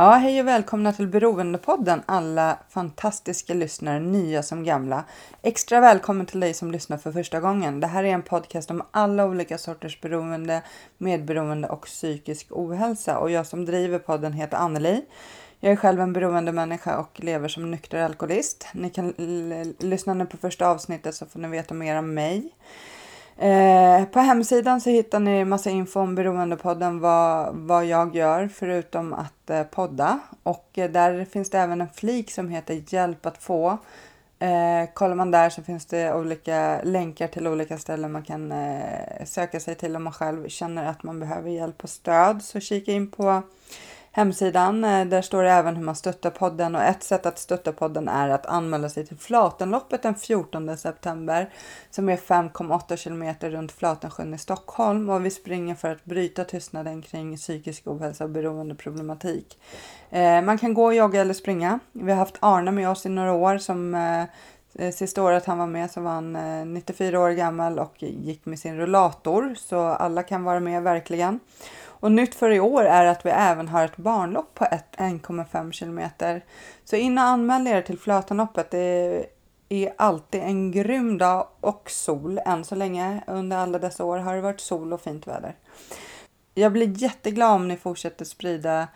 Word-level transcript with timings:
Ja, 0.00 0.10
hej 0.10 0.40
och 0.40 0.46
välkomna 0.46 0.92
till 0.92 1.06
Beroendepodden 1.06 2.02
alla 2.06 2.58
fantastiska 2.68 3.54
lyssnare, 3.54 4.00
nya 4.00 4.42
som 4.42 4.64
gamla. 4.64 5.04
Extra 5.42 5.80
välkommen 5.80 6.26
till 6.26 6.40
dig 6.40 6.54
som 6.54 6.70
lyssnar 6.70 6.98
för 6.98 7.12
första 7.12 7.40
gången. 7.40 7.80
Det 7.80 7.86
här 7.86 8.04
är 8.04 8.08
en 8.08 8.22
podcast 8.22 8.70
om 8.70 8.82
alla 8.90 9.24
olika 9.24 9.58
sorters 9.58 10.00
beroende, 10.00 10.62
medberoende 10.98 11.68
och 11.68 11.82
psykisk 11.82 12.46
ohälsa. 12.50 13.18
Och 13.18 13.30
jag 13.30 13.46
som 13.46 13.64
driver 13.64 13.98
podden 13.98 14.32
heter 14.32 14.56
Anneli. 14.56 15.04
Jag 15.58 15.72
är 15.72 15.76
själv 15.76 16.00
en 16.00 16.12
beroende 16.12 16.52
människa 16.52 16.98
och 16.98 17.20
lever 17.20 17.48
som 17.48 17.70
nykter 17.70 17.98
alkoholist. 17.98 18.66
Ni 18.72 18.90
kan 18.90 19.14
lyssna 19.78 20.14
nu 20.14 20.26
på 20.26 20.36
första 20.36 20.68
avsnittet 20.68 21.14
så 21.14 21.26
får 21.26 21.40
ni 21.40 21.48
veta 21.48 21.74
mer 21.74 21.96
om 21.96 22.14
mig. 22.14 22.52
Eh, 23.40 24.04
på 24.04 24.20
hemsidan 24.20 24.80
så 24.80 24.90
hittar 24.90 25.20
ni 25.20 25.44
massa 25.44 25.70
info 25.70 26.00
om 26.00 26.14
Beroendepodden, 26.14 27.00
vad, 27.00 27.54
vad 27.54 27.86
jag 27.86 28.16
gör 28.16 28.48
förutom 28.48 29.12
att 29.12 29.50
eh, 29.50 29.62
podda. 29.62 30.20
Och 30.42 30.68
eh, 30.74 30.90
där 30.90 31.24
finns 31.24 31.50
det 31.50 31.58
även 31.58 31.80
en 31.80 31.88
flik 31.94 32.30
som 32.30 32.48
heter 32.48 32.82
Hjälp 32.86 33.26
att 33.26 33.42
få. 33.42 33.78
Eh, 34.38 34.90
kollar 34.94 35.14
man 35.14 35.30
där 35.30 35.50
så 35.50 35.62
finns 35.62 35.86
det 35.86 36.14
olika 36.14 36.80
länkar 36.82 37.28
till 37.28 37.46
olika 37.46 37.78
ställen 37.78 38.12
man 38.12 38.22
kan 38.22 38.52
eh, 38.52 39.24
söka 39.24 39.60
sig 39.60 39.74
till 39.74 39.96
om 39.96 40.04
man 40.04 40.12
själv 40.12 40.48
känner 40.48 40.84
att 40.84 41.02
man 41.02 41.20
behöver 41.20 41.50
hjälp 41.50 41.84
och 41.84 41.90
stöd. 41.90 42.42
Så 42.42 42.60
kika 42.60 42.92
in 42.92 43.10
på 43.10 43.42
hemsidan. 44.12 44.84
Eh, 44.84 45.06
där 45.06 45.22
står 45.22 45.42
det 45.42 45.50
även 45.50 45.76
hur 45.76 45.84
man 45.84 45.94
stöttar 45.94 46.30
podden 46.30 46.74
och 46.74 46.82
ett 46.82 47.02
sätt 47.02 47.26
att 47.26 47.38
stötta 47.38 47.72
podden 47.72 48.08
är 48.08 48.28
att 48.28 48.46
anmäla 48.46 48.88
sig 48.88 49.06
till 49.06 49.16
Flatenloppet 49.16 50.02
den 50.02 50.14
14 50.14 50.76
september 50.76 51.50
som 51.90 52.08
är 52.08 52.16
5,8 52.16 52.96
kilometer 52.96 53.50
runt 53.50 53.72
Flatensjön 53.72 54.34
i 54.34 54.38
Stockholm 54.38 55.10
och 55.10 55.24
vi 55.24 55.30
springer 55.30 55.74
för 55.74 55.90
att 55.90 56.04
bryta 56.04 56.44
tystnaden 56.44 57.02
kring 57.02 57.36
psykisk 57.36 57.86
ohälsa 57.86 58.24
och 58.24 58.30
beroendeproblematik. 58.30 59.58
Eh, 60.10 60.42
man 60.42 60.58
kan 60.58 60.74
gå, 60.74 60.92
jogga 60.92 61.20
eller 61.20 61.34
springa. 61.34 61.78
Vi 61.92 62.12
har 62.12 62.18
haft 62.18 62.38
Arne 62.40 62.70
med 62.70 62.88
oss 62.88 63.06
i 63.06 63.08
några 63.08 63.32
år 63.32 63.58
som 63.58 63.94
eh, 63.94 64.24
Sista 64.92 65.22
året 65.22 65.46
han 65.46 65.58
var 65.58 65.66
med 65.66 65.90
så 65.90 66.00
var 66.00 66.10
han 66.10 66.32
94 66.74 67.20
år 67.20 67.30
gammal 67.30 67.78
och 67.78 67.94
gick 68.02 68.46
med 68.46 68.58
sin 68.58 68.76
rullator 68.76 69.54
så 69.58 69.80
alla 69.80 70.22
kan 70.22 70.44
vara 70.44 70.60
med 70.60 70.82
verkligen. 70.82 71.40
Och 72.00 72.12
nytt 72.12 72.34
för 72.34 72.50
i 72.50 72.60
år 72.60 72.84
är 72.84 73.04
att 73.04 73.26
vi 73.26 73.30
även 73.30 73.68
har 73.68 73.84
ett 73.84 73.96
barnlopp 73.96 74.54
på 74.54 74.64
1,5 74.64 75.72
kilometer. 75.72 76.44
Så 76.84 76.96
in 76.96 77.18
och 77.18 77.24
anmäl 77.24 77.66
er 77.66 77.82
till 77.82 77.98
Flötanloppet. 77.98 78.70
Det 78.70 79.26
är 79.68 79.92
alltid 79.96 80.40
en 80.40 80.70
grym 80.70 81.18
dag 81.18 81.46
och 81.60 81.90
sol 81.90 82.40
än 82.46 82.64
så 82.64 82.74
länge. 82.74 83.24
Under 83.26 83.56
alla 83.56 83.78
dessa 83.78 84.04
år 84.04 84.18
har 84.18 84.34
det 84.34 84.40
varit 84.40 84.60
sol 84.60 84.92
och 84.92 85.00
fint 85.00 85.26
väder. 85.26 85.54
Jag 86.54 86.72
blir 86.72 87.02
jätteglad 87.02 87.54
om 87.54 87.68
ni 87.68 87.76
fortsätter 87.76 88.24
sprida 88.24 88.88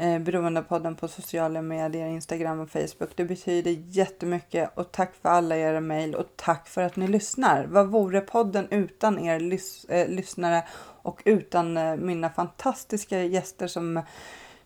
eh, 0.00 0.18
Beroendepodden 0.18 0.94
på 0.94 1.08
sociala 1.08 1.62
medier, 1.62 2.06
Instagram 2.06 2.60
och 2.60 2.70
Facebook. 2.70 3.10
Det 3.14 3.24
betyder 3.24 3.70
jättemycket 3.70 4.70
och 4.74 4.92
tack 4.92 5.14
för 5.22 5.28
alla 5.28 5.56
era 5.56 5.80
mejl 5.80 6.14
och 6.14 6.26
tack 6.36 6.68
för 6.68 6.82
att 6.82 6.96
ni 6.96 7.08
lyssnar. 7.08 7.64
Vad 7.64 7.88
vore 7.88 8.20
podden 8.20 8.68
utan 8.70 9.18
er 9.18 9.40
lys- 9.40 9.90
eh, 9.90 10.08
lyssnare 10.08 10.62
och 11.02 11.22
utan 11.24 11.76
eh, 11.76 11.96
mina 11.96 12.30
fantastiska 12.30 13.22
gäster 13.22 13.66
som 13.66 14.02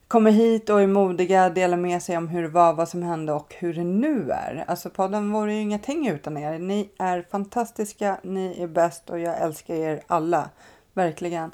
kommer 0.09 0.31
hit 0.31 0.71
och 0.71 0.83
är 0.83 0.87
modiga, 0.87 1.51
delar 1.51 1.77
med 1.77 2.03
sig 2.03 2.17
om 2.17 2.29
hur 2.29 2.43
det 2.43 2.49
var, 2.49 2.73
vad 2.73 2.89
som 2.89 3.03
hände 3.03 3.33
och 3.33 3.55
hur 3.59 3.75
det 3.75 3.85
nu 3.85 4.31
är. 4.31 4.65
Alltså 4.67 4.91
podden 4.91 5.33
vore 5.33 5.55
ju 5.55 5.61
ingenting 5.61 6.09
utan 6.09 6.37
er. 6.37 6.59
Ni 6.59 6.91
är 6.99 7.27
fantastiska, 7.31 8.19
ni 8.23 8.63
är 8.63 8.67
bäst 8.67 9.11
och 9.11 9.19
jag 9.19 9.41
älskar 9.41 9.75
er 9.75 10.03
alla. 10.07 10.51
Verkligen. 10.93 11.53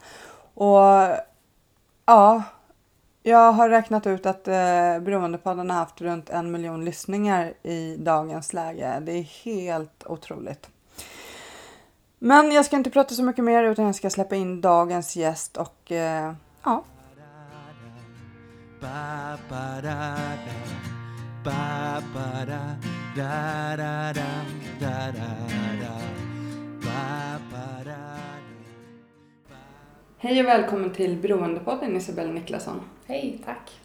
Och 0.54 0.80
ja, 2.06 2.42
jag 3.22 3.52
har 3.52 3.68
räknat 3.68 4.06
ut 4.06 4.26
att 4.26 4.48
eh, 4.48 4.54
Beroendepodden 5.00 5.70
har 5.70 5.76
haft 5.76 6.00
runt 6.00 6.30
en 6.30 6.50
miljon 6.50 6.84
lyssningar 6.84 7.52
i 7.62 7.96
dagens 7.96 8.52
läge. 8.52 9.00
Det 9.00 9.12
är 9.12 9.44
helt 9.44 10.04
otroligt. 10.06 10.68
Men 12.18 12.52
jag 12.52 12.64
ska 12.64 12.76
inte 12.76 12.90
prata 12.90 13.14
så 13.14 13.22
mycket 13.22 13.44
mer 13.44 13.64
utan 13.64 13.84
jag 13.84 13.94
ska 13.94 14.10
släppa 14.10 14.36
in 14.36 14.60
dagens 14.60 15.16
gäst 15.16 15.56
och 15.56 15.92
eh, 15.92 16.32
ja, 16.64 16.84
Hej 30.22 30.40
och 30.40 30.46
välkommen 30.46 30.90
till 30.92 31.16
Beroendepodden 31.16 31.96
Isabelle 31.96 32.32
Niklasson. 32.32 32.80
Hej, 33.06 33.40
tack. 33.44 33.80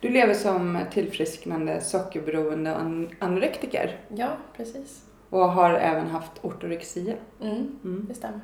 Du 0.00 0.08
lever 0.08 0.34
som 0.34 0.78
tillfrisknande 0.92 1.80
sockerberoende 1.80 2.74
an- 2.76 3.08
anorektiker 3.18 4.00
Ja, 4.08 4.28
precis. 4.56 5.04
och 5.30 5.40
har 5.52 5.70
även 5.74 6.06
haft 6.06 6.32
ortorexia. 6.44 7.14
Mm, 7.40 7.56
Mm. 7.84 8.06
det 8.08 8.14
stämmer. 8.14 8.40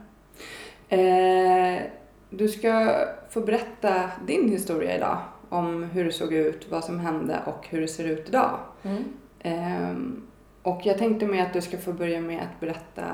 Eh, 0.88 1.82
du 2.30 2.48
ska 2.48 2.96
få 3.30 3.40
berätta 3.40 4.10
din 4.26 4.48
historia 4.48 4.96
idag 4.96 5.18
om 5.48 5.82
hur 5.82 6.04
det 6.04 6.12
såg 6.12 6.32
ut, 6.32 6.66
vad 6.70 6.84
som 6.84 7.00
hände 7.00 7.38
och 7.46 7.66
hur 7.68 7.80
det 7.80 7.88
ser 7.88 8.04
ut 8.04 8.28
idag. 8.28 8.58
Mm. 8.82 9.04
Ehm, 9.40 10.22
och 10.62 10.80
jag 10.84 10.98
tänkte 10.98 11.26
mig 11.26 11.40
att 11.40 11.52
du 11.52 11.60
ska 11.60 11.78
få 11.78 11.92
börja 11.92 12.20
med 12.20 12.42
att 12.42 12.60
berätta 12.60 13.04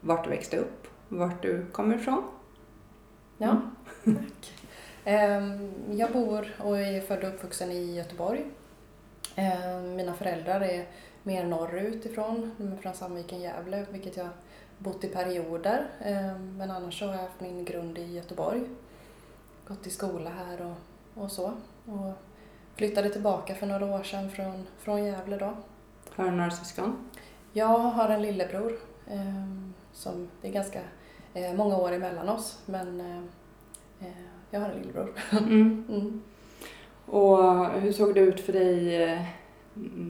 vart 0.00 0.24
du 0.24 0.30
växte 0.30 0.56
upp, 0.56 0.86
vart 1.08 1.42
du 1.42 1.66
kommer 1.72 1.94
ifrån. 1.96 2.22
Ja, 3.38 3.60
tack. 4.04 4.52
Ehm, 5.04 5.72
Jag 5.92 6.12
bor 6.12 6.54
och 6.58 6.78
är 6.78 7.00
född 7.00 7.24
och 7.24 7.28
uppvuxen 7.34 7.70
i 7.72 7.94
Göteborg. 7.96 8.44
Ehm, 9.34 9.96
Mina 9.96 10.14
föräldrar 10.14 10.60
är 10.60 10.86
mer 11.22 11.44
norrut 11.46 12.06
ifrån, 12.06 12.50
de 12.58 12.72
är 12.72 12.76
från 12.76 12.94
Sandviken, 12.94 13.40
Gävle, 13.40 13.86
vilket 13.90 14.16
jag 14.16 14.28
bott 14.78 15.04
i 15.04 15.08
perioder. 15.08 15.86
Ehm, 16.00 16.56
Men 16.56 16.70
annars 16.70 16.98
så 16.98 17.06
har 17.06 17.12
jag 17.12 17.20
haft 17.20 17.40
min 17.40 17.64
grund 17.64 17.98
i 17.98 18.12
Göteborg. 18.14 18.62
Gått 19.68 19.86
i 19.86 19.90
skola 19.90 20.30
här 20.30 20.62
och, 20.66 21.22
och 21.22 21.30
så. 21.32 21.52
Och 21.86 22.12
flyttade 22.74 23.10
tillbaka 23.10 23.54
för 23.54 23.66
några 23.66 23.86
år 23.86 24.02
sedan 24.02 24.30
från, 24.30 24.66
från 24.78 25.04
Gävle 25.04 25.36
då. 25.36 25.52
Har 26.14 26.24
du 26.24 26.30
några 26.30 26.50
syskon? 26.50 27.10
Jag 27.52 27.66
har 27.78 28.08
en 28.08 28.22
lillebror 28.22 28.72
som 29.92 30.28
är 30.42 30.50
ganska 30.50 30.80
eh, 31.36 31.54
många 31.54 31.76
år 31.76 31.92
emellan 31.92 32.28
oss 32.28 32.58
men 32.66 33.00
eh, 33.00 34.06
eh, 34.08 34.14
jag 34.50 34.60
har 34.60 34.68
en 34.68 34.78
lillebror. 34.78 35.12
Mm. 35.32 35.84
Mm. 35.96 36.22
Och 37.06 37.70
hur 37.70 37.92
såg 37.92 38.14
det 38.14 38.20
ut 38.20 38.40
för 38.40 38.52
dig 38.52 39.02
eh, 39.02 39.22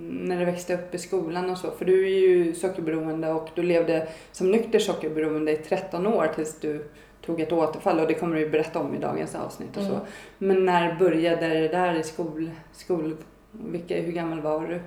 när 0.09 0.39
du 0.39 0.45
växte 0.45 0.75
upp 0.75 0.95
i 0.95 0.99
skolan 0.99 1.51
och 1.51 1.59
så? 1.59 1.71
För 1.71 1.85
du 1.85 2.07
är 2.07 2.21
ju 2.21 2.55
sockerberoende 2.55 3.33
och 3.33 3.49
du 3.55 3.63
levde 3.63 4.09
som 4.33 4.51
nykter 4.51 4.79
sockerberoende 4.79 5.53
i 5.53 5.57
13 5.57 6.07
år 6.07 6.33
tills 6.35 6.61
du 6.61 6.89
tog 7.27 7.41
ett 7.41 7.53
återfall 7.53 8.01
och 8.01 8.07
det 8.07 8.15
kommer 8.15 8.37
du 8.37 8.49
berätta 8.49 8.79
om 8.79 8.95
i 8.95 8.99
dagens 8.99 9.35
avsnitt 9.35 9.77
och 9.77 9.83
så. 9.83 9.89
Mm. 9.89 10.05
Men 10.39 10.65
när 10.65 10.99
började 10.99 11.49
det 11.49 11.69
där 11.69 11.95
i 11.95 12.03
skol, 12.03 12.51
skol 12.73 13.17
vilka, 13.51 14.01
hur 14.01 14.13
gammal 14.13 14.41
var 14.41 14.67
du? 14.67 14.81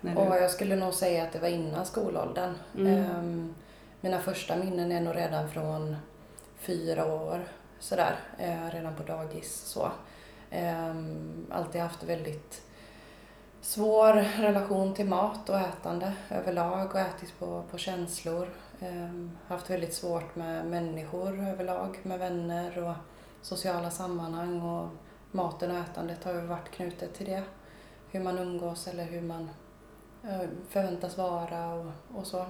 Du... 0.00 0.16
Och 0.16 0.36
jag 0.36 0.50
skulle 0.50 0.76
nog 0.76 0.94
säga 0.94 1.22
att 1.22 1.32
det 1.32 1.38
var 1.38 1.48
innan 1.48 1.86
skolåldern. 1.86 2.54
Mm. 2.78 2.94
Ehm, 2.94 3.54
mina 4.04 4.20
första 4.20 4.56
minnen 4.56 4.92
är 4.92 5.00
nog 5.00 5.16
redan 5.16 5.48
från 5.48 5.96
fyra 6.56 7.14
år 7.14 7.44
sådär, 7.78 8.16
eh, 8.38 8.70
redan 8.70 8.96
på 8.96 9.02
dagis 9.02 9.54
så. 9.54 9.90
Eh, 10.50 10.94
alltid 11.50 11.80
haft 11.80 12.02
väldigt 12.02 12.62
svår 13.60 14.12
relation 14.42 14.94
till 14.94 15.06
mat 15.06 15.48
och 15.48 15.58
ätande 15.58 16.12
överlag 16.30 16.94
och 16.94 17.00
ätit 17.00 17.38
på, 17.38 17.64
på 17.70 17.78
känslor. 17.78 18.48
Eh, 18.80 19.28
haft 19.48 19.70
väldigt 19.70 19.94
svårt 19.94 20.36
med 20.36 20.66
människor 20.66 21.48
överlag, 21.48 21.98
med 22.02 22.18
vänner 22.18 22.78
och 22.78 22.94
sociala 23.42 23.90
sammanhang 23.90 24.62
och 24.62 24.88
maten 25.30 25.70
och 25.70 25.76
ätandet 25.76 26.24
har 26.24 26.32
ju 26.32 26.40
varit 26.40 26.70
knutet 26.70 27.14
till 27.14 27.26
det. 27.26 27.42
Hur 28.10 28.20
man 28.20 28.38
umgås 28.38 28.86
eller 28.86 29.04
hur 29.04 29.22
man 29.22 29.50
eh, 30.24 30.48
förväntas 30.68 31.18
vara 31.18 31.74
och, 31.74 31.92
och 32.14 32.26
så. 32.26 32.46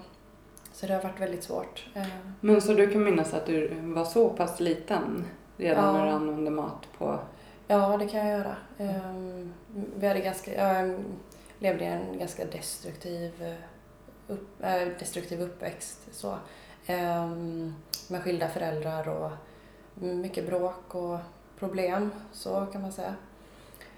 Så 0.74 0.86
det 0.86 0.94
har 0.94 1.02
varit 1.02 1.20
väldigt 1.20 1.44
svårt. 1.44 1.86
Eh, 1.94 2.06
Men 2.40 2.60
så 2.60 2.72
du 2.72 2.90
kan 2.90 3.02
minnas 3.04 3.34
att 3.34 3.46
du 3.46 3.74
var 3.80 4.04
så 4.04 4.28
pass 4.30 4.60
liten 4.60 5.24
redan 5.56 5.84
Ja. 5.84 5.92
när 5.92 6.06
du 6.06 6.10
använde 6.12 6.50
mat 6.50 6.86
på... 6.98 7.18
Ja, 7.66 7.96
det 7.96 8.06
kan 8.08 8.26
jag 8.26 8.38
göra. 8.38 8.56
Ehm, 8.78 9.52
Vi 9.96 10.06
hade 10.08 10.20
ganska, 10.20 10.54
jag 10.54 10.98
levde 11.58 11.84
i 11.84 11.88
en 11.88 12.18
ganska 12.18 12.44
destruktiv, 12.44 13.42
eh, 13.42 13.54
upp, 14.28 14.58
destruktiv 14.98 15.42
uppväxt. 15.42 16.00
Så. 16.12 16.36
Med 18.08 18.22
skilda 18.22 18.48
föräldrar 18.48 19.08
och 19.08 19.30
mycket 19.94 20.46
bråk 20.46 20.94
och 20.94 21.18
problem, 21.58 22.10
så 22.32 22.66
kan 22.72 22.82
man 22.82 22.92
säga. 22.92 23.14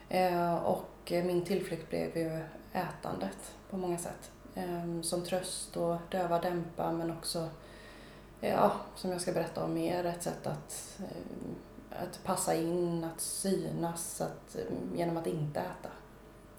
Eh, 0.08 0.55
Och 0.64 0.88
min 1.11 1.44
tillflykt 1.44 1.90
blev 1.90 2.17
ju 2.19 2.40
ätandet 2.72 3.55
på 3.70 3.76
många 3.76 3.99
sätt. 3.99 4.31
Ehm, 4.56 5.03
Som 5.03 5.25
tröst 5.25 5.76
och 5.76 5.97
döva, 6.11 6.41
dämpa 6.41 6.93
men 6.93 7.11
också, 7.11 7.49
ja, 8.41 8.73
som 8.94 9.11
jag 9.11 9.20
ska 9.20 9.32
berätta 9.32 9.64
om 9.64 9.75
mer, 9.75 10.05
ett 10.05 10.23
sätt 10.23 10.47
att 10.47 10.99
eh, 11.00 11.50
att 12.03 12.20
passa 12.25 12.55
in, 12.55 13.05
att 13.05 13.20
synas 13.20 14.20
att, 14.20 14.56
eh, 14.56 14.99
genom 14.99 15.17
att 15.17 15.26
inte 15.26 15.61
äta. 15.61 15.88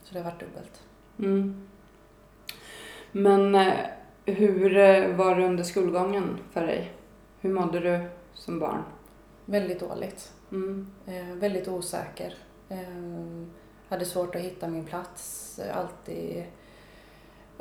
Så 0.03 0.13
det 0.13 0.19
har 0.19 0.31
varit 0.31 0.39
dubbelt. 0.39 0.81
Mm. 1.19 1.67
Men 3.11 3.55
eh, 3.55 3.73
hur 4.25 4.77
eh, 4.77 5.15
var 5.15 5.35
det 5.35 5.45
under 5.45 5.63
skolgången 5.63 6.39
för 6.51 6.67
dig? 6.67 6.93
Hur 7.39 7.49
mådde 7.49 7.79
du 7.79 8.09
som 8.33 8.59
barn? 8.59 8.83
Väldigt 9.45 9.79
dåligt. 9.79 10.33
Mm. 10.51 10.91
Eh, 11.05 11.25
väldigt 11.35 11.67
osäker. 11.67 12.33
Eh, 12.69 12.77
hade 13.89 14.05
svårt 14.05 14.35
att 14.35 14.41
hitta 14.41 14.67
min 14.67 14.85
plats. 14.85 15.59
Eh, 15.59 15.77
Alltid 15.77 16.45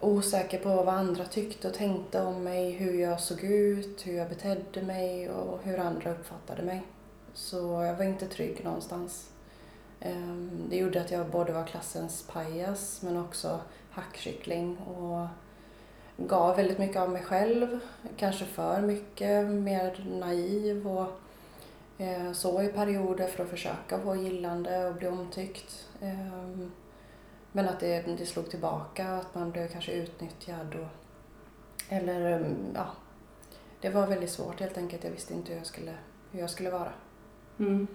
osäker 0.01 0.59
på 0.59 0.69
vad 0.69 0.95
andra 0.95 1.25
tyckte 1.25 1.69
och 1.69 1.75
tänkte 1.75 2.23
om 2.23 2.45
mig. 2.45 2.71
Hur 2.71 3.01
jag 3.01 3.21
såg 3.21 3.45
ut, 3.45 4.07
hur 4.07 4.17
jag 4.17 4.29
betedde 4.29 4.83
mig 4.83 5.31
och 5.31 5.59
hur 5.63 5.79
andra 5.79 6.11
uppfattade 6.11 6.63
mig. 6.63 6.83
Så 7.35 7.57
jag 7.57 7.97
var 7.97 8.05
inte 8.05 8.27
trygg 8.27 8.65
någonstans. 8.65 9.31
Ehm, 10.01 10.67
det 10.71 10.77
gjorde 10.77 11.01
att 11.01 11.11
jag 11.11 11.27
både 11.27 11.53
var 11.53 11.67
klassens 11.67 12.27
pajas 12.33 13.03
men 13.03 13.17
också 13.17 13.61
hackkyckling 13.91 14.79
och 14.79 15.27
gav 16.17 16.57
väldigt 16.57 16.79
mycket 16.79 16.97
av 16.97 17.11
mig 17.11 17.23
själv. 17.23 17.79
Kanske 18.17 18.45
för 18.45 18.81
mycket, 18.81 19.47
mer 19.47 20.07
naiv 20.21 20.89
och 20.89 21.09
eh, 21.99 22.33
så 22.33 22.63
i 22.63 22.69
perioder 22.69 23.27
för 23.27 23.45
att 23.45 23.51
försöka 23.51 24.01
få 24.01 24.17
gillande 24.17 24.89
och 24.89 24.95
bli 24.95 25.09
omtyckt. 25.09 25.89
Ehm, 26.01 26.73
men 27.57 27.69
att 27.69 27.81
det, 27.81 28.05
det 28.19 28.27
slog 28.27 28.51
tillbaka, 28.51 29.09
att 29.09 29.35
man 29.35 29.51
blev 29.51 29.69
kanske 29.69 29.93
utnyttjad 29.93 30.75
och 30.75 30.89
eller 31.89 32.33
mm, 32.33 32.57
ja, 32.75 32.87
det 33.81 33.91
var 33.91 34.07
väldigt 34.07 34.31
svårt 34.31 34.61
helt 34.61 34.79
enkelt. 34.79 35.05
Jag 35.05 35.11
visste 35.11 35.35
inte 35.35 35.53
hur 35.53 35.59
jag 35.59 35.67
skulle, 35.67 35.93
hur 36.33 36.41
jag 36.41 36.51
skulle 36.51 36.71
vara. 36.71 36.93
Mm. 37.59 37.87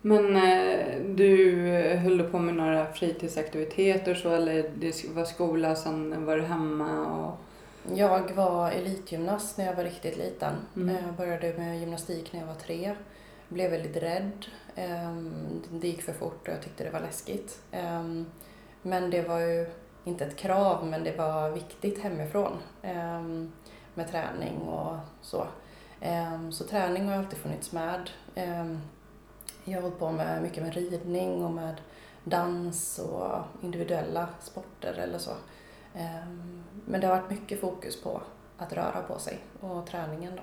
Men 0.00 0.36
eh, 0.36 1.00
du 1.04 1.60
höll 1.96 2.22
på 2.22 2.38
med 2.38 2.54
några 2.54 2.92
fritidsaktiviteter 2.92 4.14
så 4.14 4.30
eller 4.30 4.70
det 4.76 5.04
var 5.08 5.24
skola 5.24 5.76
sen 5.76 6.26
var 6.26 6.36
du 6.36 6.42
hemma 6.42 7.06
och... 7.06 7.36
Jag 7.94 8.34
var 8.34 8.70
elitgymnast 8.70 9.58
när 9.58 9.66
jag 9.66 9.76
var 9.76 9.84
riktigt 9.84 10.18
liten. 10.18 10.54
Mm. 10.76 10.96
Jag 11.06 11.14
började 11.14 11.58
med 11.58 11.80
gymnastik 11.80 12.32
när 12.32 12.40
jag 12.40 12.46
var 12.46 12.54
tre. 12.54 12.94
Blev 13.48 13.70
väldigt 13.70 13.96
rädd. 13.96 14.46
Ehm, 14.76 15.62
det 15.70 15.88
gick 15.88 16.02
för 16.02 16.12
fort 16.12 16.48
och 16.48 16.54
jag 16.54 16.62
tyckte 16.62 16.84
det 16.84 16.90
var 16.90 17.00
läskigt. 17.00 17.62
Ehm, 17.72 18.26
men 18.82 19.10
det 19.10 19.28
var 19.28 19.40
ju 19.40 19.66
inte 20.04 20.24
ett 20.24 20.36
krav, 20.36 20.86
men 20.86 21.04
det 21.04 21.16
var 21.16 21.50
viktigt 21.50 22.02
hemifrån. 22.02 22.52
Ehm, 22.82 23.52
med 23.94 24.10
träning 24.10 24.58
och 24.58 24.96
så. 25.20 25.46
Så 26.50 26.64
träning 26.64 27.08
har 27.08 27.16
alltid 27.16 27.38
funnits 27.38 27.72
med. 27.72 28.10
Jag 29.64 29.74
har 29.74 29.82
hållit 29.82 29.98
på 29.98 30.12
med 30.12 30.42
mycket 30.42 30.62
med 30.62 30.74
ridning 30.74 31.44
och 31.44 31.50
med 31.50 31.80
dans 32.24 32.98
och 32.98 33.38
individuella 33.62 34.28
sporter 34.40 34.92
eller 34.92 35.18
så. 35.18 35.30
Men 36.86 37.00
det 37.00 37.06
har 37.06 37.16
varit 37.16 37.30
mycket 37.30 37.60
fokus 37.60 38.02
på 38.02 38.22
att 38.58 38.72
röra 38.72 39.02
på 39.08 39.18
sig 39.18 39.38
och 39.60 39.86
träningen 39.86 40.36
då. 40.36 40.42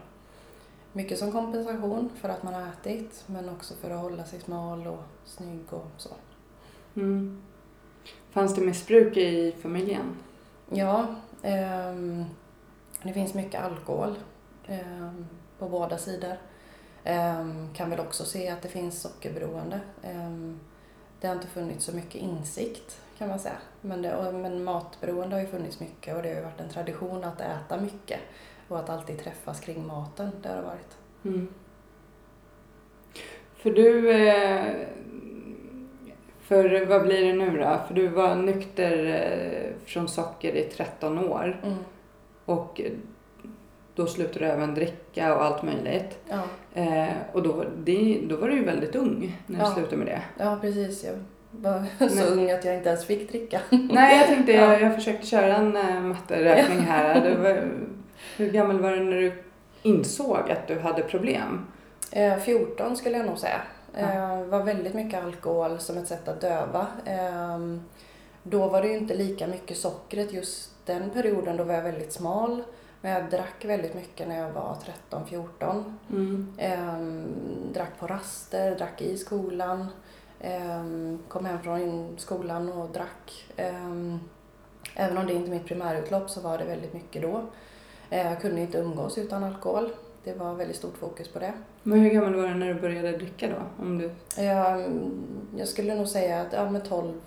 Mycket 0.96 1.20
som 1.20 1.32
kompensation 1.32 2.10
för 2.16 2.30
att 2.30 2.44
man 2.44 2.54
har 2.54 2.62
ätit 2.62 3.24
men 3.28 3.50
också 3.50 3.74
för 3.74 3.90
att 3.90 4.02
hålla 4.02 4.26
sig 4.26 4.40
smal 4.40 4.88
och 4.88 5.04
snygg 5.26 5.74
och 5.74 5.88
så. 5.98 6.10
Mm. 6.96 7.42
Fanns 8.32 8.56
det 8.56 8.62
missbruk 8.62 9.18
i 9.18 9.56
familjen? 9.62 10.18
Ja, 10.70 11.16
ehm, 11.42 12.26
det 13.04 13.14
finns 13.14 13.34
mycket 13.34 13.64
alkohol 13.64 14.16
ehm, 14.68 15.28
på 15.60 15.70
båda 15.70 15.98
sidor. 15.98 16.38
Ehm, 17.04 17.74
kan 17.74 17.90
väl 17.90 18.00
också 18.00 18.26
se 18.26 18.50
att 18.50 18.62
det 18.62 18.70
finns 18.70 19.02
sockerberoende. 19.02 19.80
Ehm, 20.04 20.60
det 21.22 21.28
har 21.28 21.36
inte 21.36 21.48
funnits 21.48 21.86
så 21.86 21.96
mycket 21.96 22.22
insikt 22.22 23.02
kan 23.18 23.28
man 23.30 23.40
säga. 23.40 23.58
Men, 23.82 24.02
det, 24.02 24.32
men 24.32 24.64
matberoende 24.64 25.36
har 25.36 25.42
ju 25.42 25.48
funnits 25.48 25.80
mycket 25.80 26.16
och 26.16 26.22
det 26.22 26.30
har 26.30 26.36
ju 26.36 26.44
varit 26.44 26.62
en 26.62 26.70
tradition 26.70 27.24
att 27.24 27.42
äta 27.42 27.78
mycket 27.78 28.20
och 28.68 28.80
att 28.80 28.90
alltid 28.90 29.20
träffas 29.20 29.60
kring 29.60 29.88
maten. 29.88 30.30
Det 30.42 30.50
har 30.50 30.56
det 30.56 30.62
varit. 30.62 30.98
Mm. 31.26 31.48
För 33.56 33.70
du... 33.72 34.12
Eh, 34.12 34.66
för 36.42 36.86
vad 36.86 37.04
blir 37.04 37.26
det 37.26 37.34
nu 37.34 37.58
då? 37.58 37.80
För 37.88 37.94
du 37.94 38.08
var 38.08 38.36
nykter 38.36 39.06
eh, 39.06 39.86
från 39.86 40.08
socker 40.08 40.56
i 40.56 40.64
13 40.64 41.20
år 41.20 41.60
Mm. 41.64 41.78
och 42.46 42.82
då 43.96 44.08
slutade 44.08 44.40
du 44.46 44.52
även 44.52 44.74
dricka 44.76 45.36
och 45.36 45.44
allt 45.46 45.64
möjligt. 45.64 46.20
Ja. 46.30 46.42
Eh, 46.82 47.14
och 47.34 47.44
då, 47.44 47.66
det, 47.78 48.20
då 48.30 48.36
var 48.36 48.48
du 48.48 48.56
ju 48.56 48.64
väldigt 48.66 48.96
ung 48.96 49.38
när 49.48 49.60
du 49.60 49.66
Ja. 49.66 49.72
slutade 49.74 49.98
med 49.98 50.08
det. 50.08 50.22
ja, 50.40 50.58
precis. 50.62 51.04
Jag 51.04 51.14
var 51.52 51.84
så 52.10 52.16
Men- 52.16 52.40
ung 52.40 52.52
att 52.52 52.66
jag 52.66 52.76
inte 52.76 52.90
ens 52.90 53.06
fick 53.06 53.30
dricka. 53.32 53.60
Nej, 53.70 54.18
jag 54.20 54.28
tänkte, 54.28 54.52
Ja. 54.54 54.72
jag, 54.74 54.82
jag 54.82 54.96
försökte 54.96 55.28
köra 55.28 55.56
en 55.56 55.76
äh, 55.78 56.00
matteräkning 56.02 56.80
här. 56.80 57.22
Det 57.30 57.36
var, 57.36 57.72
hur 58.38 58.52
gammal 58.52 58.80
var 58.80 58.92
du 58.92 59.04
när 59.04 59.18
du 59.18 59.44
insåg 59.82 60.52
att 60.52 60.68
du 60.68 60.80
hade 60.80 61.04
problem? 61.04 61.66
Eh, 62.12 62.38
14 62.38 62.98
skulle 62.98 63.18
jag 63.18 63.26
nog 63.26 63.38
säga. 63.38 63.62
Ja. 63.94 64.00
Eh, 64.00 64.46
var 64.46 64.64
väldigt 64.64 64.94
mycket 64.94 65.24
alkohol 65.24 65.80
som 65.80 65.98
ett 65.98 66.08
sätt 66.08 66.28
att 66.28 66.42
döva. 66.42 66.88
Eh, 67.06 67.60
då 68.44 68.68
var 68.68 68.82
det 68.82 68.88
ju 68.88 68.98
inte 68.98 69.16
lika 69.16 69.48
mycket 69.48 69.78
sockret 69.78 70.34
just 70.34 70.72
den 70.86 71.10
perioden. 71.10 71.58
Då 71.58 71.64
var 71.64 71.74
jag 71.74 71.84
väldigt 71.84 72.14
smal. 72.14 72.64
Men 73.02 73.12
jag 73.12 73.30
drack 73.30 73.66
väldigt 73.66 73.96
mycket 73.96 74.28
när 74.28 74.40
jag 74.40 74.52
var 74.52 74.78
13-14. 75.10 75.98
Mm. 76.10 76.54
Eh, 76.58 77.00
drack 77.74 78.00
på 78.00 78.08
raster, 78.08 78.76
drack 78.76 79.02
i 79.02 79.18
skolan. 79.18 79.88
Eh, 80.40 80.84
kom 81.28 81.46
hem 81.46 81.62
från 81.64 82.16
skolan 82.18 82.72
och 82.72 82.90
drack. 82.90 83.46
Eh, 83.56 84.16
även 84.96 85.18
om 85.18 85.28
det 85.28 85.34
inte 85.34 85.50
är 85.50 85.56
mitt 85.56 85.66
primärutlopp 85.66 86.30
så 86.30 86.42
var 86.42 86.58
det 86.58 86.66
väldigt 86.66 86.94
mycket 86.94 87.22
då. 87.22 87.44
Eh, 88.10 88.28
jag 88.28 88.42
kunde 88.42 88.62
inte 88.62 88.78
umgås 88.78 89.18
utan 89.18 89.44
alkohol. 89.44 89.90
Det 90.24 90.34
var 90.34 90.54
väldigt 90.54 90.78
stort 90.78 90.98
fokus 90.98 91.28
på 91.28 91.40
det. 91.40 91.54
Men 91.84 92.00
hur 92.00 92.10
gammal 92.10 92.36
var 92.36 92.48
du 92.48 92.54
när 92.54 92.74
du 92.74 92.82
började 92.82 93.18
dricka 93.18 93.50
då? 93.50 93.84
Om 93.84 93.98
du... 93.98 94.12
Jag, 94.44 94.84
jag 95.58 95.68
skulle 95.68 95.96
nog 95.96 96.08
säga 96.08 96.42
att 96.42 96.54
ja, 96.54 96.70
med 96.70 96.86
12, 96.86 97.22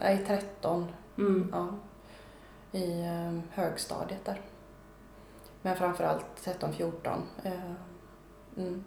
nej 0.00 0.24
13, 0.26 0.86
mm. 1.18 1.48
ja, 1.52 1.68
i 2.78 3.00
eh, 3.00 3.40
högstadiet 3.50 4.24
där. 4.24 4.40
Men 5.62 5.76
framförallt 5.76 6.24
13-14. 6.44 6.92
Eh, 7.42 7.52
mm. 8.56 8.84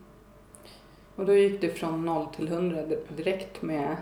Och 1.15 1.25
då 1.25 1.33
gick 1.33 1.61
du 1.61 1.69
från 1.69 2.05
0 2.05 2.25
till 2.35 2.47
100 2.47 2.83
direkt 3.09 3.61
med 3.61 3.97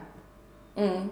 Mm. 0.75 1.09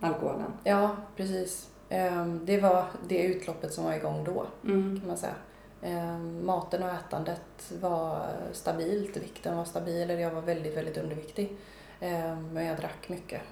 alkoholen? 0.00 0.52
Ja, 0.64 0.96
precis. 1.16 1.70
Eh, 1.88 2.26
det 2.26 2.60
var 2.60 2.84
det 3.08 3.22
utloppet 3.22 3.72
som 3.72 3.84
var 3.84 3.92
igång 3.92 4.24
då, 4.24 4.46
Mm. 4.64 4.98
kan 5.00 5.08
man 5.08 5.16
säga. 5.16 5.34
Eh, 5.82 6.18
maten 6.18 6.82
och 6.82 6.88
ätandet 6.90 7.72
var 7.80 8.26
stabilt, 8.52 9.16
vikten 9.16 9.56
var 9.56 9.64
stabil, 9.64 10.10
eller 10.10 10.22
jag 10.22 10.30
var 10.30 10.42
väldigt, 10.42 10.76
väldigt 10.76 10.96
underviktig. 10.98 11.56
Eh, 12.00 12.36
men 12.40 12.64
jag 12.66 12.76
drack 12.76 13.08
mycket. 13.08 13.42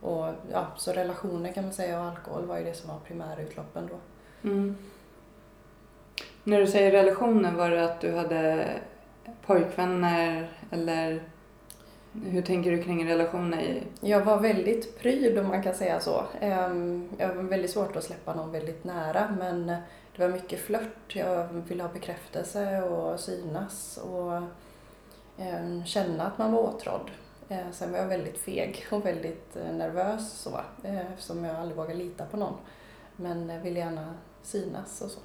Och, 0.00 0.26
ja, 0.52 0.66
så 0.76 0.92
relationer 0.92 1.52
kan 1.52 1.64
man 1.64 1.72
säga 1.72 2.00
och 2.00 2.06
alkohol 2.06 2.46
var 2.46 2.58
ju 2.58 2.64
det 2.64 2.74
som 2.74 2.88
var 2.90 2.98
primärutloppen 2.98 3.88
då. 3.90 3.98
Mm. 4.48 4.76
När 6.44 6.60
du 6.60 6.66
säger 6.66 6.90
relationer, 6.90 7.52
var 7.52 7.70
det 7.70 7.84
att 7.84 8.00
du 8.00 8.14
hade 8.14 8.66
pojkvänner 9.46 10.48
eller 10.70 11.22
hur 12.12 12.42
tänker 12.42 12.70
du 12.70 12.82
kring 12.82 13.08
relationer? 13.08 13.62
I... 13.62 13.82
Jag 14.00 14.24
var 14.24 14.40
väldigt 14.40 14.98
pryd 14.98 15.38
om 15.38 15.48
man 15.48 15.62
kan 15.62 15.74
säga 15.74 16.00
så. 16.00 16.24
Ehm, 16.40 17.08
jag 17.18 17.34
var 17.34 17.42
väldigt 17.42 17.70
svårt 17.70 17.96
att 17.96 18.04
släppa 18.04 18.34
någon 18.34 18.52
väldigt 18.52 18.84
nära 18.84 19.36
men 19.38 19.66
det 20.16 20.18
var 20.18 20.28
mycket 20.28 20.60
flört. 20.60 21.16
Jag 21.16 21.48
ville 21.48 21.82
ha 21.82 21.92
bekräftelse 21.92 22.82
och 22.82 23.20
synas 23.20 23.98
och 24.04 24.42
ehm, 25.38 25.84
känna 25.84 26.26
att 26.26 26.38
man 26.38 26.52
var 26.52 26.60
åtrådd. 26.60 27.10
Eh, 27.48 27.70
sen 27.72 27.92
var 27.92 27.98
jag 27.98 28.06
väldigt 28.06 28.38
feg 28.38 28.86
och 28.90 29.06
väldigt 29.06 29.56
eh, 29.56 29.72
nervös 29.72 30.32
så, 30.32 30.60
eh, 30.82 31.12
eftersom 31.12 31.44
jag 31.44 31.56
aldrig 31.56 31.76
vågade 31.76 31.94
lita 31.94 32.26
på 32.26 32.36
någon. 32.36 32.54
Men 33.16 33.62
ville 33.62 33.78
gärna 33.78 34.14
synas 34.42 35.02
och 35.02 35.10
så. 35.10 35.20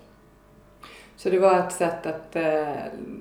Så 1.18 1.30
det 1.30 1.40
var 1.40 1.60
ett 1.60 1.72
sätt 1.72 2.06
att 2.06 2.36
eh, 2.36 2.74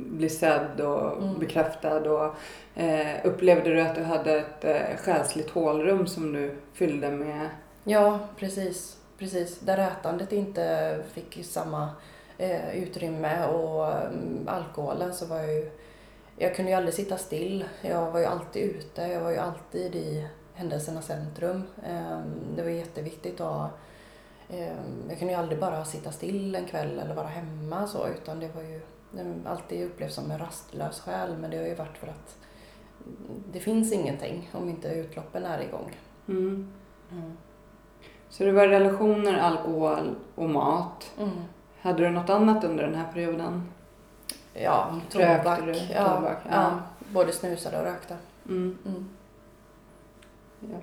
bli 0.07 0.29
sedd 0.29 0.81
och 0.81 1.23
Mm. 1.23 1.39
bekräftad 1.39 2.11
och 2.13 2.35
eh, 2.81 3.17
upplevde 3.25 3.71
du 3.75 3.81
att 3.81 3.95
du 3.95 4.03
hade 4.03 4.39
ett 4.39 4.65
eh, 4.65 4.97
själsligt 4.99 5.51
hålrum 5.51 6.07
som 6.07 6.33
du 6.33 6.57
fyllde 6.73 7.11
med 7.11 7.49
Ja, 7.85 8.19
precis. 8.37 8.97
precis. 9.19 9.61
Där 9.61 9.79
ätandet 9.79 10.33
inte 10.33 10.97
fick 11.13 11.45
samma 11.45 11.89
eh, 12.39 12.77
utrymme 12.83 13.47
och 13.47 13.87
mm, 13.93 14.49
alkoholen 14.49 15.13
så 15.15 15.27
var 15.27 15.37
jag 15.37 15.55
ju... 15.55 15.71
Jag 16.37 16.55
kunde 16.57 16.71
ju 16.71 16.77
aldrig 16.77 16.95
sitta 16.95 17.17
still. 17.17 17.65
Jag 17.83 18.11
var 18.11 18.21
ju 18.21 18.27
alltid 18.27 18.63
ute. 18.63 19.03
Jag 19.03 19.21
var 19.21 19.31
ju 19.31 19.37
alltid 19.37 19.95
i 19.95 20.27
händelsernas 20.55 21.07
centrum. 21.07 21.63
Eh, 21.87 22.21
det 22.57 22.63
var 22.63 22.71
jätteviktigt 22.71 23.41
att 23.41 23.47
ha... 23.47 23.71
Eh, 24.53 24.77
jag 25.09 25.19
kunde 25.19 25.35
ju 25.35 25.39
aldrig 25.39 25.61
bara 25.61 25.85
sitta 25.85 26.13
still 26.13 26.55
en 26.55 26.67
kväll 26.67 26.99
eller 26.99 27.15
vara 27.15 27.27
hemma 27.27 27.87
så 27.87 28.09
utan 28.09 28.41
det 28.41 28.55
var 28.55 28.63
ju... 28.63 28.81
Alltid 29.45 29.85
upplevts 29.87 30.15
som 30.15 30.31
en 30.31 30.39
rastlös 30.39 31.01
själ 31.01 31.37
men 31.37 31.51
det 31.51 31.57
har 31.57 31.65
ju 31.65 31.75
varit 31.75 31.99
för 31.99 32.07
att 32.07 32.37
det 33.53 33.61
finns 33.61 33.93
ingenting 33.93 34.51
om 34.53 34.69
inte 34.69 34.89
utloppen 34.89 35.45
är 35.45 35.61
igång. 35.63 35.97
mm. 36.29 36.73
Mm. 37.13 37.37
Så 38.29 38.45
det 38.45 38.53
var 38.53 38.69
relationer, 38.69 39.39
alkohol 39.39 40.15
och 40.35 40.51
mat. 40.51 41.13
Mm. 41.19 41.31
Hade 41.81 42.03
du 42.03 42.11
något 42.11 42.31
annat 42.31 42.65
under 42.65 42.85
den 42.85 42.95
här 42.95 43.13
perioden? 43.13 43.73
Ja, 44.55 45.01
tobak. 45.11 45.61
du? 45.65 45.75
Ja, 45.95 46.17
Tobak, 46.17 46.39
ja. 46.45 46.51
ja. 46.53 46.79
både 47.13 47.33
snusade 47.33 47.79
och 47.79 47.85
rökte. 47.85 48.17
Mm. 48.49 48.79
Mm. 48.87 49.09
Ja. 50.61 50.79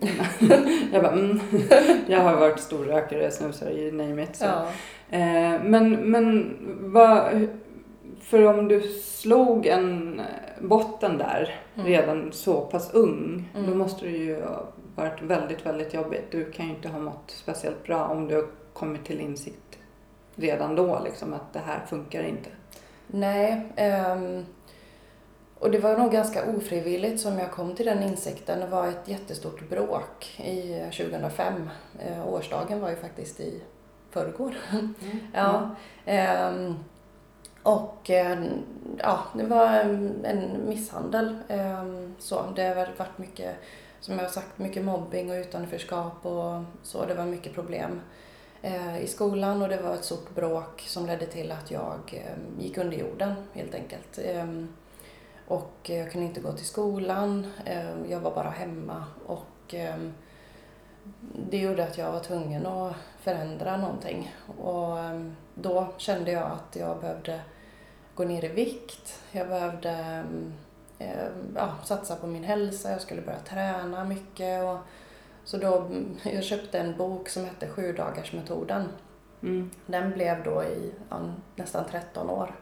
jag 0.92 1.02
bara, 1.02 1.12
mm. 1.12 1.40
Jag 2.08 2.20
har 2.20 2.36
varit 2.36 2.60
storrökare, 2.60 3.30
snusare, 3.30 3.72
you 3.72 3.92
name 3.92 4.22
it. 4.22 4.36
Så. 4.36 4.44
Ja. 4.44 4.66
Eh, 5.10 5.62
men 5.64 5.90
men 6.10 6.56
vad, 6.92 7.46
för 8.20 8.42
om 8.46 8.68
du 8.68 8.80
slog 9.02 9.66
en 9.66 10.20
botten 10.60 11.18
där 11.18 11.54
Mm. 11.74 11.86
redan 11.86 12.32
så 12.32 12.60
pass 12.60 12.90
ung, 12.94 13.48
då 13.54 13.60
Mm. 13.60 13.78
måste 13.78 14.04
det 14.06 14.10
ju 14.12 14.40
ha 14.42 14.64
varit 14.96 15.22
väldigt, 15.22 15.66
väldigt 15.66 15.94
jobbigt. 15.94 16.24
Du 16.30 16.50
kan 16.52 16.66
ju 16.66 16.72
inte 16.72 16.88
ha 16.88 16.98
mått 16.98 17.24
speciellt 17.30 17.84
bra 17.84 18.04
om 18.06 18.26
du 18.28 18.34
har 18.34 18.46
kommit 18.72 19.04
till 19.04 19.20
insikt 19.20 19.78
redan 20.36 20.74
då, 20.76 21.00
liksom 21.04 21.32
att 21.34 21.52
det 21.52 21.60
här 21.66 21.80
funkar 21.88 22.22
inte. 22.22 22.50
Nej. 23.06 23.62
ehm, 23.76 24.44
och 25.58 25.70
det 25.70 25.78
var 25.78 25.96
nog 25.96 26.12
ganska 26.12 26.50
ofrivilligt 26.50 27.20
som 27.20 27.38
jag 27.38 27.50
kom 27.50 27.74
till 27.74 27.86
den 27.86 28.02
insikten. 28.02 28.60
Det 28.60 28.66
var 28.66 28.86
ett 28.86 29.08
jättestort 29.08 29.68
bråk 29.68 30.40
i 30.44 30.82
2005. 30.96 31.70
Eh, 31.98 32.28
årsdagen 32.28 32.80
var 32.80 32.90
ju 32.90 32.96
faktiskt 32.96 33.40
i 33.40 33.62
förrgår. 34.10 34.54
Ja. 35.34 35.70
Ehm, 36.04 36.74
och 37.62 38.10
eh, 38.10 38.38
ja, 38.98 39.24
det 39.34 39.44
var 39.44 39.66
en, 39.66 40.60
misshandel. 40.68 41.38
Ehm, 41.48 42.14
så 42.18 42.44
det 42.56 42.62
har 42.62 42.74
varit 42.74 43.18
mycket, 43.18 43.56
som 44.00 44.14
jag 44.14 44.22
har 44.22 44.30
sagt, 44.30 44.58
mycket 44.58 44.84
mobbing 44.84 45.30
och 45.30 45.36
utanförskap 45.36 46.26
och 46.26 46.62
så. 46.82 47.06
Det 47.06 47.14
var 47.14 47.24
mycket 47.24 47.54
problem 47.54 48.00
eh, 48.62 48.98
i 48.98 49.06
skolan 49.06 49.62
och 49.62 49.68
det 49.68 49.82
var 49.82 49.94
ett 49.94 50.04
stort 50.04 50.34
bråk 50.34 50.84
som 50.86 51.06
ledde 51.06 51.26
till 51.26 51.52
att 51.52 51.70
jag 51.70 52.00
eh, 52.12 52.62
gick 52.64 52.78
under 52.78 52.96
jorden 52.98 53.34
helt 53.52 53.74
enkelt. 53.74 54.18
Och 55.48 55.72
jag 55.82 56.12
kunde 56.12 56.26
inte 56.26 56.40
gå 56.40 56.52
till 56.52 56.66
skolan. 56.66 57.46
Ehm, 57.64 58.10
jag 58.10 58.20
var 58.20 58.34
bara 58.34 58.50
hemma 58.50 59.04
och 59.26 59.74
ehm, 59.74 60.12
det 61.50 61.58
gjorde 61.58 61.84
att 61.84 61.98
jag 61.98 62.12
var 62.12 62.20
tvungen 62.20 62.66
att 62.66 62.96
förändra 63.20 63.76
någonting. 63.76 64.34
Och 64.58 64.98
ehm, 64.98 65.36
då 65.54 65.86
kände 65.96 66.30
jag 66.32 66.50
att 66.50 66.76
jag 66.76 67.00
behövde 67.00 67.40
gå 68.14 68.24
ner 68.24 68.44
i 68.44 68.48
vikt. 68.48 69.22
Jag 69.32 69.48
behövde 69.48 70.24
ja, 71.54 71.74
satsa 71.84 72.16
på 72.16 72.26
min 72.26 72.44
hälsa. 72.44 72.90
Jag 72.90 73.00
skulle 73.00 73.22
börja 73.22 73.38
träna 73.38 74.04
mycket. 74.04 74.64
Och, 74.64 74.78
så 75.44 75.56
då, 75.56 75.90
jag 76.22 76.44
köpte 76.44 76.78
en 76.78 76.96
bok 76.96 77.28
som 77.28 77.44
hette 77.44 77.68
Sju 77.68 77.92
dagars 77.92 78.32
metoden. 78.32 78.88
Mm. 79.42 79.70
Den 79.86 80.10
blev 80.10 80.42
då 80.44 80.62
i 80.62 80.92
ja, 81.10 81.20
nästan 81.56 81.84
13 81.90 82.30
år, 82.30 82.54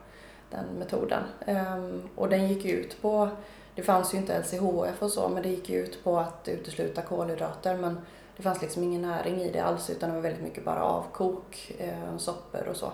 den 0.50 0.64
metoden. 0.78 1.22
Ehm, 1.46 2.02
och 2.14 2.28
den 2.28 2.48
gick 2.48 2.64
ut 2.64 3.02
på, 3.02 3.28
det 3.74 3.82
fanns 3.82 4.14
ju 4.14 4.18
inte 4.18 4.38
LCHF 4.38 5.02
och 5.02 5.10
så, 5.10 5.28
men 5.28 5.42
det 5.42 5.48
gick 5.48 5.70
ut 5.70 6.04
på 6.04 6.18
att 6.18 6.48
utesluta 6.48 7.02
kolhydrater. 7.02 7.76
Men 7.76 7.98
det 8.36 8.42
fanns 8.42 8.62
liksom 8.62 8.82
ingen 8.82 9.02
näring 9.02 9.40
i 9.40 9.50
det 9.50 9.60
alls, 9.60 9.90
utan 9.90 10.08
det 10.08 10.14
var 10.14 10.22
väldigt 10.22 10.42
mycket 10.42 10.64
bara 10.64 10.82
avkok, 10.82 11.72
ehm, 11.78 12.18
soppor 12.18 12.68
och 12.68 12.76
så. 12.76 12.92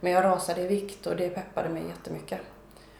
Men 0.00 0.12
jag 0.12 0.24
rasade 0.24 0.60
i 0.60 0.66
vikt 0.66 1.06
och 1.06 1.16
det 1.16 1.28
peppade 1.28 1.68
mig 1.68 1.82
jättemycket. 1.88 2.40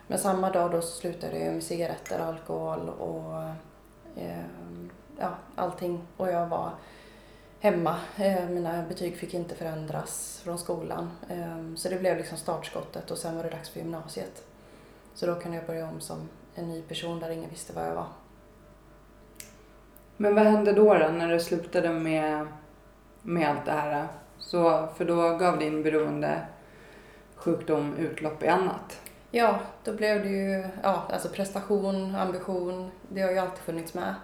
Men 0.07 0.19
samma 0.19 0.51
dag 0.51 0.71
då 0.71 0.81
så 0.81 1.01
slutade 1.01 1.39
jag 1.39 1.55
med 1.55 1.63
cigaretter, 1.63 2.19
alkohol 2.19 2.89
och 2.89 3.43
eh, 4.17 4.45
ja, 5.19 5.35
allting. 5.55 6.03
Och 6.17 6.29
jag 6.29 6.47
var 6.47 6.71
hemma. 7.61 7.97
Eh, 8.17 8.49
Mina 8.49 8.83
betyg 8.88 9.17
fick 9.17 9.35
inte 9.35 9.55
förändras 9.55 10.40
från 10.45 10.59
skolan. 10.59 11.11
Eh, 11.29 11.75
Så 11.76 11.88
det 11.88 11.97
blev 11.99 12.17
liksom 12.17 12.38
startskottet 12.38 13.11
och 13.11 13.19
sen 13.19 13.37
var 13.37 13.43
det 13.45 13.50
dags 13.50 13.69
för 13.71 13.81
gymnasiet. 13.81 14.45
Så 15.14 15.26
då 15.26 15.35
kunde 15.35 15.57
jag 15.57 15.67
börja 15.67 15.88
om 15.88 16.00
som 16.00 16.29
en 16.55 16.69
ny 16.69 16.83
person 16.83 17.21
där 17.21 17.31
ingen 17.31 17.50
visste 17.50 17.73
vad 17.73 17.87
jag 17.87 17.95
var. 17.95 18.07
Men 20.17 20.35
vad 20.35 20.45
hände 20.47 20.73
då, 20.73 20.95
då 20.95 21.09
när 21.09 21.29
du 21.29 21.40
slutade 21.40 21.88
med, 21.93 22.47
med 23.23 23.49
allt 23.50 23.64
det 23.67 23.73
här? 23.73 24.09
Så, 24.38 24.88
för 24.97 25.05
då 25.05 25.37
gav 25.37 25.59
din 25.59 25.83
beroende 25.83 26.47
sjukdom 27.35 27.95
utlopp 27.97 28.43
i 28.43 28.49
annat. 28.49 29.00
Ja, 29.31 29.61
då 29.85 29.93
blev 29.93 30.23
det 30.23 30.29
ju 30.29 30.69
ja, 30.83 31.02
alltså 31.11 31.29
prestation, 31.29 32.14
ambition. 32.14 32.90
Det 33.09 33.21
har 33.23 33.31
ju 33.31 33.38
alltid 33.38 33.59
funnits 33.59 33.95
med. 33.95 34.14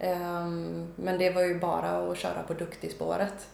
Ehm, 0.00 0.92
men 0.96 1.18
det 1.18 1.30
var 1.30 1.42
ju 1.42 1.58
bara 1.58 1.90
att 2.12 2.18
köra 2.18 2.42
på 2.42 2.54
duktigspåret. 2.54 3.48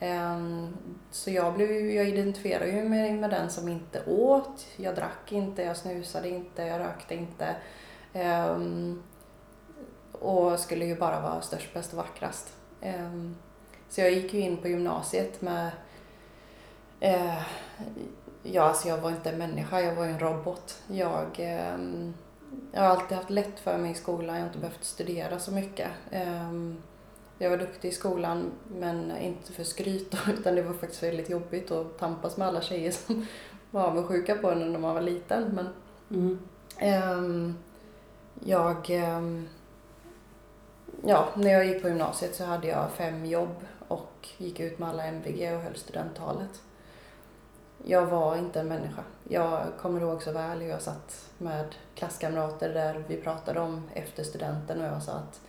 Ehm, 0.00 0.76
Så 1.10 1.30
jag, 1.30 1.54
blev, 1.54 1.70
jag 1.90 2.08
identifierade 2.08 2.70
ju 2.70 2.88
mig 2.88 3.12
med 3.12 3.30
den 3.30 3.50
som 3.50 3.68
inte 3.68 4.02
åt. 4.06 4.66
Jag 4.76 4.94
drack 4.94 5.32
inte, 5.32 5.62
jag 5.62 5.76
snusade 5.76 6.28
inte, 6.28 6.62
jag 6.62 6.80
rökte 6.80 7.14
inte. 7.14 7.56
Ehm, 8.12 9.02
och 10.12 10.58
skulle 10.60 10.84
ju 10.84 10.96
bara 10.96 11.20
vara 11.20 11.40
störst, 11.40 11.74
bäst 11.74 11.92
och 11.92 11.98
vackrast. 11.98 12.52
Ehm, 12.80 13.36
så 13.88 14.00
jag 14.00 14.10
gick 14.12 14.34
ju 14.34 14.40
in 14.40 14.56
på 14.56 14.68
gymnasiet 14.68 15.42
med 15.42 15.70
eh, 17.00 17.42
Ja, 18.42 18.62
alltså 18.62 18.88
jag 18.88 18.98
var 18.98 19.10
inte 19.10 19.30
en 19.30 19.38
människa, 19.38 19.80
jag 19.80 19.94
var 19.94 20.04
en 20.06 20.18
robot. 20.18 20.82
Jag, 20.88 21.40
jag 22.72 22.80
har 22.80 22.88
alltid 22.88 23.16
haft 23.16 23.30
lätt 23.30 23.60
för 23.60 23.78
mig 23.78 23.90
i 23.90 23.94
skolan, 23.94 24.34
jag 24.34 24.42
har 24.42 24.48
inte 24.48 24.58
behövt 24.58 24.84
studera 24.84 25.38
så 25.38 25.52
mycket. 25.52 25.90
Ehm, 26.10 26.76
jag 27.38 27.50
var 27.50 27.56
duktig 27.56 27.88
i 27.88 27.92
skolan, 27.92 28.50
men 28.68 29.16
inte 29.16 29.52
för 29.52 29.64
skryt 29.64 30.14
utan 30.38 30.54
det 30.54 30.62
var 30.62 30.72
faktiskt 30.72 31.02
väldigt 31.02 31.30
jobbigt 31.30 31.70
att 31.70 31.98
tampas 31.98 32.36
med 32.36 32.48
alla 32.48 32.60
tjejer 32.60 32.90
som 32.90 33.26
var 33.70 33.82
avundsjuka 33.82 34.34
på 34.34 34.50
en 34.50 34.72
när 34.72 34.78
man 34.78 34.94
var 34.94 35.02
liten. 35.02 35.44
Men 35.54 35.68
Mm. 36.10 36.38
Ehm, 36.78 37.54
jag... 38.44 38.90
ehm, 38.90 39.48
ja, 41.04 41.28
när 41.36 41.50
jag 41.50 41.66
gick 41.66 41.82
på 41.82 41.88
gymnasiet 41.88 42.34
så 42.34 42.44
hade 42.44 42.66
jag 42.68 42.90
fem 42.90 43.26
jobb 43.26 43.66
och 43.88 44.28
gick 44.38 44.60
ut 44.60 44.78
med 44.78 44.88
alla 44.88 45.06
MVG 45.06 45.54
och 45.54 45.60
höll 45.62 45.74
studenttalet. 45.74 46.62
Jag 47.84 48.06
var 48.06 48.36
inte 48.36 48.60
en 48.60 48.68
människa. 48.68 49.02
Jag 49.28 49.66
kommer 49.78 50.00
ihåg 50.00 50.22
så 50.22 50.32
väl 50.32 50.60
hur 50.60 50.68
jag 50.68 50.82
satt 50.82 51.30
med 51.38 51.74
klasskamrater 51.94 52.74
där 52.74 53.04
vi 53.08 53.16
pratade 53.16 53.60
om 53.60 53.90
efter 53.94 54.24
studenten 54.24 54.80
och 54.80 54.86
jag 54.86 55.02
sa 55.02 55.12
att 55.12 55.40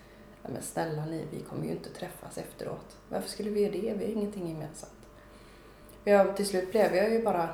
men 0.52 0.62
snälla 0.62 1.06
ni, 1.06 1.26
vi 1.32 1.40
kommer 1.40 1.66
ju 1.66 1.72
inte 1.72 1.90
träffas 1.90 2.38
efteråt. 2.38 2.98
Varför 3.10 3.30
skulle 3.30 3.50
vi 3.50 3.62
göra 3.62 3.72
det? 3.72 3.94
Vi 3.94 4.06
har 4.06 4.12
ingenting 4.12 4.48
gemensamt. 4.48 4.92
Jag, 6.04 6.36
till 6.36 6.48
slut 6.48 6.72
blev 6.72 6.96
jag 6.96 7.10
ju 7.12 7.24
bara 7.24 7.50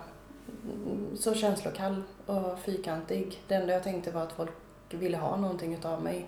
så 1.19 1.33
känslokall 1.33 2.03
och 2.25 2.59
fyrkantig. 2.59 3.43
Det 3.47 3.55
enda 3.55 3.73
jag 3.73 3.83
tänkte 3.83 4.11
var 4.11 4.23
att 4.23 4.31
folk 4.31 4.51
ville 4.89 5.17
ha 5.17 5.35
någonting 5.35 5.73
utav 5.73 6.03
mig. 6.03 6.27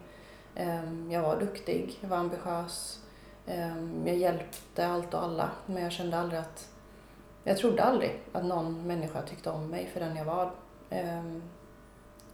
Ehm, 0.56 1.12
jag 1.12 1.22
var 1.22 1.40
duktig, 1.40 1.98
jag 2.02 2.10
var 2.10 2.18
ambitiös, 2.18 3.00
ehm, 3.48 4.04
jag 4.06 4.18
hjälpte 4.18 4.88
allt 4.88 5.14
och 5.14 5.24
alla. 5.24 5.50
Men 5.66 5.84
jag 5.84 5.92
kände 5.92 6.18
aldrig 6.18 6.40
att... 6.40 6.68
Jag 7.44 7.58
trodde 7.58 7.84
aldrig 7.84 8.20
att 8.32 8.46
någon 8.46 8.88
människa 8.88 9.22
tyckte 9.22 9.50
om 9.50 9.68
mig 9.70 9.90
för 9.94 10.00
den 10.00 10.16
jag 10.16 10.26
var. 10.26 10.52
Ehm, 10.90 11.42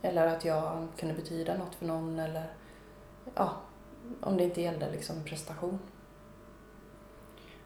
Eller 0.02 0.28
att 0.28 0.46
jag 0.46 0.88
kunde 0.98 1.16
betyda 1.16 1.58
något 1.58 1.76
för 1.76 1.86
någon 1.86 2.20
eller... 2.20 2.44
Ja, 3.36 3.52
om 4.22 4.38
det 4.38 4.44
inte 4.44 4.62
gällde 4.62 4.92
liksom 4.92 5.24
prestation. 5.26 5.80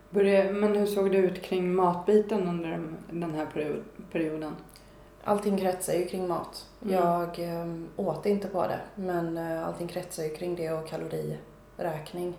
Men 0.09 0.75
hur 0.75 0.85
såg 0.85 1.11
det 1.11 1.17
ut 1.17 1.41
kring 1.41 1.73
matbiten 1.75 2.47
under 2.47 2.69
den- 3.09 3.33
här 3.35 3.45
period, 3.45 3.83
perioden? 4.11 4.55
Allting 5.23 5.57
kretsar 5.57 5.93
ju 5.93 6.05
kring 6.05 6.27
mat. 6.27 6.69
Mm. 6.81 6.93
Jag 6.95 7.39
um, 7.39 7.89
åt 7.95 8.25
inte 8.25 8.47
på 8.47 8.67
det, 8.67 8.79
men 8.95 9.37
uh, 9.37 9.67
allting 9.67 9.87
kretsar 9.87 10.23
ju 10.23 10.29
kring 10.35 10.55
det 10.55 10.71
och 10.71 10.87
kaloriräkning. 10.87 12.37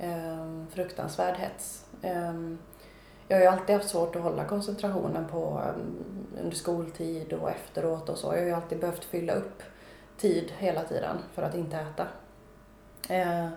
Um, 0.00 0.66
fruktansvärd 0.70 1.36
hets. 1.36 1.86
Um, 3.28 3.36
jag 3.36 3.36
har 3.36 3.42
ju 3.42 3.46
alltid 3.46 3.76
haft 3.76 3.88
svårt 3.88 4.16
att 4.16 4.22
hålla 4.22 4.44
koncentrationen 4.44 5.26
på 5.28 5.62
um, 5.76 6.26
under 6.42 6.56
skoltid 6.56 7.32
och 7.32 7.50
efteråt 7.50 8.08
och 8.08 8.18
så. 8.18 8.26
Jag 8.26 8.38
har 8.38 8.46
ju 8.46 8.52
alltid 8.52 8.78
behövt 8.80 9.04
fylla 9.04 9.32
upp 9.32 9.62
tid 10.18 10.52
hela 10.58 10.82
tiden 10.84 11.16
för 11.34 11.42
att 11.42 11.54
inte 11.54 11.76
äta. 11.76 12.06
Eh, 13.08 13.48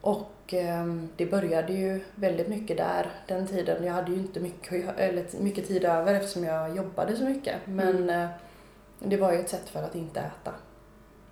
och 0.00 0.54
eh, 0.54 0.86
det 1.16 1.26
började 1.26 1.72
ju 1.72 2.00
väldigt 2.14 2.48
mycket 2.48 2.76
där 2.76 3.10
den 3.28 3.46
tiden. 3.46 3.84
Jag 3.84 3.92
hade 3.92 4.10
ju 4.10 4.16
inte 4.18 4.40
mycket, 4.40 4.98
eller 4.98 5.24
mycket 5.40 5.68
tid 5.68 5.84
över 5.84 6.14
eftersom 6.14 6.44
jag 6.44 6.76
jobbade 6.76 7.16
så 7.16 7.24
mycket. 7.24 7.56
Men 7.64 7.96
Mm. 7.96 8.08
eh, 8.24 8.28
det 8.98 9.16
var 9.16 9.32
ju 9.32 9.38
ett 9.40 9.48
sätt 9.48 9.68
för 9.68 9.82
att 9.82 9.94
inte 9.94 10.20
äta. 10.20 10.52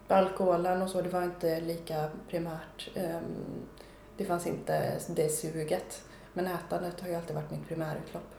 Alkoholen 0.08 0.82
och 0.82 0.88
så, 0.88 1.02
det 1.02 1.08
var 1.08 1.22
inte 1.22 1.60
lika 1.60 2.08
primärt. 2.28 2.90
Eh, 2.94 3.18
det 4.16 4.24
fanns 4.24 4.46
inte 4.46 4.98
det 5.08 5.28
suget. 5.28 6.02
Men 6.34 6.46
ätandet 6.46 7.00
har 7.00 7.08
ju 7.08 7.14
alltid 7.14 7.36
varit 7.36 7.50
mitt 7.50 7.68
primärutlopp. 7.68 8.34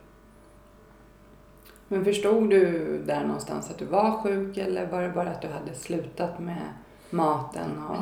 Men 1.87 2.05
förstod 2.05 2.49
du 2.49 2.97
där 3.03 3.23
någonstans 3.23 3.69
att 3.71 3.77
du 3.77 3.85
var 3.85 4.11
sjuk 4.11 4.57
eller 4.57 4.85
var 4.85 5.01
det 5.01 5.09
bara 5.09 5.29
att 5.29 5.41
du 5.41 5.47
hade 5.47 5.75
slutat 5.75 6.39
med 6.39 6.61
maten? 7.09 7.83
Och... 7.83 7.97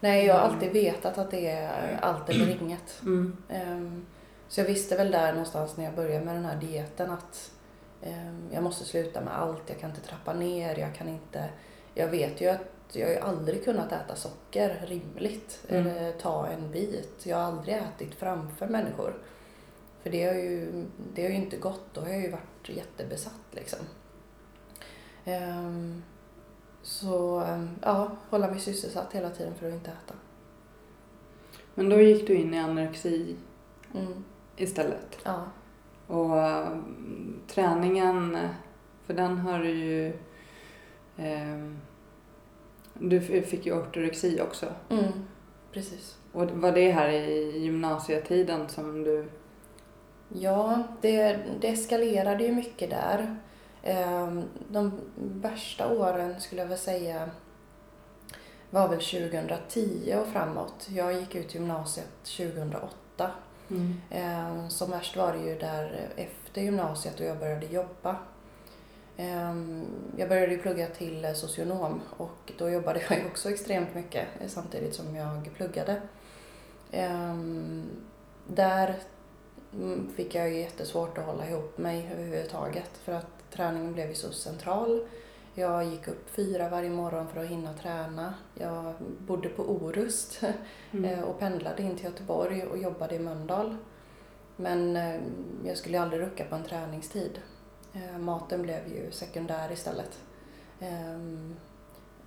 Nej, 0.00 0.26
jag 0.26 0.34
har 0.34 0.40
alltid 0.40 0.72
vetat 0.72 1.18
att 1.18 1.30
det 1.30 1.50
är 1.50 1.98
allt 2.02 2.28
eller 2.28 2.62
inget. 2.62 3.00
Mm. 3.02 3.36
Ehm, 3.48 4.06
Så 4.48 4.60
jag 4.60 4.66
visste 4.66 4.96
väl 4.96 5.10
där 5.10 5.32
någonstans 5.32 5.76
när 5.76 5.84
jag 5.84 5.94
började 5.94 6.24
med 6.24 6.34
den 6.34 6.44
här 6.44 6.56
dieten 6.56 7.10
att 7.10 7.50
ehm, 8.02 8.48
jag 8.52 8.62
måste 8.62 8.84
sluta 8.84 9.20
med 9.20 9.38
allt. 9.38 9.62
Jag 9.66 9.78
kan 9.80 9.90
inte 9.90 10.02
trappa 10.02 10.32
ner, 10.32 10.78
jag 10.78 10.94
kan 10.94 11.08
inte... 11.08 11.48
Jag 11.94 12.08
vet 12.08 12.40
ju 12.40 12.48
att 12.48 12.60
jag 12.92 13.06
har 13.06 13.14
ju 13.14 13.20
aldrig 13.20 13.64
kunnat 13.64 13.92
äta 13.92 14.16
socker 14.16 14.80
rimligt 14.86 15.60
Mm. 15.68 15.86
eller 15.86 16.12
ta 16.12 16.46
en 16.46 16.70
bit. 16.70 17.26
Jag 17.26 17.36
har 17.36 17.42
aldrig 17.44 17.74
ätit 17.76 18.14
framför 18.14 18.66
människor. 18.68 19.14
För 20.02 20.10
det 20.10 20.24
har 20.24 20.34
ju, 20.34 20.84
det 21.14 21.22
har 21.22 21.28
ju 21.28 21.34
inte 21.36 21.56
gått. 21.56 21.84
Då 21.94 22.00
har 22.00 22.08
jag 22.08 22.20
ju 22.22 22.30
varit 22.30 22.68
jättebesatt 22.68 23.40
liksom. 23.50 23.78
Ehm, 25.24 26.02
Så 26.82 27.40
ehm, 27.40 27.68
ja, 27.82 28.10
hålla 28.30 28.50
mig 28.50 28.60
sysselsatt 28.60 29.12
hela 29.12 29.30
tiden 29.30 29.54
för 29.54 29.68
att 29.68 29.74
inte 29.74 29.90
äta. 29.90 30.14
Men 31.74 31.88
då 31.88 32.00
gick 32.00 32.26
du 32.26 32.34
in 32.34 32.54
i 32.54 32.58
anorexi 32.58 33.36
Mm. 33.94 34.24
istället. 34.56 35.18
Ja. 35.24 35.44
Och 36.06 36.38
mm, 36.38 37.40
träningen, 37.48 38.38
för 39.06 39.14
den 39.14 39.38
har 39.38 39.58
du 39.58 39.70
ju... 39.70 40.12
ehm, 41.16 41.80
du 42.98 43.20
fick 43.20 43.66
ju 43.66 43.72
ortorexi 43.72 44.40
också. 44.40 44.66
Mm. 44.90 45.12
Precis. 45.72 46.16
Och 46.32 46.50
var 46.50 46.72
det 46.72 46.90
här 46.90 47.08
i 47.08 47.58
gymnasietiden 47.58 48.68
som 48.68 49.04
du... 49.04 49.28
Ja, 50.28 50.82
det, 51.00 51.38
det 51.60 51.68
eskalerade 51.68 52.44
ju 52.44 52.54
mycket 52.54 52.90
där. 52.90 53.36
Ehm, 53.82 54.42
De 54.68 55.00
värsta 55.16 55.92
åren 55.92 56.40
skulle 56.40 56.62
jag 56.62 56.68
väl 56.68 56.78
säga 56.78 57.30
var 58.70 58.88
väl 58.88 59.00
2010 59.00 60.14
och 60.20 60.26
framåt. 60.26 60.88
Jag 60.88 61.12
gick 61.12 61.34
ut 61.34 61.54
gymnasiet 61.54 62.24
2008. 62.24 63.30
Mm. 63.70 64.00
Ehm, 64.10 64.70
Som 64.70 64.90
värst 64.90 65.16
var 65.16 65.32
det 65.32 65.38
ju 65.50 65.58
där 65.58 66.08
efter 66.16 66.62
gymnasiet 66.62 67.20
och 67.20 67.26
jag 67.26 67.38
började 67.38 67.66
jobba. 67.66 68.16
Ehm, 69.20 69.86
Jag 70.16 70.28
började 70.28 70.56
plugga 70.56 70.86
till 70.86 71.26
socionom 71.34 72.00
och 72.16 72.52
då 72.58 72.70
jobbade 72.70 73.00
jag 73.10 73.26
också 73.26 73.50
extremt 73.50 73.94
mycket 73.94 74.26
samtidigt 74.46 74.94
som 74.94 75.16
jag 75.16 75.50
pluggade. 75.56 76.00
Ehm, 76.90 77.82
Där 78.46 78.94
mm, 79.74 80.12
fick 80.16 80.34
jag 80.34 80.54
jättesvårt 80.54 81.18
att 81.18 81.24
hålla 81.24 81.48
ihop 81.48 81.78
mig 81.78 82.10
överhuvudtaget 82.12 82.90
för 83.04 83.12
att 83.12 83.26
träningen 83.52 83.92
blev 83.92 84.08
ju 84.08 84.14
så 84.14 84.32
central. 84.32 85.06
Jag 85.54 85.84
gick 85.84 86.08
upp 86.08 86.30
fyra 86.30 86.68
varje 86.68 86.90
morgon 86.90 87.28
för 87.28 87.40
att 87.40 87.46
hinna 87.50 87.72
träna. 87.72 88.34
Jag 88.54 88.94
bodde 89.18 89.48
på 89.48 89.62
Orust 89.62 90.42
eh, 90.42 90.50
Mm. 90.92 91.24
och 91.24 91.38
pendlade 91.38 91.82
in 91.82 91.96
till 91.96 92.04
Göteborg 92.04 92.62
och 92.66 92.78
jobbade 92.78 93.14
i 93.14 93.18
Mölndal. 93.18 93.76
Men 94.56 94.96
eh, 94.96 95.20
jag 95.64 95.76
skulle 95.76 96.00
aldrig 96.00 96.20
rucka 96.22 96.44
på 96.44 96.54
en 96.54 96.64
träningstid. 96.64 97.38
Eh, 97.94 98.18
maten 98.18 98.62
blev 98.62 98.88
ju 98.88 99.10
sekundär 99.10 99.72
istället. 99.72 100.18
Ehm, 100.80 101.56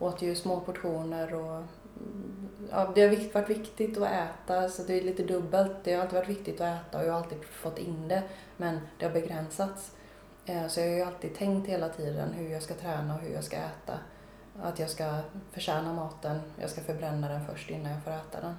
Åt 0.01 0.21
ju 0.21 0.35
små 0.35 0.59
portioner 0.59 1.33
och 1.33 1.55
mm, 1.55 2.49
ja, 2.71 2.91
det 2.95 3.01
har 3.01 3.33
varit 3.33 3.49
viktigt 3.49 3.97
att 3.97 4.09
äta 4.11 4.69
så 4.69 4.83
det 4.83 4.93
är 4.93 5.01
lite 5.01 5.23
dubbelt. 5.23 5.71
Det 5.83 5.93
har 5.93 6.01
alltid 6.01 6.19
varit 6.19 6.29
viktigt 6.29 6.61
att 6.61 6.79
äta 6.81 6.99
och 6.99 7.05
jag 7.05 7.13
har 7.13 7.19
alltid 7.19 7.43
fått 7.43 7.77
in 7.77 8.07
det 8.07 8.23
men 8.57 8.79
det 8.99 9.05
har 9.05 9.13
begränsats. 9.13 9.91
Eh, 10.45 10.67
så 10.67 10.79
jag 10.79 10.87
har 10.87 10.95
ju 10.95 11.01
alltid 11.01 11.35
tänkt 11.35 11.69
hela 11.69 11.89
tiden 11.89 12.33
hur 12.33 12.49
jag 12.49 12.63
ska 12.63 12.73
träna 12.73 13.15
och 13.15 13.21
hur 13.21 13.33
jag 13.33 13.43
ska 13.43 13.57
äta. 13.57 13.99
Att 14.61 14.79
jag 14.79 14.89
ska 14.89 15.17
förtjäna 15.51 15.93
maten, 15.93 16.41
jag 16.59 16.69
ska 16.69 16.81
förbränna 16.81 17.29
den 17.29 17.45
först 17.45 17.69
innan 17.69 17.91
jag 17.91 18.03
får 18.03 18.11
äta 18.11 18.41
den. 18.41 18.55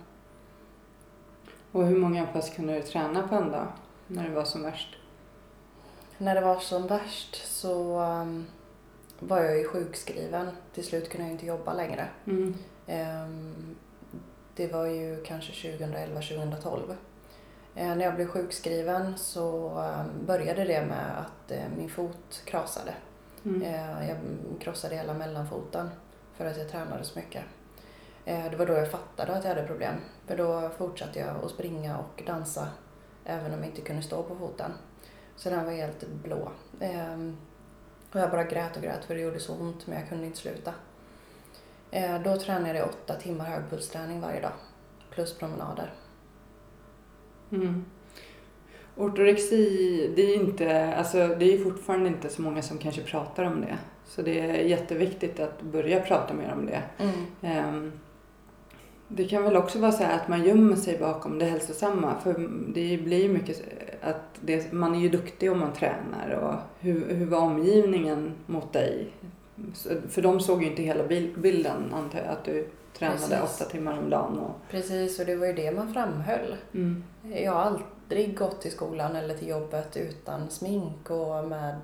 Och 1.72 1.86
hur 1.86 1.98
många 1.98 2.26
pass 2.26 2.50
kunde 2.50 2.74
du 2.74 2.82
träna 2.82 3.28
på 3.28 3.34
en 3.34 3.50
dag 3.50 3.66
när 4.06 4.28
det 4.28 4.34
var 4.34 4.44
som 4.44 4.62
värst? 4.62 5.01
När 6.22 6.34
det 6.34 6.40
var 6.40 6.60
som 6.60 6.86
värst 6.86 7.48
så 7.48 8.00
um, 8.00 8.46
var 9.18 9.40
jag 9.40 9.58
ju 9.58 9.68
sjukskriven. 9.68 10.48
Till 10.74 10.84
slut 10.84 11.10
kunde 11.10 11.26
jag 11.26 11.32
inte 11.32 11.46
jobba 11.46 11.74
längre. 11.74 12.08
Mm. 12.26 12.54
Ehm, 12.86 13.76
det 14.56 14.72
var 14.72 14.86
ju 14.86 15.22
kanske 15.22 15.52
2011-2012. 15.52 16.94
Eh, 17.74 17.96
när 17.96 18.04
jag 18.04 18.14
blev 18.14 18.26
sjukskriven 18.26 19.18
så 19.18 19.68
um, 19.68 20.26
började 20.26 20.64
det 20.64 20.86
med 20.86 21.18
att 21.18 21.50
eh, 21.50 21.62
min 21.76 21.90
fot 21.90 22.42
krasade. 22.44 22.94
Mm. 23.44 23.62
Eh, 23.62 24.08
jag 24.08 24.18
krossade 24.60 24.94
hela 24.94 25.14
mellanfoten 25.14 25.90
för 26.36 26.46
att 26.46 26.58
jag 26.58 26.68
tränade 26.68 27.04
så 27.04 27.18
mycket. 27.18 27.44
Eh, 28.24 28.50
det 28.50 28.56
var 28.56 28.66
då 28.66 28.72
jag 28.72 28.90
fattade 28.90 29.32
att 29.32 29.44
jag 29.44 29.54
hade 29.54 29.66
problem. 29.66 29.94
För 30.26 30.36
då 30.36 30.70
fortsatte 30.78 31.18
jag 31.18 31.44
att 31.44 31.50
springa 31.50 31.98
och 31.98 32.22
dansa 32.26 32.68
även 33.24 33.54
om 33.54 33.58
jag 33.58 33.68
inte 33.68 33.80
kunde 33.80 34.02
stå 34.02 34.22
på 34.22 34.36
foten. 34.36 34.72
Så 35.36 35.50
den 35.50 35.64
var 35.64 35.72
helt 35.72 36.08
blå. 36.24 36.48
Ehm, 36.80 37.36
och 38.12 38.20
jag 38.20 38.30
bara 38.30 38.44
grät 38.44 38.76
och 38.76 38.82
grät 38.82 39.04
för 39.04 39.14
det 39.14 39.20
gjorde 39.20 39.40
så 39.40 39.54
ont 39.54 39.86
men 39.86 39.98
jag 39.98 40.08
kunde 40.08 40.26
inte 40.26 40.38
sluta. 40.38 40.74
Eh, 41.90 42.22
då 42.22 42.36
tränade 42.36 42.78
jag 42.78 42.88
åtta 42.88 43.14
timmar 43.14 43.44
högpulsträning 43.44 44.20
varje 44.20 44.40
dag. 44.40 44.52
Plus 45.10 45.38
promenader. 45.38 45.92
Mm. 47.52 47.84
Ortorexi, 48.96 50.12
det 50.16 50.22
är 50.22 50.34
inte, 50.36 50.94
alltså 50.94 51.28
det 51.28 51.54
är 51.54 51.64
fortfarande 51.64 52.08
inte 52.08 52.28
så 52.28 52.42
många 52.42 52.62
som 52.62 52.78
kanske 52.78 53.02
pratar 53.02 53.44
om 53.44 53.60
det. 53.60 53.78
Så 54.06 54.22
det 54.22 54.40
är 54.40 54.54
jätteviktigt 54.54 55.40
att 55.40 55.62
börja 55.62 56.00
prata 56.00 56.34
mer 56.34 56.52
om 56.52 56.66
det. 56.66 56.82
Ehm, 57.42 57.92
Det 59.08 59.24
kan 59.24 59.42
väl 59.42 59.56
också 59.56 59.78
vara 59.78 59.92
så 59.92 60.02
här 60.04 60.16
att 60.16 60.28
man 60.28 60.44
gömmer 60.44 60.76
sig 60.76 60.98
bakom 60.98 61.38
det 61.38 61.44
hälsosamma. 61.44 62.20
För 62.20 62.32
det 62.74 62.98
blir 62.98 63.28
mycket 63.28 63.62
att 64.02 64.22
det, 64.40 64.72
man 64.72 64.94
är 64.94 64.98
ju 65.00 65.08
duktig 65.08 65.52
om 65.52 65.58
man 65.60 65.72
tränar. 65.72 66.30
Och 66.30 66.54
hur, 66.80 67.14
hur 67.14 67.26
var 67.26 67.38
omgivningen 67.38 68.34
mot 68.46 68.72
dig? 68.72 69.10
För 70.08 70.22
de 70.22 70.40
såg 70.40 70.62
ju 70.62 70.70
inte 70.70 70.82
hela 70.82 71.04
bil- 71.06 71.34
bilden 71.36 71.94
antar 71.94 72.18
jag. 72.18 72.28
Att 72.28 72.44
du 72.44 72.68
tränade 72.98 73.18
Precis. 73.20 73.60
åtta 73.60 73.70
timmar 73.70 73.98
om 73.98 74.10
dagen. 74.10 74.38
Och, 74.38 74.50
Precis, 74.70 75.20
och 75.20 75.26
det 75.26 75.36
var 75.36 75.46
ju 75.46 75.52
det 75.52 75.72
man 75.72 75.92
framhöll. 75.94 76.56
mm. 76.74 77.04
Jag 77.34 77.52
har 77.52 77.60
aldrig 77.62 78.38
gått 78.38 78.60
till 78.60 78.70
skolan 78.72 79.16
eller 79.16 79.34
till 79.34 79.48
jobbet 79.48 79.96
utan 79.96 80.50
smink 80.50 81.10
och 81.10 81.44
med 81.48 81.76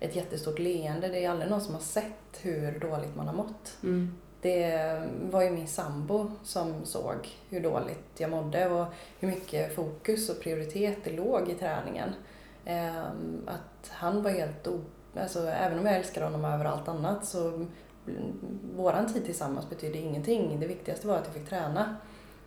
ett 0.00 0.16
jättestort 0.16 0.58
leende. 0.58 1.08
Det 1.08 1.24
är 1.24 1.30
aldrig 1.30 1.50
någon 1.50 1.60
som 1.60 1.74
har 1.74 1.80
sett 1.80 2.40
hur 2.42 2.78
dåligt 2.78 3.16
man 3.16 3.26
har 3.26 3.34
mått. 3.34 3.76
Mm. 3.82 4.12
Det 4.42 5.02
var 5.30 5.42
ju 5.42 5.50
min 5.50 5.68
sambo 5.68 6.30
som 6.44 6.84
såg 6.84 7.28
hur 7.48 7.60
dåligt 7.60 8.04
jag 8.18 8.30
mådde 8.30 8.68
och 8.70 8.86
hur 9.18 9.28
mycket 9.28 9.74
fokus 9.74 10.30
och 10.30 10.40
prioritet 10.40 10.98
det 11.04 11.12
låg 11.12 11.48
i 11.48 11.54
träningen. 11.54 12.14
Ehm, 12.64 13.42
Att 13.46 13.90
han 13.90 14.22
var 14.22 14.30
helt 14.30 14.66
o... 14.66 14.80
Alltså, 15.20 15.40
även 15.48 15.78
om 15.78 15.86
jag 15.86 15.96
älskar 15.96 16.22
honom 16.22 16.44
över 16.44 16.64
allt 16.64 16.88
annat 16.88 17.24
så 17.24 17.66
våran 18.76 19.12
tid 19.12 19.24
tillsammans 19.24 19.70
betydde 19.70 19.98
ingenting. 19.98 20.60
Det 20.60 20.66
viktigaste 20.66 21.06
var 21.06 21.16
att 21.16 21.24
jag 21.24 21.34
fick 21.34 21.48
träna. 21.48 21.96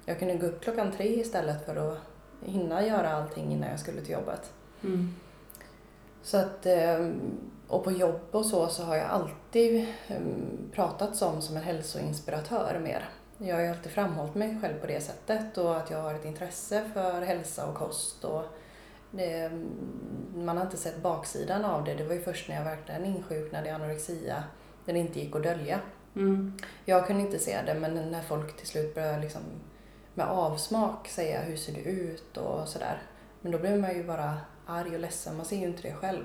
Jag 0.06 0.20
kunde 0.20 0.36
gå 0.36 0.48
upp 0.48 0.62
klockan 0.62 0.92
tre 0.92 1.20
istället 1.20 1.66
för 1.66 1.76
att 1.76 1.98
hinna 2.46 2.86
göra 2.88 3.10
allting 3.14 3.52
innan 3.52 3.70
jag 3.70 3.80
skulle 3.80 4.02
till 4.02 4.14
jobbet. 4.14 4.54
Mm. 4.84 5.16
Så 6.24 6.38
att, 6.38 6.66
ehm, 6.66 7.22
och 7.70 7.84
på 7.84 7.92
jobb 7.92 8.22
och 8.32 8.46
så, 8.46 8.68
så 8.68 8.84
har 8.84 8.96
jag 8.96 9.10
alltid 9.10 9.88
ehm, 10.08 10.72
pratat 10.74 11.16
som, 11.16 11.42
som 11.42 11.58
en 11.58 11.64
hälsoinspiratör 11.64 12.80
mer. 12.84 13.10
Jag 13.38 13.56
har 13.56 13.62
ju 13.62 13.68
alltid 13.68 13.92
framhållit 13.92 14.36
mig 14.36 14.58
själv 14.62 14.80
på 14.80 14.88
det 14.88 15.02
sättet 15.02 15.58
och 15.58 15.78
att 15.78 15.90
jag 15.90 16.02
har 16.02 16.14
ett 16.14 16.26
intresse 16.26 16.84
för 16.94 17.22
hälsa 17.22 17.68
och 17.68 17.76
kost. 17.76 18.24
Och 18.24 18.44
det, 19.12 19.52
man 20.36 20.58
har 20.58 20.66
inte 20.66 20.78
sett 20.78 21.02
baksidan 21.02 21.66
av 21.66 21.84
det. 21.84 21.96
Det 21.96 22.04
var 22.04 22.14
ju 22.14 22.22
först 22.22 22.50
när 22.50 22.56
jag 22.56 22.64
verkligen 22.64 23.06
insjuknade 23.06 23.70
i 23.70 23.72
anorexia, 23.72 24.44
när 24.86 24.94
det 24.94 25.00
inte 25.00 25.20
gick 25.20 25.36
att 25.36 25.44
dölja. 25.44 25.80
Mm. 26.16 26.58
Jag 26.86 27.08
kunde 27.08 27.22
inte 27.22 27.40
se 27.40 27.62
det, 27.66 27.74
men 27.74 28.12
när 28.12 28.22
folk 28.22 28.58
till 28.58 28.68
slut 28.68 28.96
började 28.96 29.22
liksom 29.22 29.42
med 30.14 30.28
avsmak 30.28 31.08
säga 31.08 31.42
hur 31.42 31.58
ser 31.58 31.74
du 31.74 31.80
ut 31.80 32.38
och 32.38 32.68
sådär. 32.68 33.02
Men 33.42 33.52
då 33.52 33.58
blir 33.58 33.78
man 33.78 33.96
ju 33.96 34.04
bara 34.04 34.38
arg 34.66 34.96
och 34.96 35.00
ledsen, 35.00 35.38
man 35.38 35.46
ser 35.46 35.58
ju 35.58 35.66
inte 35.66 35.82
det 35.82 35.94
själv. 35.94 36.24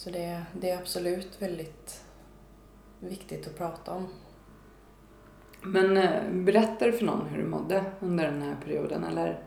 Så 0.00 0.10
det, 0.10 0.42
det 0.52 0.70
är 0.70 0.78
absolut 0.78 1.42
väldigt 1.42 2.04
viktigt 3.00 3.46
att 3.46 3.58
prata 3.58 3.92
om. 3.92 4.08
Men 5.62 5.96
eh, 5.96 6.30
berättar 6.30 6.86
du 6.86 6.92
för 6.92 7.04
någon 7.04 7.26
hur 7.28 7.38
du 7.42 7.48
mådde 7.48 7.84
under 8.00 8.24
den 8.24 8.42
här 8.42 8.56
perioden 8.64 9.04
eller? 9.04 9.42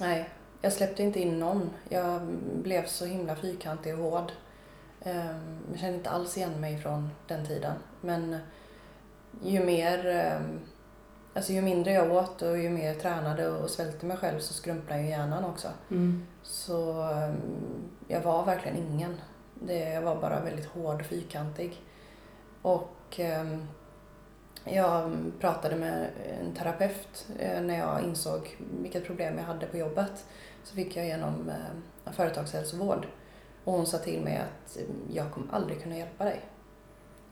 Nej, 0.00 0.30
jag 0.62 0.72
släppte 0.72 1.02
inte 1.02 1.20
in 1.20 1.38
någon. 1.38 1.70
Jag 1.88 2.20
blev 2.62 2.86
så 2.86 3.04
himla 3.04 3.36
fyrkantig 3.36 3.94
och 3.94 4.04
hård. 4.04 4.32
Ehm, 5.02 5.58
Jag 5.70 5.80
kände 5.80 5.96
inte 5.98 6.10
alls 6.10 6.36
igen 6.36 6.60
mig 6.60 6.78
från 6.78 7.08
den 7.26 7.46
tiden. 7.46 7.74
Men 8.00 8.36
ju 9.42 9.64
mer, 9.64 10.06
ehm, 10.06 10.60
alltså 11.34 11.52
ju 11.52 11.62
mindre 11.62 11.92
jag 11.92 12.12
åt 12.12 12.42
och 12.42 12.58
ju 12.58 12.70
mer 12.70 12.86
jag 12.86 13.00
tränade 13.00 13.48
och 13.48 13.70
svälte 13.70 14.06
mig 14.06 14.16
själv 14.16 14.38
så 14.38 14.54
skrumplade 14.54 15.02
ju 15.02 15.08
hjärnan 15.08 15.44
också. 15.44 15.68
Mm. 15.90 16.26
Så 16.42 17.02
ehm, 17.02 17.36
jag 18.08 18.20
var 18.20 18.44
verkligen 18.44 18.76
ingen. 18.76 19.16
Det, 19.60 19.78
jag 19.78 20.02
var 20.02 20.20
bara 20.20 20.40
väldigt 20.40 20.66
hård 20.66 21.00
och 21.00 21.06
fyrkantig. 21.06 21.82
Och 22.62 22.96
ehm, 23.16 23.66
jag 24.64 25.12
pratade 25.40 25.76
med 25.76 26.10
en 26.40 26.54
terapeut 26.54 27.26
eh, 27.38 27.62
när 27.62 27.78
jag 27.78 28.02
insåg 28.02 28.56
vilket 28.82 29.06
problem 29.06 29.38
jag 29.38 29.44
hade 29.44 29.66
på 29.66 29.76
jobbet. 29.76 30.26
Så 30.64 30.74
fick 30.74 30.96
jag 30.96 31.04
igenom 31.04 31.48
eh, 31.48 32.12
företagshälsovård. 32.12 33.06
Och 33.64 33.72
hon 33.72 33.86
sa 33.86 33.98
till 33.98 34.20
mig 34.20 34.36
att 34.36 34.76
eh, 34.76 34.82
jag 35.10 35.32
kommer 35.32 35.54
aldrig 35.54 35.82
kunna 35.82 35.96
hjälpa 35.96 36.24
dig. 36.24 36.40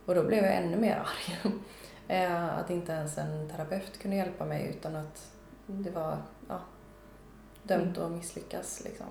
Och 0.07 0.15
då 0.15 0.23
blev 0.23 0.45
jag 0.45 0.57
ännu 0.57 0.77
mer 0.77 0.97
arg. 1.05 1.53
Eh, 2.09 2.59
att 2.59 2.71
inte 2.71 2.93
ens 2.93 3.19
en 3.19 3.49
terapeut 3.49 3.99
kunde 3.99 4.17
hjälpa 4.17 4.45
mig 4.45 4.75
utan 4.79 4.97
att 4.97 5.33
det 5.67 5.91
var 5.91 6.17
ja, 6.49 6.61
dömt 7.63 7.99
att 7.99 8.13
misslyckas. 8.13 8.85
Liksom. 8.85 9.07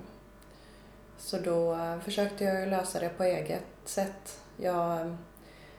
Så 1.17 1.38
då 1.38 1.77
försökte 2.03 2.43
jag 2.43 2.67
lösa 2.67 2.99
det 2.99 3.10
på 3.10 3.23
eget 3.23 3.65
sätt. 3.86 4.41
Jag 4.58 5.17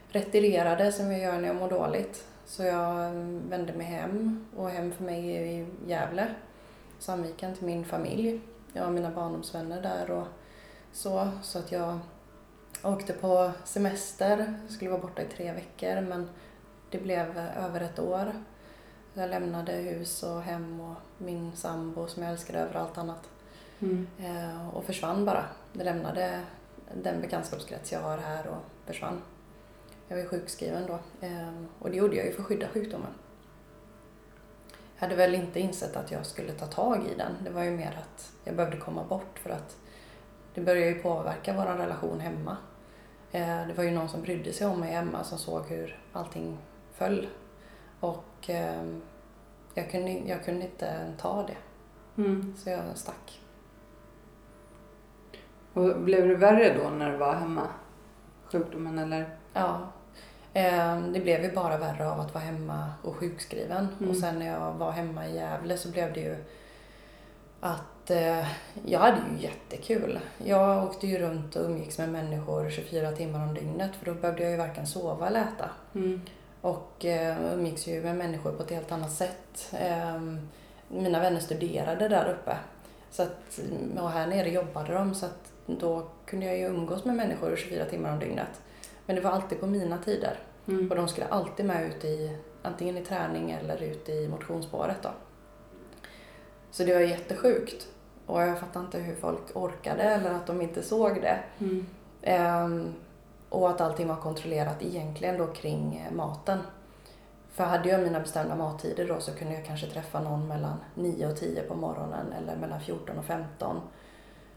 retirerade 0.09 0.91
som 0.91 1.11
jag 1.11 1.21
gör 1.21 1.37
när 1.41 1.47
jag 1.47 1.55
mår 1.55 1.69
dåligt. 1.69 2.25
Så 2.45 2.63
jag 2.63 3.11
vände 3.49 3.73
mig 3.73 3.87
hem 3.87 4.45
och 4.55 4.69
hem 4.69 4.91
för 4.91 5.03
mig 5.03 5.37
är 5.37 5.41
i 5.41 5.67
Gävle, 5.87 6.27
Sandviken, 6.99 7.55
till 7.55 7.65
min 7.65 7.85
familj. 7.85 8.41
Jag 8.73 8.83
har 8.83 8.91
mina 8.91 9.11
barndomsvänner 9.11 9.81
där 9.81 10.11
och 10.11 10.27
så. 10.93 11.29
Så 11.41 11.59
att 11.59 11.71
jag 11.71 11.99
åkte 12.83 13.13
på 13.13 13.51
semester, 13.65 14.59
jag 14.63 14.71
skulle 14.71 14.91
vara 14.91 15.01
borta 15.01 15.21
i 15.21 15.25
tre 15.25 15.51
veckor 15.53 16.01
men 16.01 16.29
det 16.89 16.97
blev 16.97 17.37
över 17.37 17.81
ett 17.81 17.99
år. 17.99 18.33
Jag 19.13 19.29
lämnade 19.29 19.71
hus 19.71 20.23
och 20.23 20.41
hem 20.41 20.79
och 20.79 20.95
min 21.17 21.55
sambo 21.55 22.07
som 22.07 22.23
jag 22.23 22.31
älskade 22.31 22.59
över 22.59 22.75
allt 22.75 22.97
annat. 22.97 23.29
Mm. 23.81 24.07
Eh, 24.19 24.69
och 24.75 24.83
försvann 24.83 25.25
bara. 25.25 25.45
Jag 25.73 25.85
lämnade 25.85 26.41
den 26.93 27.21
bekantskapskrets 27.21 27.91
jag 27.91 27.99
har 28.01 28.17
här 28.17 28.47
och 28.47 28.63
försvann. 28.85 29.21
Jag 30.07 30.15
var 30.15 30.23
ju 30.23 30.29
sjukskriven 30.29 30.85
då 30.87 30.99
eh, 31.27 31.53
och 31.79 31.91
det 31.91 31.97
gjorde 31.97 32.15
jag 32.15 32.25
ju 32.25 32.31
för 32.31 32.41
att 32.41 32.47
skydda 32.47 32.67
sjukdomen. 32.67 33.11
Jag 34.95 35.01
hade 35.01 35.15
väl 35.15 35.35
inte 35.35 35.59
insett 35.59 35.95
att 35.95 36.11
jag 36.11 36.25
skulle 36.25 36.51
ta 36.53 36.65
tag 36.65 37.05
i 37.07 37.15
den. 37.17 37.31
Det 37.43 37.49
var 37.49 37.63
ju 37.63 37.71
mer 37.71 37.99
att 38.03 38.31
jag 38.43 38.55
behövde 38.55 38.77
komma 38.77 39.03
bort 39.03 39.39
för 39.39 39.49
att 39.49 39.77
det 40.53 40.61
började 40.61 40.91
ju 40.91 41.01
påverka 41.01 41.53
vår 41.53 41.63
relation 41.77 42.19
hemma. 42.19 42.57
Eh, 43.31 43.67
det 43.67 43.73
var 43.73 43.83
ju 43.83 43.91
någon 43.91 44.09
som 44.09 44.21
brydde 44.21 44.53
sig 44.53 44.67
om 44.67 44.79
mig 44.79 44.91
hemma 44.91 45.23
som 45.23 45.37
såg 45.37 45.65
hur 45.65 45.99
allting 46.13 46.57
föll. 46.93 47.27
Och 47.99 48.49
eh, 48.49 48.83
jag, 49.73 49.91
kunde, 49.91 50.11
jag 50.11 50.45
kunde 50.45 50.65
inte 50.65 51.13
ta 51.17 51.43
det, 51.47 51.57
Mm. 52.21 52.55
så 52.57 52.69
jag 52.69 52.81
stack. 52.95 53.41
Och 55.79 55.99
blev 55.99 56.27
det 56.27 56.35
värre 56.35 56.73
då 56.83 56.89
när 56.89 57.11
du 57.11 57.17
var 57.17 57.33
hemma? 57.35 57.67
Sjukdomen 58.51 58.99
eller? 58.99 59.29
Ja. 59.53 59.79
Eh, 60.53 61.01
Det 61.01 61.19
blev 61.19 61.43
ju 61.43 61.51
bara 61.51 61.77
värre 61.77 62.11
av 62.11 62.19
att 62.19 62.33
vara 62.33 62.43
hemma 62.43 62.89
och 63.03 63.15
sjukskriven. 63.15 63.87
Mm. 63.99 64.09
Och 64.09 64.17
sen 64.17 64.39
när 64.39 64.47
jag 64.47 64.73
var 64.73 64.91
hemma 64.91 65.27
i 65.27 65.35
Gävle 65.35 65.77
så 65.77 65.89
blev 65.89 66.13
det 66.13 66.19
ju 66.19 66.35
att 67.59 68.09
eh, 68.11 68.47
jag 68.85 68.99
hade 68.99 69.17
ju 69.17 69.43
jättekul. 69.43 70.19
Jag 70.45 70.83
åkte 70.83 71.07
ju 71.07 71.17
runt 71.19 71.55
och 71.55 71.65
umgicks 71.65 71.97
med 71.97 72.09
människor 72.09 72.69
24 72.69 73.11
timmar 73.11 73.43
om 73.47 73.53
dygnet 73.53 73.95
för 73.95 74.05
då 74.05 74.13
behövde 74.13 74.43
jag 74.43 74.51
ju 74.51 74.57
varken 74.57 74.87
sova 74.87 75.27
eller 75.27 75.39
äta. 75.41 75.69
Mm. 75.95 76.21
Och 76.61 77.05
eh, 77.05 77.53
umgicks 77.53 77.87
ju 77.87 78.03
med 78.03 78.15
människor 78.15 78.51
på 78.51 78.63
ett 78.63 78.71
helt 78.71 78.91
annat 78.91 79.11
sätt. 79.11 79.73
Eh, 79.73 80.21
mina 80.87 81.19
vänner 81.19 81.39
studerade 81.39 82.07
där 82.07 82.29
uppe. 82.29 82.57
Så 83.11 83.23
att, 83.23 83.59
och 83.99 84.09
här 84.09 84.27
nere 84.27 84.49
jobbade 84.49 84.93
de 84.93 85.15
så 85.15 85.25
att 85.25 85.48
då 85.79 86.07
kunde 86.25 86.45
jag 86.45 86.57
ju 86.57 86.65
umgås 86.65 87.05
med 87.05 87.15
människor 87.15 87.55
24 87.55 87.85
timmar 87.85 88.13
om 88.13 88.19
dygnet. 88.19 88.61
Men 89.05 89.15
det 89.15 89.21
var 89.21 89.31
alltid 89.31 89.59
på 89.59 89.67
mina 89.67 89.97
tider. 89.97 90.39
Mm. 90.67 90.89
Och 90.89 90.95
de 90.95 91.07
skulle 91.07 91.27
alltid 91.27 91.65
med 91.65 91.87
ut 91.87 92.05
i, 92.05 92.37
antingen 92.61 92.97
i 92.97 93.05
träning 93.05 93.51
eller 93.51 93.83
ut 93.83 94.09
i 94.09 94.27
motionsspåret 94.27 94.97
då. 95.03 95.09
Så 96.71 96.83
det 96.83 96.93
var 96.93 97.01
jättesjukt. 97.01 97.87
Och 98.25 98.41
jag 98.41 98.59
fattar 98.59 98.79
inte 98.79 98.99
hur 98.99 99.15
folk 99.15 99.41
orkade 99.53 100.03
eller 100.03 100.31
att 100.31 100.47
de 100.47 100.61
inte 100.61 100.83
såg 100.83 101.21
det. 101.21 101.39
Mm. 101.59 101.85
Ehm, 102.21 102.93
och 103.49 103.69
att 103.69 103.81
allting 103.81 104.07
var 104.07 104.15
kontrollerat 104.15 104.83
egentligen 104.83 105.37
då 105.37 105.47
kring 105.47 106.07
maten. 106.11 106.59
För 107.51 107.63
hade 107.63 107.89
jag 107.89 108.01
mina 108.01 108.19
bestämda 108.19 108.55
mattider 108.55 109.07
då 109.07 109.19
så 109.19 109.31
kunde 109.31 109.53
jag 109.53 109.65
kanske 109.65 109.87
träffa 109.87 110.19
någon 110.19 110.47
mellan 110.47 110.77
9 110.95 111.27
och 111.27 111.37
10 111.37 111.61
på 111.61 111.75
morgonen 111.75 112.33
eller 112.33 112.55
mellan 112.55 112.81
14 112.81 113.17
och 113.17 113.25
15. 113.25 113.81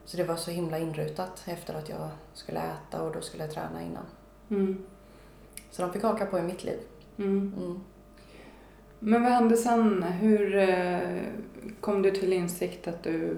Så 0.04 0.16
det 0.16 0.24
var 0.24 0.36
så 0.36 0.50
himla 0.50 0.78
inrutat 0.78 1.44
efter 1.46 1.74
att 1.74 1.88
jag 1.88 2.08
skulle 2.34 2.60
äta 2.60 3.02
och 3.02 3.12
då 3.12 3.20
skulle 3.20 3.44
jag 3.44 3.52
träna 3.52 3.82
innan. 3.82 4.04
Mm. 4.50 4.84
Så 5.70 5.82
de 5.82 5.92
fick 5.92 6.02
haka 6.02 6.26
på 6.26 6.38
i 6.38 6.42
mitt 6.42 6.64
liv. 6.64 6.78
Mm. 7.18 7.54
Mm. 7.56 7.80
Men 8.98 9.22
vad 9.22 9.32
hände 9.32 9.56
sen? 9.56 10.02
Hur 10.02 10.56
eh, 10.56 11.20
kom 11.80 12.02
du 12.02 12.10
till 12.10 12.32
insikt 12.32 12.88
att 12.88 13.02
du 13.02 13.36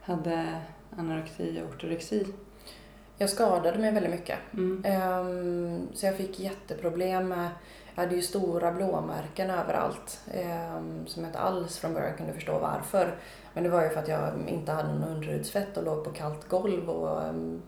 hade 0.00 0.60
anorexi 0.96 1.62
och 1.62 1.74
ortorexi? 1.74 2.26
Jag 3.18 3.30
skadade 3.30 3.78
mig 3.78 3.92
väldigt 3.92 4.12
mycket. 4.12 4.38
Mm. 4.52 4.82
Ehm, 4.84 5.86
så 5.94 6.06
jag 6.06 6.16
fick 6.16 6.40
jätteproblem 6.40 7.28
med, 7.28 7.48
jag 7.96 8.02
hade 8.02 8.14
ju 8.16 8.22
stora 8.22 8.72
blåmärken 8.72 9.50
överallt. 9.50 10.20
ehm, 10.34 11.06
som 11.06 11.22
jag 11.22 11.28
inte 11.28 11.38
alls 11.38 11.78
från 11.78 11.94
början 11.94 12.16
kunde 12.16 12.32
förstå 12.32 12.58
varför. 12.58 13.18
Men 13.52 13.62
det 13.64 13.68
var 13.70 13.82
ju 13.82 13.88
för 13.88 14.00
att 14.00 14.08
jag 14.08 14.32
inte 14.48 14.72
hade 14.72 14.88
någon 14.88 15.04
underhudsfett 15.08 15.76
och 15.76 15.84
låg 15.84 16.04
på 16.04 16.10
kallt 16.12 16.48
golv 16.48 16.90
och 16.90 17.22
ehm, 17.22 17.62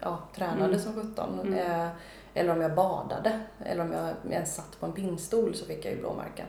ja, 0.00 0.18
tränade 0.36 0.64
Mm. 0.64 0.78
som 0.78 0.94
sjutton. 0.94 1.40
Mm. 1.40 1.54
Eh, 1.82 1.88
eller 2.34 2.52
om 2.52 2.60
jag 2.60 2.74
badade. 2.74 3.40
Eller 3.64 3.82
om 3.82 3.92
jag 3.92 4.32
ens 4.32 4.54
satt 4.54 4.80
på 4.80 4.86
en 4.86 4.92
pinnstol 4.92 5.54
så 5.54 5.64
fick 5.66 5.84
jag 5.84 5.92
ju 5.94 6.00
blåmärken. 6.00 6.46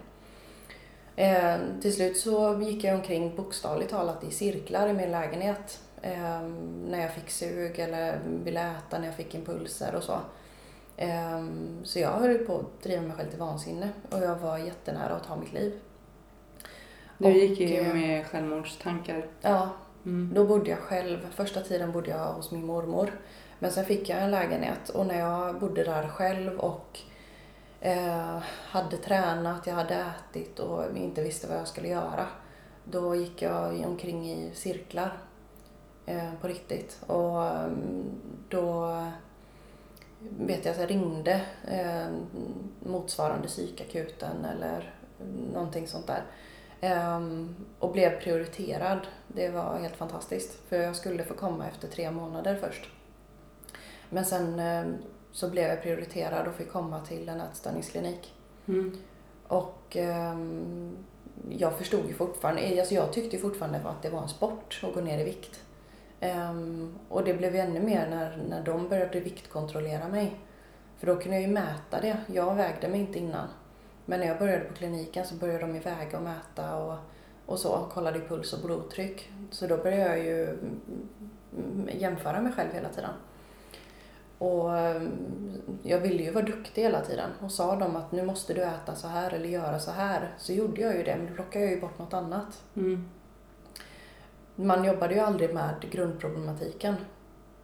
Eh, 1.16 1.56
till 1.82 1.94
slut 1.96 2.18
så 2.18 2.60
gick 2.62 2.84
jag 2.84 2.96
omkring 2.96 3.36
bokstavligt 3.36 3.90
talat 3.92 4.24
i 4.24 4.32
cirklar 4.32 4.88
i 4.88 4.94
min 4.94 5.12
lägenhet. 5.12 5.80
Eh, 6.02 6.42
när 6.88 7.02
jag 7.02 7.14
fick 7.14 7.30
sug 7.30 7.80
eller 7.80 8.20
ville 8.44 8.62
äta, 8.62 9.00
när 9.00 9.06
jag 9.06 9.16
fick 9.16 9.36
impulser 9.36 9.96
och 9.96 10.04
så. 10.04 10.20
Eh, 11.02 11.46
så 11.84 12.00
jag 12.00 12.12
höll 12.12 12.38
på 12.38 12.60
att 12.60 12.84
driva 12.84 13.02
mig 13.02 13.12
själv 13.18 13.30
till 13.30 13.40
vansinne 13.40 13.90
och 14.12 14.20
jag 14.20 14.36
var 14.36 14.58
jättenära 14.58 15.16
att 15.16 15.24
ta 15.28 15.36
mitt 15.36 15.54
liv. 15.54 15.80
Du 17.18 17.26
Och, 17.26 17.32
gick 17.32 17.60
ju 17.60 17.78
eh, 17.80 17.94
med 17.94 18.28
självmordstankar. 18.28 19.26
Ja, 19.42 19.70
Mm. 20.06 20.32
då 20.34 20.46
bodde 20.46 20.70
jag 20.70 20.80
själv. 20.80 21.28
Första 21.32 21.62
tiden 21.62 21.92
bodde 21.92 22.10
jag 22.10 22.34
hos 22.34 22.52
min 22.52 22.66
mormor. 22.66 23.12
Men 23.60 23.72
sen 23.72 23.86
fick 23.86 24.10
jag 24.10 24.22
en 24.22 24.32
lägenhet 24.32 24.90
och 24.90 25.06
när 25.06 25.20
jag 25.20 25.60
bodde 25.60 25.84
där 25.84 26.08
själv 26.08 26.60
och 26.60 27.00
eh, 27.82 28.38
hade 28.66 28.98
tränat, 28.98 29.68
jag 29.68 29.74
hade 29.74 29.96
ätit 30.30 30.60
och 30.60 30.98
inte 30.98 31.24
visste 31.24 31.48
vad 31.48 31.58
jag 31.58 31.68
skulle 31.68 31.88
göra. 31.88 32.28
Då 32.84 33.16
gick 33.16 33.42
jag 33.42 33.86
omkring 33.86 34.32
i 34.32 34.52
cirklar 34.54 35.18
eh, 36.06 36.34
på 36.42 36.48
riktigt. 36.48 37.02
Och 37.08 37.46
mm, 37.46 38.04
då 38.50 38.96
vet 40.30 40.66
jag 40.66 40.78
jag 40.78 40.90
ringde 40.90 41.42
eh, 41.68 42.08
motsvarande 42.80 43.48
psykakuten 43.48 44.46
eller 44.46 44.94
någonting 45.54 45.88
sånt 45.88 46.08
där. 46.08 46.24
Ehm, 46.82 47.56
och 47.80 47.92
blev 47.92 48.22
prioriterad. 48.22 49.00
Det 49.28 49.50
var 49.50 49.80
helt 49.80 49.96
fantastiskt. 49.96 50.60
För 50.70 50.78
jag 50.78 50.96
skulle 50.96 51.24
få 51.24 51.34
komma 51.34 51.68
efter 51.68 51.88
tre 51.88 52.12
månader 52.12 52.56
först. 52.56 52.90
Men 54.10 54.26
sen 54.26 54.60
ehm, 54.60 54.96
så 55.32 55.50
blev 55.50 55.70
jag 55.70 55.82
prioriterad 55.82 56.48
och 56.48 56.56
fick 56.56 56.72
komma 56.72 57.00
till 57.00 57.30
en 57.30 57.42
ätstörningsklinik. 57.42 58.34
Mm. 58.68 58.98
Och 59.48 59.98
ehm, 59.98 60.98
jag 61.50 61.78
förstod 61.78 62.08
ju 62.08 62.14
fortfarande, 62.14 62.80
alltså 62.80 62.96
jag 62.96 63.14
tyckte 63.14 63.36
ju 63.36 63.42
fortfarande 63.42 63.78
att 63.78 64.02
det 64.02 64.10
var 64.10 64.22
en 64.22 64.30
sport 64.30 64.82
att 64.84 64.94
gå 64.94 65.02
ner 65.02 65.20
i 65.20 65.24
vikt. 65.24 65.60
Um, 66.22 67.00
och 67.10 67.24
det 67.24 67.34
blev 67.34 67.56
ju 67.56 67.62
ännu 67.62 67.80
mer 67.80 68.10
när, 68.10 68.38
när 68.50 68.64
de 68.64 68.90
började 68.90 69.20
viktkontrollera 69.20 70.08
mig. 70.08 70.40
För 70.98 71.08
då 71.08 71.16
kunde 71.16 71.38
jag 71.38 71.48
ju 71.48 71.54
mäta 71.54 72.02
det. 72.02 72.18
Jag 72.28 72.56
vägde 72.56 72.88
mig 72.88 73.00
inte 73.00 73.20
innan. 73.20 73.48
Men 74.06 74.20
när 74.20 74.28
jag 74.28 74.40
började 74.40 74.66
på 74.66 74.74
kliniken 74.74 75.26
så 75.26 75.36
började 75.36 75.60
de 75.60 75.76
ju 75.76 75.80
väga 75.80 76.18
och 76.18 76.24
mäta 76.24 76.76
och, 76.76 76.98
och 77.46 77.60
så, 77.60 77.88
kollade 77.94 78.18
i 78.18 78.22
puls 78.22 78.54
och 78.54 78.60
blodtryck. 78.66 79.32
Så 79.52 79.68
då 79.68 79.78
började 79.78 80.18
jag 80.18 80.20
ju 80.20 80.58
jämföra 81.90 82.42
mig 82.42 82.54
själv 82.54 82.74
hela 82.74 82.90
tiden. 82.90 83.14
Och 84.38 84.78
ehm, 84.78 85.62
jag 85.84 86.00
ville 86.00 86.24
ju 86.24 86.32
vara 86.32 86.46
duktig 86.46 86.82
hela 86.82 87.02
tiden 87.02 87.30
och 87.40 87.52
sa 87.52 87.76
de 87.76 87.96
att 87.96 88.12
nu 88.12 88.24
måste 88.24 88.54
du 88.54 88.62
äta 88.62 88.96
så 88.96 89.08
här 89.08 89.34
eller 89.34 89.50
göra 89.50 89.80
så 89.80 89.92
här 89.92 90.34
så 90.38 90.54
gjorde 90.54 90.82
jag 90.82 90.98
ju 90.98 91.04
det 91.04 91.16
men 91.18 91.28
då 91.28 91.34
plockade 91.34 91.66
jag 91.66 91.74
ju 91.74 91.82
bort 91.82 92.00
något 92.00 92.14
annat. 92.14 92.64
Mm. 92.76 93.10
Man 94.56 94.84
jobbade 94.84 95.14
ju 95.14 95.20
aldrig 95.20 95.54
med 95.54 95.76
grundproblematiken. 95.92 96.96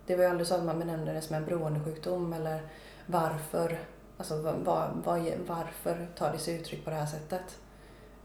Det 0.06 0.16
var 0.16 0.24
ju 0.24 0.30
aldrig 0.30 0.48
så 0.48 0.56
att 0.56 0.64
man 0.64 0.80
benämnde 0.80 1.14
det 1.14 1.22
som 1.22 1.36
en 1.36 1.46
beroendesjukdom 1.46 2.34
eller 2.34 2.62
varför, 3.06 3.80
alltså 4.18 4.42
var, 4.42 4.92
var, 5.04 5.34
varför 5.48 6.08
tar 6.16 6.32
det 6.32 6.38
sig 6.38 6.56
uttryck 6.56 6.84
på 6.84 6.90
det 6.90 6.96
här 6.96 7.06
sättet. 7.06 7.60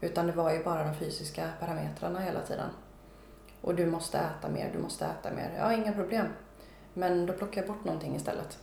Utan 0.01 0.27
det 0.27 0.33
var 0.33 0.53
ju 0.53 0.63
bara 0.63 0.83
de 0.83 0.95
fysiska 0.95 1.49
parametrarna 1.59 2.19
hela 2.19 2.41
tiden. 2.41 2.69
Och 3.61 3.75
du 3.75 3.85
måste 3.85 4.17
äta 4.17 4.49
mer, 4.49 4.69
du 4.73 4.79
måste 4.79 5.05
äta 5.05 5.35
mer. 5.35 5.51
Ja, 5.57 5.73
inga 5.73 5.93
problem. 5.93 6.27
Men 6.93 7.25
då 7.25 7.33
plockar 7.33 7.61
jag 7.61 7.67
bort 7.67 7.85
någonting 7.85 8.15
istället. 8.15 8.59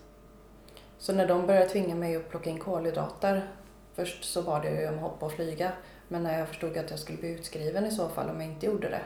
Så 0.98 1.12
när 1.12 1.28
de 1.28 1.46
började 1.46 1.68
tvinga 1.68 1.94
mig 1.94 2.16
att 2.16 2.28
plocka 2.30 2.50
in 2.50 2.58
kolhydrater, 2.58 3.50
först 3.94 4.24
så 4.24 4.42
var 4.42 4.60
det 4.60 4.80
ju 4.80 4.88
om 4.88 4.94
att 4.94 5.00
hoppa 5.00 5.26
och 5.26 5.32
flyga. 5.32 5.72
Men 6.08 6.22
när 6.22 6.38
jag 6.38 6.48
förstod 6.48 6.76
att 6.76 6.90
jag 6.90 6.98
skulle 6.98 7.18
bli 7.18 7.34
utskriven 7.34 7.86
i 7.86 7.90
så 7.90 8.08
fall 8.08 8.30
om 8.30 8.40
jag 8.40 8.50
inte 8.50 8.66
gjorde 8.66 8.88
det, 8.88 9.02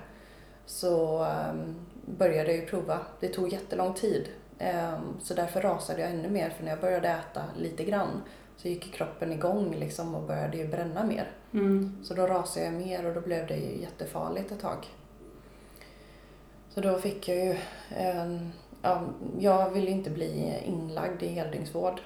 så 0.67 1.25
um, 1.25 1.75
började 2.07 2.53
jag 2.53 2.61
ju 2.61 2.67
prova. 2.67 3.01
Det 3.21 3.29
tog 3.29 3.53
jättelång 3.53 3.95
tid. 3.95 4.29
Um, 4.59 5.21
så 5.21 5.35
därför 5.35 5.61
rasade 5.61 6.01
jag 6.01 6.11
ännu 6.11 6.31
mer, 6.31 6.51
för 6.51 6.65
när 6.65 6.71
jag 6.71 6.81
började 6.81 7.09
äta 7.09 7.45
lite 7.59 7.85
grann 7.85 8.23
så 8.57 8.69
gick 8.69 8.95
kroppen 8.95 9.33
igång 9.33 9.75
liksom 9.75 10.15
och 10.15 10.23
började 10.23 10.57
ju 10.57 10.69
bränna 10.69 11.05
mer. 11.05 11.31
Mm. 11.53 12.05
Så 12.05 12.15
då 12.15 12.27
rasade 12.27 12.67
jag 12.67 12.75
mer 12.75 13.07
och 13.07 13.15
då 13.15 13.21
blev 13.21 13.47
det 13.47 13.57
ju 13.57 13.81
jättefarligt 13.81 14.53
ett 14.53 14.61
tag. 14.61 14.87
Så 16.69 16.81
då 16.81 16.99
fick 16.99 17.29
jag 17.29 17.37
ju 17.37 17.57
en 17.89 18.53
ja, 18.85 19.03
jag 19.39 19.71
ville 19.71 19.91
inte 19.91 20.11
bli 20.11 20.59
inlagd 20.65 21.23
i 21.23 21.29
heldygnsvård. 21.29 22.01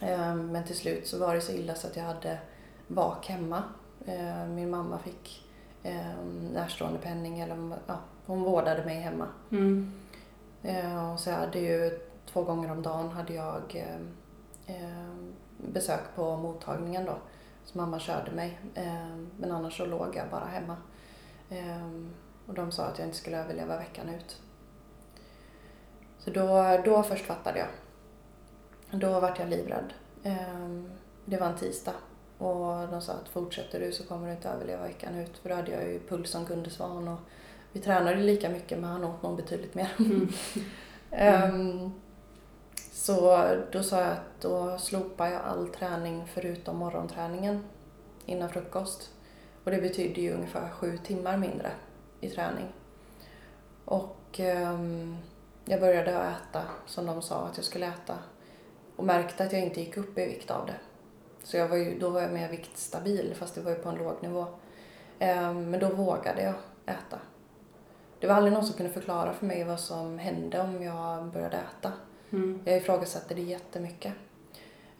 Ehm, 0.00 0.52
men 0.52 0.64
till 0.64 0.76
slut 0.76 1.06
så 1.06 1.18
var 1.18 1.34
det 1.34 1.40
så 1.40 1.52
illa 1.52 1.74
så 1.74 1.86
att 1.86 1.96
jag 1.96 2.04
hade 2.04 2.38
vak 2.86 3.26
hemma. 3.26 3.62
Ehm, 4.06 4.54
min 4.54 4.70
mamma 4.70 4.98
fick 4.98 5.47
ehm, 5.82 6.48
närståendepenning, 6.52 7.40
eller 7.40 7.78
ja, 7.86 7.98
hon 8.26 8.42
vårdade 8.42 8.84
mig 8.84 9.00
hemma. 9.00 9.26
Mm. 9.50 9.92
Och 11.12 11.20
så 11.20 11.30
hade 11.30 11.58
ju 11.58 12.00
två 12.26 12.42
gånger 12.42 12.70
om 12.70 12.82
dagen 12.82 13.08
hade 13.08 13.34
jag 13.34 13.84
besök 15.56 16.00
på 16.14 16.36
mottagningen 16.36 17.04
då. 17.04 17.18
Så 17.64 17.78
mamma 17.78 17.98
körde 17.98 18.30
mig. 18.30 18.58
Men 19.36 19.52
annars 19.52 19.76
så 19.76 19.86
låg 19.86 20.16
jag 20.16 20.30
bara 20.30 20.44
hemma. 20.44 20.76
Och 22.46 22.54
de 22.54 22.72
sa 22.72 22.84
att 22.84 22.98
jag 22.98 23.08
inte 23.08 23.18
skulle 23.18 23.38
överleva 23.38 23.76
veckan 23.76 24.08
ut. 24.08 24.42
Så 26.18 26.30
då, 26.30 26.78
då 26.84 27.02
först 27.02 27.24
fattade 27.24 27.58
jag. 27.58 27.68
Då 29.00 29.20
vart 29.20 29.38
jag 29.38 29.48
livrädd. 29.48 29.92
Ehm, 30.22 30.90
det 31.24 31.36
var 31.36 31.46
en 31.46 31.56
tisdag 31.58 31.94
och 32.38 32.88
de 32.88 33.00
sa 33.00 33.12
att 33.12 33.28
fortsätter 33.28 33.80
du 33.80 33.92
så 33.92 34.04
kommer 34.04 34.26
du 34.26 34.32
inte 34.32 34.48
överleva 34.48 34.82
veckan 34.82 35.14
ut. 35.14 35.38
För 35.38 35.48
då 35.48 35.54
hade 35.54 35.72
jag 35.72 35.84
ju 35.84 36.00
puls 36.08 36.30
som 36.30 36.44
Gunde 36.44 36.70
Svan 36.70 37.08
och 37.08 37.18
vi 37.72 37.80
tränade 37.80 38.16
lika 38.16 38.48
mycket 38.48 38.78
men 38.78 38.90
han 38.90 39.04
åt 39.04 39.22
nog 39.22 39.36
betydligt 39.36 39.74
mer. 39.74 39.90
Mm. 39.98 41.54
um, 41.54 41.92
så 42.92 43.46
då 43.72 43.82
sa 43.82 44.00
jag 44.00 44.12
att 44.12 44.40
då 44.40 44.78
slopar 44.78 45.26
jag 45.26 45.42
all 45.42 45.68
träning 45.68 46.24
förutom 46.34 46.76
morgonträningen 46.76 47.64
innan 48.26 48.48
frukost. 48.48 49.10
Och 49.64 49.70
det 49.70 49.80
betyder 49.80 50.22
ju 50.22 50.32
ungefär 50.32 50.70
sju 50.70 50.98
timmar 50.98 51.36
mindre 51.36 51.70
i 52.20 52.30
träning. 52.30 52.72
Och 53.84 54.40
um, 54.40 55.16
jag 55.64 55.80
började 55.80 56.10
äta 56.10 56.62
som 56.86 57.06
de 57.06 57.22
sa 57.22 57.46
att 57.46 57.56
jag 57.56 57.64
skulle 57.64 57.86
äta 57.86 58.18
och 58.96 59.04
märkte 59.04 59.44
att 59.44 59.52
jag 59.52 59.62
inte 59.62 59.80
gick 59.80 59.96
upp 59.96 60.18
i 60.18 60.26
vikt 60.26 60.50
av 60.50 60.66
det. 60.66 60.76
Så 61.48 61.56
jag 61.56 61.68
var 61.68 61.76
ju, 61.76 61.98
då 61.98 62.10
var 62.10 62.20
jag 62.20 62.32
mer 62.32 62.48
viktstabil 62.48 63.34
fast 63.38 63.54
det 63.54 63.60
var 63.60 63.70
ju 63.70 63.76
på 63.76 63.88
en 63.88 63.94
låg 63.94 64.22
nivå. 64.22 64.46
Ehm, 65.18 65.70
men 65.70 65.80
då 65.80 65.88
vågade 65.88 66.42
jag 66.42 66.54
äta. 66.86 67.18
Det 68.20 68.26
var 68.26 68.34
aldrig 68.34 68.52
någon 68.52 68.66
som 68.66 68.76
kunde 68.76 68.92
förklara 68.92 69.32
för 69.32 69.46
mig 69.46 69.64
vad 69.64 69.80
som 69.80 70.18
hände 70.18 70.60
om 70.60 70.82
jag 70.82 71.26
började 71.26 71.56
äta. 71.56 71.92
Mm. 72.30 72.60
Jag 72.64 72.76
ifrågasatte 72.76 73.34
det 73.34 73.42
jättemycket. 73.42 74.12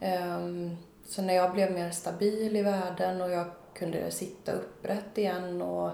Ehm, 0.00 0.76
så 1.06 1.22
när 1.22 1.34
jag 1.34 1.52
blev 1.52 1.72
mer 1.72 1.90
stabil 1.90 2.56
i 2.56 2.62
världen 2.62 3.20
och 3.20 3.30
jag 3.30 3.46
kunde 3.74 4.10
sitta 4.10 4.52
upprätt 4.52 5.18
igen 5.18 5.62
och 5.62 5.90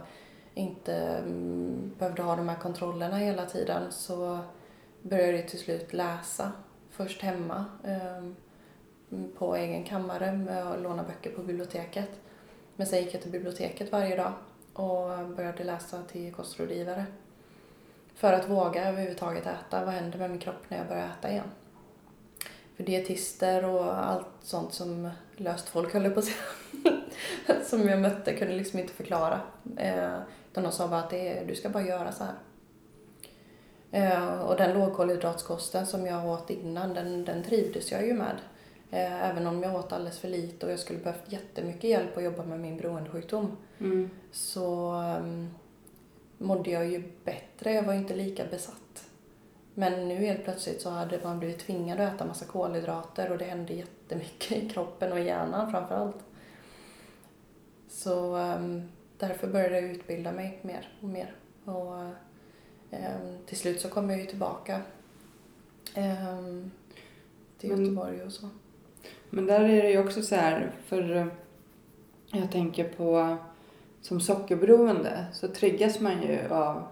inte 0.54 0.94
mm, 0.96 1.92
behövde 1.98 2.22
ha 2.22 2.36
de 2.36 2.48
här 2.48 2.58
kontrollerna 2.58 3.16
hela 3.16 3.46
tiden 3.46 3.82
så 3.90 4.38
började 5.02 5.36
jag 5.36 5.48
till 5.48 5.58
slut 5.58 5.92
läsa. 5.92 6.52
Först 6.90 7.22
hemma 7.22 7.64
um, 7.84 8.36
på 9.38 9.56
egen 9.56 9.84
kammare 9.84 10.32
med 10.32 10.66
att 10.66 10.82
låna 10.82 11.02
böcker 11.02 11.30
på 11.30 11.42
biblioteket. 11.42 12.10
Men 12.76 12.86
sen 12.86 12.98
gick 12.98 13.14
jag 13.14 13.22
till 13.22 13.30
biblioteket 13.30 13.92
varje 13.92 14.16
dag 14.16 14.32
och 14.72 15.28
började 15.36 15.64
läsa 15.64 16.02
till 16.02 16.34
kostrådgivare. 16.34 17.06
För 18.14 18.32
att 18.32 18.48
våga 18.48 18.88
överhuvudtaget 18.88 19.46
äta. 19.46 19.84
Vad 19.84 19.94
händer 19.94 20.18
med 20.18 20.30
min 20.30 20.38
kropp 20.38 20.64
när 20.68 20.78
jag 20.78 20.88
börjar 20.88 21.08
äta 21.18 21.30
igen? 21.30 21.50
För 22.76 22.84
dietister 22.84 23.64
och 23.64 23.98
allt 23.98 24.26
sånt 24.40 24.74
som 24.74 25.10
löst 25.36 25.68
folk 25.68 25.92
höll 25.92 26.10
på 26.10 26.18
att 26.18 26.24
säga. 26.24 26.36
som 27.64 27.88
jag 27.88 28.00
mötte 28.00 28.34
kunde 28.34 28.54
liksom 28.54 28.78
inte 28.78 28.92
förklara. 28.92 29.40
Eh, 29.76 30.18
utan 30.50 30.64
de 30.64 30.72
sa 30.72 30.88
bara 30.88 31.00
att 31.00 31.10
det 31.10 31.38
är, 31.38 31.46
du 31.46 31.54
ska 31.54 31.68
bara 31.68 31.82
göra 31.82 32.12
så 32.12 32.24
här. 32.24 32.34
Eh, 33.90 34.40
och 34.40 34.56
den 34.56 34.78
lågkolhydratskosten 34.78 35.86
som 35.86 36.06
jag 36.06 36.26
åt 36.26 36.50
innan, 36.50 36.94
den, 36.94 37.24
den 37.24 37.42
trivdes 37.42 37.92
jag 37.92 38.06
ju 38.06 38.14
med. 38.14 38.36
Eh, 38.90 39.30
även 39.30 39.46
om 39.46 39.62
jag 39.62 39.74
åt 39.74 39.92
alldeles 39.92 40.18
för 40.18 40.28
lite 40.28 40.66
och 40.66 40.72
jag 40.72 40.78
skulle 40.78 40.98
behövt 40.98 41.32
jättemycket 41.32 41.84
hjälp 41.84 42.16
att 42.16 42.24
jobba 42.24 42.44
med 42.44 42.60
min 42.60 42.76
beroendesjukdom. 42.76 43.56
Mm. 43.78 44.10
Så 44.32 44.92
um, 44.92 45.54
mådde 46.38 46.70
jag 46.70 46.90
ju 46.90 47.02
bättre, 47.24 47.72
jag 47.72 47.82
var 47.82 47.94
inte 47.94 48.16
lika 48.16 48.44
besatt. 48.44 49.08
Men 49.74 50.08
nu 50.08 50.14
helt 50.14 50.44
plötsligt 50.44 50.80
så 50.80 50.90
hade 50.90 51.20
man 51.22 51.38
blivit 51.38 51.58
tvingad 51.58 52.00
att 52.00 52.14
äta 52.14 52.26
massa 52.26 52.44
kolhydrater 52.44 53.30
och 53.32 53.38
det 53.38 53.44
hände 53.44 53.74
jättemycket 53.74 54.52
i 54.52 54.68
kroppen 54.68 55.12
och 55.12 55.20
hjärnan 55.20 55.70
framför 55.70 55.94
allt. 55.94 56.24
Så 57.88 58.36
um, 58.36 58.88
därför 59.18 59.48
började 59.48 59.74
jag 59.80 59.90
utbilda 59.90 60.32
mig 60.32 60.58
mer 60.62 60.92
och 61.00 61.08
mer. 61.08 61.34
Och, 61.64 62.14
Ehm, 62.94 63.38
till 63.46 63.56
slut 63.56 63.80
så 63.80 63.88
kom 63.88 64.10
jag 64.10 64.20
ju 64.20 64.26
tillbaka 64.26 64.82
till 67.58 67.70
Göteborg 67.70 68.22
och 68.22 68.32
så. 68.32 68.48
Men 69.34 69.46
där 69.46 69.60
är 69.60 69.82
det 69.82 69.90
ju 69.90 69.98
också 69.98 70.22
så 70.22 70.34
här, 70.34 70.70
för 70.86 71.16
eh, 71.16 71.26
jag 72.32 72.52
tänker 72.52 72.88
på 72.88 73.36
som 74.00 74.20
sockerberoende 74.20 75.26
så 75.32 75.48
triggas 75.48 76.00
man 76.00 76.22
ju 76.22 76.48
av 76.50 76.82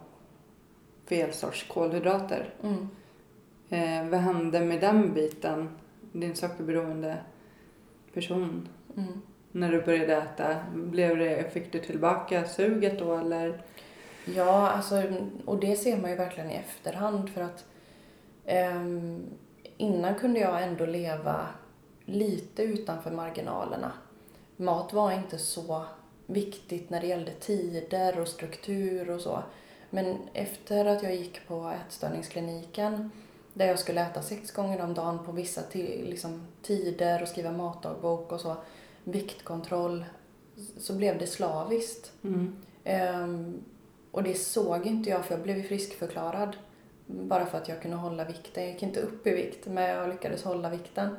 fel 1.07 1.33
sorts 1.33 1.67
kolhydrater. 1.69 2.55
Mm. 2.63 2.89
Eh, 3.69 4.11
vad 4.11 4.21
hände 4.21 4.61
med 4.61 4.81
den 4.81 5.15
biten, 5.15 5.69
din 6.13 6.37
sockerberoende 6.37 7.17
person? 8.15 8.69
Mm. 8.97 9.23
När 9.53 9.73
du 9.73 9.83
började 9.83 10.15
äta, 10.15 10.57
blev 10.75 11.19
det, 11.19 11.53
fick 11.53 11.73
du 11.73 11.79
tillbaka 11.79 12.45
suget 12.45 12.99
då 12.99 13.17
eller? 13.17 13.63
Ja, 14.25 14.69
alltså, 14.71 15.03
och 15.45 15.61
det 15.61 15.77
ser 15.77 15.97
man 15.97 16.11
ju 16.11 16.17
verkligen 16.17 16.51
i 16.51 16.55
efterhand 16.55 17.31
för 17.31 17.43
att 17.43 17.65
um, 18.77 19.25
innan 19.77 20.15
kunde 20.15 20.41
jag 20.41 20.63
ändå 20.63 20.87
leva 20.87 21.47
lite 22.05 22.63
utanför 22.63 23.11
marginalerna. 23.11 23.93
Mat 24.57 24.93
var 24.93 25.13
inte 25.13 25.39
så 25.39 25.85
viktigt 26.27 26.91
när 26.91 27.01
det 27.01 27.07
gällde 27.07 27.33
tider 27.33 28.21
och 28.21 28.29
struktur 28.29 29.11
och 29.11 29.21
så. 29.21 29.43
Men 29.91 30.19
efter 30.33 30.85
att 30.85 31.03
jag 31.03 31.15
gick 31.15 31.49
på 31.49 31.73
ätstörningskliniken 31.87 33.11
där 33.55 33.67
jag 33.67 33.79
skulle 33.79 34.01
äta 34.01 34.23
sex 34.23 34.51
gånger 34.51 34.83
om 34.83 34.95
dagen 34.95 35.19
på 35.27 35.33
vissa 35.33 35.61
liksom, 35.73 36.47
tider 36.63 37.23
och 37.23 37.29
skriva 37.29 37.53
matdagbok 37.53 38.33
och 38.33 38.41
så, 38.41 38.57
viktkontroll, 39.05 40.05
så 40.77 40.93
blev 40.93 41.19
det 41.19 41.27
slaviskt. 41.27 42.13
Mm. 42.25 42.57
Um, 43.25 43.65
och 44.11 44.23
det 44.23 44.35
såg 44.35 44.87
inte 44.87 45.11
jag 45.11 45.25
för 45.25 45.35
jag 45.35 45.43
blev 45.43 45.63
friskförklarad. 45.63 46.57
Bara 47.07 47.47
för 47.47 47.59
att 47.59 47.69
jag 47.69 47.83
kunde 47.83 47.97
hålla 47.97 48.25
vikten. 48.25 48.63
Jag 48.63 48.73
gick 48.73 48.83
inte 48.83 49.01
upp 49.01 49.27
i 49.27 49.31
vikt 49.31 49.67
men 49.67 49.85
jag 49.85 50.09
lyckades 50.09 50.43
hålla 50.43 50.71
vikten. 50.71 51.17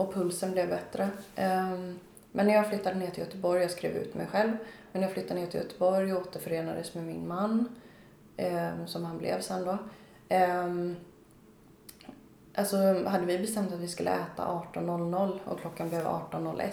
Och 0.00 0.14
pulsen 0.14 0.52
blev 0.52 0.68
bättre. 0.68 1.08
Ehm, 1.36 1.98
men 2.32 2.46
när 2.46 2.54
jag 2.54 2.68
flyttade 2.68 2.98
ner 2.98 3.10
till 3.10 3.22
Göteborg, 3.22 3.62
jag 3.62 3.70
skrev 3.70 3.96
ut 3.96 4.14
mig 4.14 4.26
själv. 4.26 4.50
Men 4.92 5.00
när 5.00 5.08
jag 5.08 5.12
flyttade 5.12 5.40
ner 5.40 5.46
till 5.46 5.60
Göteborg 5.60 6.12
och 6.14 6.20
återförenades 6.20 6.94
med 6.94 7.04
min 7.04 7.28
man, 7.28 7.68
ehm, 8.36 8.86
som 8.86 9.04
han 9.04 9.18
blev 9.18 9.40
sen 9.40 9.64
då. 9.64 9.78
Ehm, 10.28 10.96
alltså 12.54 12.76
hade 13.06 13.26
vi 13.26 13.38
bestämt 13.38 13.72
att 13.72 13.80
vi 13.80 13.88
skulle 13.88 14.10
äta 14.10 14.42
18.00 14.72 15.38
och 15.44 15.60
klockan 15.60 15.88
blev 15.88 16.06
18.01 16.06 16.70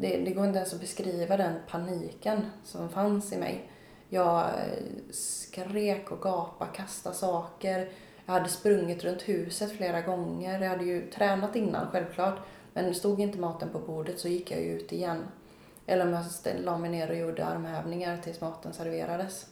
det, 0.00 0.16
det 0.16 0.30
går 0.30 0.46
inte 0.46 0.58
ens 0.58 0.74
att 0.74 0.80
beskriva 0.80 1.36
den 1.36 1.54
paniken 1.68 2.46
som 2.64 2.88
fanns 2.88 3.32
i 3.32 3.36
mig. 3.36 3.70
Jag 4.08 4.40
eh, 4.40 4.84
skrek 5.10 6.10
och 6.10 6.22
gapade, 6.22 6.70
kastade 6.74 7.14
saker. 7.14 7.88
Jag 8.28 8.32
hade 8.32 8.48
sprungit 8.48 9.04
runt 9.04 9.28
huset 9.28 9.72
flera 9.72 10.00
gånger. 10.00 10.60
Jag 10.60 10.68
hade 10.68 10.84
ju 10.84 11.10
tränat 11.10 11.56
innan 11.56 11.86
självklart. 11.90 12.38
Men 12.72 12.94
stod 12.94 13.20
inte 13.20 13.38
maten 13.38 13.68
på 13.68 13.78
bordet 13.78 14.18
så 14.18 14.28
gick 14.28 14.50
jag 14.50 14.60
ju 14.60 14.72
ut 14.72 14.92
igen. 14.92 15.24
Eller 15.86 16.06
om 16.06 16.12
jag 16.12 16.24
la 16.64 16.78
mig 16.78 16.90
ner 16.90 17.10
och 17.10 17.16
gjorde 17.16 17.46
armhävningar 17.46 18.16
tills 18.16 18.40
maten 18.40 18.72
serverades. 18.72 19.46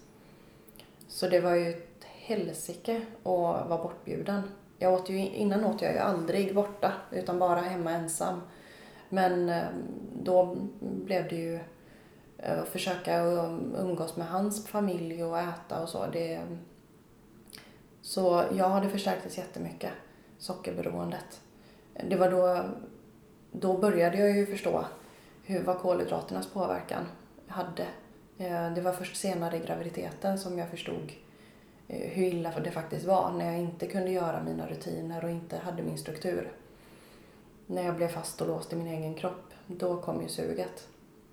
Så 1.08 1.28
det 1.28 1.40
var 1.40 1.54
ju 1.54 1.70
ett 1.70 2.04
helsike 2.04 2.96
att 2.96 3.68
vara 3.68 3.82
bortbjuden. 3.82 4.42
Jag 4.78 4.92
åt 4.92 5.10
ju, 5.10 5.18
innan 5.18 5.64
åt 5.64 5.82
jag 5.82 5.92
ju 5.92 5.98
aldrig 5.98 6.54
borta, 6.54 6.92
utan 7.12 7.38
bara 7.38 7.60
hemma 7.60 7.90
ensam. 7.90 8.40
Men 9.08 9.48
ehm, 9.48 9.74
då 10.22 10.56
blev 10.80 11.28
det 11.28 11.36
ju 11.36 11.60
eh, 12.38 12.60
att 12.60 12.68
försöka 12.68 13.24
um, 13.24 13.74
umgås 13.78 14.16
med 14.16 14.26
hans 14.26 14.66
familj 14.66 15.24
och 15.24 15.38
äta 15.38 15.82
och 15.82 15.88
så. 15.88 16.06
Det, 16.12 16.40
så 18.07 18.45
jag 18.53 18.69
hade 18.69 18.88
förstärkts 18.88 19.38
jättemycket, 19.38 19.90
sockerberoendet. 20.38 21.40
Det 22.09 22.16
var 22.16 22.31
då, 22.31 22.64
då 23.53 23.79
började 23.79 24.19
jag 24.19 24.37
ju 24.37 24.47
förstå 24.47 24.85
hur, 25.45 25.62
vad 25.62 25.79
kolhydraternas 25.79 26.47
påverkan 26.47 27.05
hade. 27.47 27.87
Eh, 28.38 28.75
det 28.75 28.81
var 28.81 28.92
först 28.92 29.16
senare 29.16 29.57
i 29.57 29.66
graviditeten 29.66 30.38
som 30.38 30.59
jag 30.59 30.71
förstod 30.71 31.12
eh, 31.88 32.11
hur 32.11 32.25
illa 32.25 32.53
det 32.64 32.71
faktiskt 32.71 33.07
var 33.07 33.33
när 33.33 33.47
jag 33.47 33.59
inte 33.59 33.87
kunde 33.87 34.11
göra 34.11 34.42
mina 34.42 34.66
rutiner 34.66 35.25
och 35.25 35.31
inte 35.31 35.57
hade 35.57 35.83
min 35.83 35.99
struktur 35.99 36.53
när 37.66 37.85
jag 37.85 37.97
blev 37.97 38.09
fast 38.09 38.40
och 38.40 38.49
låst 38.49 38.73
i 38.73 38.77
min 38.77 38.87
egen 38.87 39.14
kropp, 39.14 39.55
då 39.66 39.97
kom 39.97 40.23
ju 40.23 40.29
suget. 40.29 40.88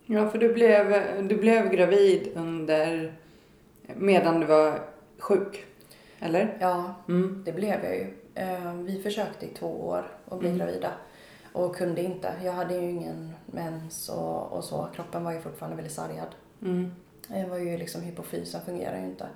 Ja, 0.06 0.30
för 0.30 0.38
du 0.38 0.54
blev, 0.54 0.88
du 1.28 1.38
blev 1.38 1.70
gravid 1.70 2.32
under, 2.36 3.14
medan 3.96 4.40
du 4.40 4.46
var 4.46 4.80
sjuk, 5.20 5.66
eller? 6.24 6.58
Ja, 6.60 6.96
mm. 7.08 7.44
det 7.46 7.52
blev 7.52 7.84
jag 7.84 7.96
ju. 7.96 8.14
Eh, 8.36 8.74
vi 8.74 9.02
försökte 9.02 9.46
i 9.46 9.50
två 9.50 9.68
år 9.68 10.12
att 10.30 10.40
bli 10.40 10.50
mm. 10.50 10.60
gravida 10.60 10.92
och 11.54 11.76
kunde 11.76 12.04
inte. 12.04 12.34
Jag 12.44 12.54
hade 12.54 12.74
ju 12.74 12.90
ingen 12.90 13.34
mens 13.46 14.10
och, 14.10 14.52
och 14.52 14.64
så. 14.64 14.88
Kroppen 14.96 15.24
var 15.24 15.32
ju 15.32 15.42
fortfarande 15.42 15.76
väldigt 15.76 15.94
sargad. 15.94 16.28
Mm. 16.62 16.92
Det 17.28 17.46
var 17.46 17.58
ju 17.58 17.78
liksom 17.78 18.02
hypofysen 18.02 18.62
fungerar 18.66 18.98
ju 18.98 19.06
inte. 19.06 19.28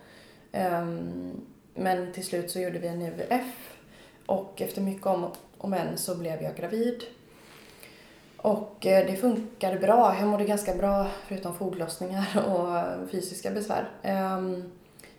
Um, 0.53 1.41
men 1.75 2.13
till 2.13 2.25
slut 2.25 2.51
så 2.51 2.59
gjorde 2.59 2.79
vi 2.79 2.87
en 2.87 3.01
IVF 3.01 3.77
och 4.25 4.61
efter 4.61 4.81
mycket 4.81 5.05
om 5.05 5.31
och 5.57 5.69
men 5.69 5.97
så 5.97 6.15
blev 6.15 6.41
jag 6.41 6.55
gravid. 6.55 7.03
Och 8.37 8.85
eh, 8.85 9.05
det 9.07 9.15
funkade 9.15 9.79
bra. 9.79 10.15
Jag 10.19 10.27
mådde 10.27 10.43
ganska 10.43 10.75
bra 10.75 11.07
förutom 11.27 11.55
foglossningar 11.55 12.27
och 12.47 13.09
fysiska 13.09 13.51
besvär. 13.51 13.89
Ehm, 14.03 14.71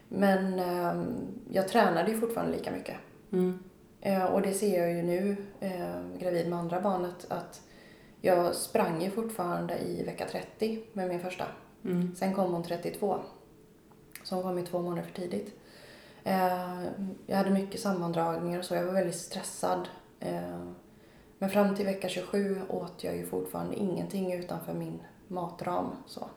men 0.08 0.58
ehm, 0.58 1.16
jag 1.50 1.68
tränade 1.68 2.10
ju 2.10 2.20
fortfarande 2.20 2.56
lika 2.56 2.70
mycket. 2.70 2.96
Mm. 3.32 3.58
Eh, 4.00 4.24
och 4.24 4.42
det 4.42 4.52
ser 4.52 4.78
jag 4.78 4.92
ju 4.92 5.02
nu, 5.02 5.36
ehm, 5.60 6.18
gravid 6.18 6.48
med 6.48 6.58
andra 6.58 6.80
barnet, 6.80 7.26
att 7.28 7.62
jag 8.20 8.54
sprang 8.54 9.02
ju 9.02 9.10
fortfarande 9.10 9.78
i 9.78 10.04
vecka 10.04 10.26
30 10.30 10.82
med 10.92 11.08
min 11.08 11.20
första. 11.20 11.44
Mm. 11.84 12.14
Sen 12.14 12.34
kom 12.34 12.52
hon 12.52 12.62
32. 12.62 13.18
Så 14.22 14.34
hon 14.34 14.44
kom 14.44 14.58
ju 14.58 14.66
två 14.66 14.78
månader 14.78 15.02
för 15.02 15.12
tidigt. 15.12 15.54
Jag 17.26 17.36
hade 17.36 17.50
mycket 17.50 17.80
sammandragningar 17.80 18.58
och 18.58 18.64
så. 18.64 18.74
Jag 18.74 18.84
var 18.84 18.92
väldigt 18.92 19.16
stressad 19.16 19.88
men 21.38 21.50
fram 21.50 21.76
till 21.76 21.84
vecka 21.84 22.08
27 22.08 22.60
åt 22.68 23.04
jag 23.04 23.16
ju 23.16 23.26
fortfarande 23.26 23.76
ingenting 23.76 24.32
utanför 24.32 24.74
min 24.74 25.02
matram. 25.28 25.90
Så. 26.06 26.28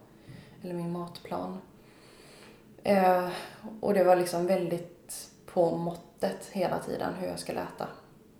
Eller 0.61 0.73
min 0.73 0.91
matplan. 0.91 1.57
Eh, 2.83 3.29
och 3.79 3.93
det 3.93 4.03
var 4.03 4.15
liksom 4.15 4.47
väldigt 4.47 5.29
på 5.45 5.77
måttet 5.77 6.49
hela 6.51 6.79
tiden 6.79 7.13
hur 7.13 7.27
jag 7.27 7.39
skulle 7.39 7.61
äta. 7.61 7.87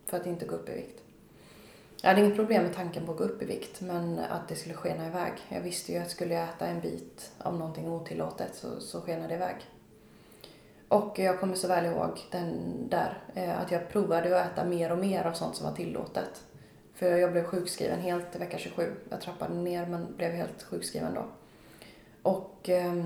För 0.06 0.18
att 0.18 0.26
inte 0.26 0.46
gå 0.46 0.56
upp 0.56 0.70
i 0.70 0.74
vikt. 0.74 1.02
Jag 2.02 2.10
hade 2.10 2.22
inget 2.22 2.36
problem 2.36 2.64
med 2.64 2.74
tanken 2.76 3.06
på 3.06 3.12
att 3.12 3.18
gå 3.18 3.24
upp 3.24 3.42
i 3.42 3.46
vikt 3.46 3.82
men 3.82 4.20
att 4.20 4.48
det 4.48 4.56
skulle 4.56 4.76
skena 4.76 5.08
iväg. 5.08 5.32
Jag 5.50 5.62
visste 5.62 5.92
ju 5.92 5.98
att 5.98 6.12
skulle 6.12 6.34
jag 6.34 6.44
äta 6.44 6.68
en 6.68 6.82
bit 6.82 7.32
av 7.38 7.58
någonting 7.58 7.92
otillåtet 7.92 8.56
så, 8.56 8.80
så 8.80 9.02
skenade 9.02 9.28
det 9.28 9.36
iväg. 9.36 9.56
Och 10.88 11.20
jag 11.20 11.40
kommer 11.40 11.56
så 11.56 11.68
väl 11.68 11.86
ihåg 11.86 12.20
den 12.32 12.74
där, 12.90 13.18
eh, 13.34 13.62
att 13.62 13.72
jag 13.72 13.90
provade 13.90 14.42
att 14.42 14.52
äta 14.52 14.66
mer 14.66 14.92
och 14.92 14.98
mer 14.98 15.24
av 15.24 15.34
sånt 15.34 15.56
som 15.56 15.66
var 15.66 15.74
tillåtet. 15.74 16.44
För 16.94 17.18
jag 17.18 17.32
blev 17.32 17.44
sjukskriven 17.44 18.00
helt 18.00 18.36
vecka 18.36 18.58
27. 18.58 18.92
Jag 19.10 19.22
trappade 19.22 19.54
ner 19.54 19.86
men 19.86 20.16
blev 20.16 20.32
helt 20.32 20.64
sjukskriven 20.64 21.14
då. 21.14 21.26
Och 22.22 22.70
eh, 22.70 23.06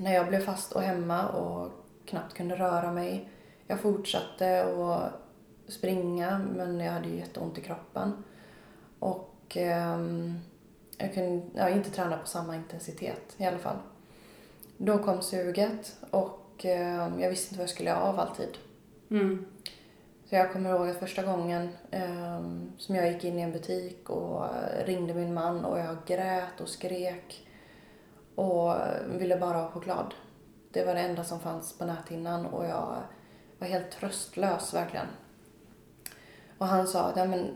när 0.00 0.14
jag 0.14 0.28
blev 0.28 0.40
fast 0.40 0.72
och 0.72 0.82
hemma 0.82 1.28
och 1.28 1.70
knappt 2.06 2.34
kunde 2.34 2.56
röra 2.56 2.92
mig. 2.92 3.28
Jag 3.66 3.80
fortsatte 3.80 4.64
att 4.64 5.12
springa 5.72 6.38
men 6.56 6.80
jag 6.80 6.92
hade 6.92 7.08
ju 7.08 7.16
jätteont 7.16 7.58
i 7.58 7.60
kroppen. 7.60 8.24
Och 8.98 9.56
eh, 9.56 10.00
jag 10.98 11.14
kunde 11.14 11.42
ja, 11.54 11.68
inte 11.68 11.90
träna 11.90 12.16
på 12.16 12.26
samma 12.26 12.56
intensitet 12.56 13.34
i 13.36 13.44
alla 13.44 13.58
fall. 13.58 13.76
Då 14.76 14.98
kom 14.98 15.22
suget 15.22 15.96
och 16.10 16.64
eh, 16.64 17.20
jag 17.20 17.30
visste 17.30 17.46
inte 17.46 17.58
vad 17.58 17.62
jag 17.62 17.70
skulle 17.70 17.90
göra 17.90 18.02
av 18.02 18.20
alltid. 18.20 18.58
Mm. 19.10 19.46
Så 20.28 20.34
jag 20.34 20.52
kommer 20.52 20.70
ihåg 20.70 20.88
att 20.88 20.98
första 20.98 21.22
gången 21.22 21.68
eh, 21.90 22.40
som 22.78 22.94
jag 22.94 23.12
gick 23.12 23.24
in 23.24 23.38
i 23.38 23.42
en 23.42 23.52
butik 23.52 24.10
och 24.10 24.44
ringde 24.84 25.14
min 25.14 25.34
man 25.34 25.64
och 25.64 25.78
jag 25.78 25.96
grät 26.06 26.60
och 26.60 26.68
skrek 26.68 27.46
och 28.40 28.74
ville 29.20 29.36
bara 29.36 29.58
ha 29.58 29.70
choklad. 29.70 30.14
Det 30.70 30.84
var 30.84 30.94
det 30.94 31.00
enda 31.00 31.24
som 31.24 31.40
fanns 31.40 31.78
på 31.78 31.84
näthinnan 31.84 32.46
och 32.46 32.64
jag 32.64 32.96
var 33.58 33.66
helt 33.66 33.90
tröstlös 33.90 34.74
verkligen. 34.74 35.06
Och 36.58 36.66
han 36.66 36.86
sa 36.86 37.02
att 37.02 37.16
ja, 37.16 37.24
men, 37.24 37.50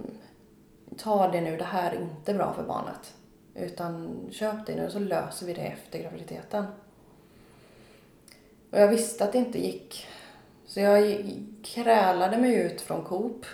ta 0.98 1.28
det 1.28 1.40
nu, 1.40 1.56
det 1.56 1.64
här 1.64 1.92
är 1.92 2.00
inte 2.00 2.34
bra 2.34 2.52
för 2.52 2.62
barnet. 2.62 3.14
Utan 3.54 4.18
köp 4.32 4.66
det 4.66 4.76
nu 4.76 4.90
så 4.90 4.98
löser 4.98 5.46
vi 5.46 5.52
det 5.52 5.60
efter 5.60 5.98
graviditeten. 5.98 6.64
Och 8.70 8.78
jag 8.78 8.88
visste 8.88 9.24
att 9.24 9.32
det 9.32 9.38
inte 9.38 9.58
gick. 9.58 10.06
Så 10.66 10.80
jag 10.80 11.24
krälade 11.62 12.38
mig 12.38 12.54
ut 12.54 12.80
från 12.80 13.04
Coop 13.04 13.46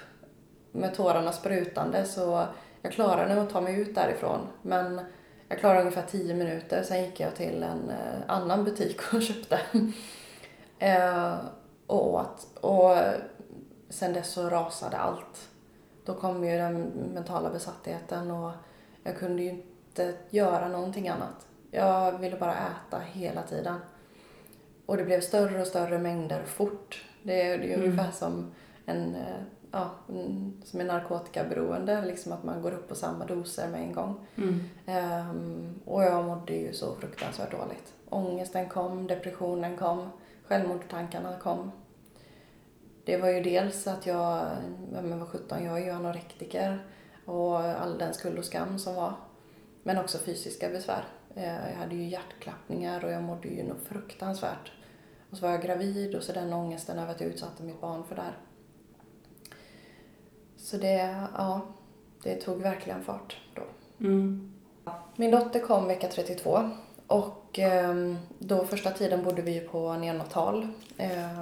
med 0.73 0.95
tårarna 0.95 1.33
sprutande 1.33 2.05
så 2.05 2.47
jag 2.83 2.93
klarade 2.93 3.35
nog 3.35 3.45
att 3.45 3.53
ta 3.53 3.61
mig 3.61 3.81
ut 3.81 3.95
därifrån. 3.95 4.41
Men 4.63 5.01
jag 5.51 5.59
klarade 5.59 5.81
ungefär 5.81 6.07
tio 6.07 6.35
minuter, 6.35 6.83
sen 6.83 7.05
gick 7.05 7.21
jag 7.21 7.35
till 7.37 7.63
en 7.63 7.91
eh, 7.91 8.21
annan 8.27 8.65
butik 8.65 9.01
och 9.15 9.23
köpte. 9.23 9.61
eh, 10.79 11.35
och 11.87 12.15
åt. 12.15 12.47
Och 12.61 12.97
sen 13.89 14.13
dess 14.13 14.33
så 14.33 14.51
rasade 14.51 14.97
allt. 14.97 15.51
Då 16.05 16.15
kom 16.15 16.45
ju 16.45 16.57
den 16.57 16.83
mentala 17.15 17.51
besattheten 17.51 18.31
och 18.31 18.53
jag 19.03 19.19
kunde 19.19 19.43
ju 19.43 19.51
inte 19.51 20.15
göra 20.31 20.69
någonting 20.69 21.09
annat. 21.09 21.47
Jag 21.71 22.19
ville 22.19 22.37
bara 22.37 22.55
äta 22.55 22.99
hela 22.99 23.43
tiden. 23.43 23.79
Och 24.87 24.97
det 24.97 25.05
blev 25.05 25.21
större 25.21 25.61
och 25.61 25.67
större 25.67 25.99
mängder 25.99 26.43
fort. 26.43 27.05
Det 27.23 27.43
är, 27.43 27.59
det 27.59 27.73
är 27.73 27.79
mm. 27.79 27.91
ungefär 27.91 28.11
som 28.11 28.53
en, 28.87 29.15
eh, 29.15 29.43
ja, 29.73 29.91
som 30.65 30.81
en 30.81 30.87
narkotikaberoende, 30.87 32.05
liksom 32.05 32.33
att 32.33 32.45
man 32.45 32.63
går 32.63 32.73
upp 32.73 32.89
på 32.89 32.95
samma 32.95 33.27
doser 33.27 33.69
med 33.69 33.81
en 33.81 33.93
gång. 33.93 34.27
Mm. 34.37 34.61
Um, 35.31 35.81
och 35.85 36.03
jag 36.03 36.25
mådde 36.25 36.53
ju 36.53 36.73
så 36.73 36.95
fruktansvärt 36.95 37.51
dåligt. 37.51 37.93
Ångesten 38.09 38.69
kom, 38.69 39.07
depressionen 39.07 39.77
kom, 39.77 40.09
självmordstankarna 40.45 41.39
kom. 41.39 41.71
Det 43.05 43.17
var 43.17 43.29
ju 43.29 43.43
dels 43.43 43.87
att 43.87 44.07
jag, 44.07 44.47
jag 44.95 45.03
var 45.03 45.27
17, 45.27 45.65
jag 45.65 45.79
är 45.79 45.85
ju 45.85 45.91
anorektiker 45.91 46.79
och 47.25 47.59
all 47.59 47.99
den 47.99 48.15
skuld 48.15 48.39
och 48.39 48.45
skam 48.45 48.79
som 48.79 48.95
var. 48.95 49.15
Men 49.83 49.99
också 49.99 50.19
fysiska 50.19 50.69
besvär. 50.69 51.05
Eh, 51.35 51.71
jag 51.71 51.77
hade 51.77 51.95
ju 51.95 52.09
hjärtklappningar 52.09 53.05
och 53.05 53.11
jag 53.11 53.23
mådde 53.23 53.49
ju 53.49 53.63
nog 53.63 53.77
fruktansvärt. 53.89 54.73
Och 55.31 55.37
så 55.37 55.47
var 55.47 55.53
jag 55.53 55.63
gravid 55.63 56.15
och 56.15 56.23
så 56.23 56.33
den 56.33 56.53
ångesten 56.53 56.99
över 56.99 57.13
att 57.13 57.21
jag 57.21 57.31
utsatte 57.31 57.63
mitt 57.63 57.81
barn 57.81 58.05
för 58.05 58.17
det 58.17 58.23
här. 58.23 58.37
Så 60.63 60.77
det, 60.77 61.17
ja, 61.37 61.61
det 62.23 62.35
tog 62.35 62.63
verkligen 62.63 63.05
fart 63.05 63.37
då. 63.55 63.63
Mm. 64.07 64.53
Min 65.17 65.31
dotter 65.31 65.61
kom 65.61 65.87
vecka 65.87 66.09
32 66.09 66.71
och 67.07 67.59
eh, 67.59 68.15
då 68.39 68.65
första 68.65 68.91
tiden 68.91 69.25
bodde 69.25 69.43
vi 69.43 69.61
på 69.61 69.95
neonatal 69.95 70.69
eh, 70.99 71.41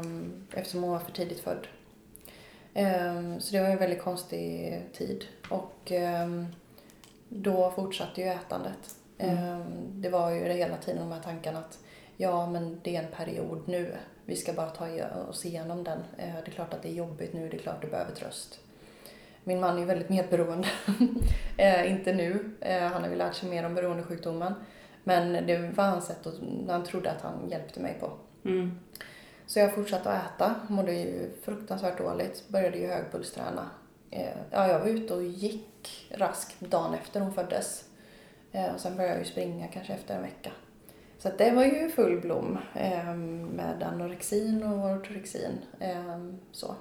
eftersom 0.52 0.82
hon 0.82 0.92
var 0.92 0.98
för 0.98 1.12
tidigt 1.12 1.40
född. 1.40 1.66
Eh, 2.74 3.38
så 3.38 3.52
det 3.52 3.62
var 3.62 3.68
en 3.68 3.78
väldigt 3.78 4.02
konstig 4.02 4.80
tid 4.92 5.24
och 5.50 5.92
ehm, 5.92 6.46
då 7.28 7.70
fortsatte 7.70 8.20
ju 8.20 8.26
ätandet. 8.26 8.96
Mm. 9.18 9.36
Ehm, 9.36 9.62
det 9.94 10.08
var 10.08 10.30
ju 10.30 10.44
hela 10.44 10.76
tiden 10.76 11.00
de 11.00 11.12
här 11.12 11.22
tankarna 11.22 11.58
att 11.58 11.78
ja 12.16 12.50
men 12.50 12.80
det 12.84 12.96
är 12.96 13.02
en 13.02 13.12
period 13.12 13.62
nu. 13.66 13.96
Vi 14.24 14.36
ska 14.36 14.52
bara 14.52 14.70
ta 14.70 14.86
oss 15.28 15.46
igenom 15.46 15.84
den. 15.84 15.98
Det 16.16 16.22
är 16.22 16.50
klart 16.50 16.74
att 16.74 16.82
det 16.82 16.88
är 16.88 16.94
jobbigt 16.94 17.32
nu, 17.32 17.48
det 17.48 17.56
är 17.56 17.60
klart 17.60 17.82
du 17.82 17.88
behöver 17.88 18.14
tröst. 18.14 18.60
Min 19.48 19.60
man 19.60 19.78
är 19.78 19.86
väldigt 19.86 20.08
medberoende. 20.08 20.68
eh, 21.56 21.90
inte 21.90 22.12
nu. 22.12 22.50
Eh, 22.60 22.82
han 22.82 23.02
har 23.02 23.10
ju 23.10 23.16
lärt 23.16 23.34
sig 23.34 23.50
mer 23.50 23.66
om 23.66 23.74
beroendesjukdomen. 23.74 24.54
Men 25.04 25.46
det 25.46 25.58
var 25.58 25.84
hans 25.84 26.06
sätt 26.06 26.26
att 26.26 26.34
han 26.68 26.84
trodde 26.84 27.10
att 27.10 27.22
han 27.22 27.48
hjälpte 27.50 27.80
mig 27.80 27.96
på. 28.00 28.10
Mm. 28.44 28.78
Så 29.46 29.58
jag 29.58 29.74
fortsatte 29.74 30.10
att 30.10 30.26
äta, 30.26 30.54
mådde 30.68 30.92
ju 30.92 31.30
fruktansvärt 31.42 31.98
dåligt, 31.98 32.48
började 32.48 32.78
ju 32.78 32.86
högpulsträna. 32.86 33.70
Eh, 34.10 34.36
ja, 34.50 34.68
jag 34.68 34.78
var 34.78 34.86
ute 34.86 35.14
och 35.14 35.24
gick 35.24 36.08
raskt 36.10 36.60
dagen 36.60 36.94
efter 36.94 37.20
hon 37.20 37.34
föddes. 37.34 37.84
Eh, 38.52 38.74
och 38.74 38.80
sen 38.80 38.96
började 38.96 39.14
jag 39.14 39.24
ju 39.24 39.30
springa 39.30 39.68
kanske 39.68 39.92
efter 39.92 40.16
en 40.16 40.22
vecka. 40.22 40.50
Så 41.18 41.30
det 41.38 41.50
var 41.50 41.64
ju 41.64 41.90
full 41.90 42.20
blom 42.20 42.58
eh, 42.74 43.14
med 43.54 43.82
anorexin 43.82 44.62
och 44.62 44.90
ortorexin. 44.90 45.58
Eh, 45.80 46.18
så. 46.52 46.74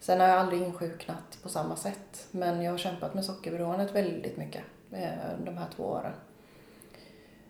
Sen 0.00 0.20
har 0.20 0.28
jag 0.28 0.38
aldrig 0.38 0.62
insjuknat 0.62 1.38
på 1.42 1.48
samma 1.48 1.76
sätt, 1.76 2.26
men 2.30 2.62
jag 2.62 2.70
har 2.70 2.78
kämpat 2.78 3.14
med 3.14 3.24
sockerberoendet 3.24 3.94
väldigt 3.94 4.36
mycket 4.36 4.62
eh, 4.92 5.08
de 5.44 5.56
här 5.56 5.66
två 5.76 5.84
åren. 5.84 6.12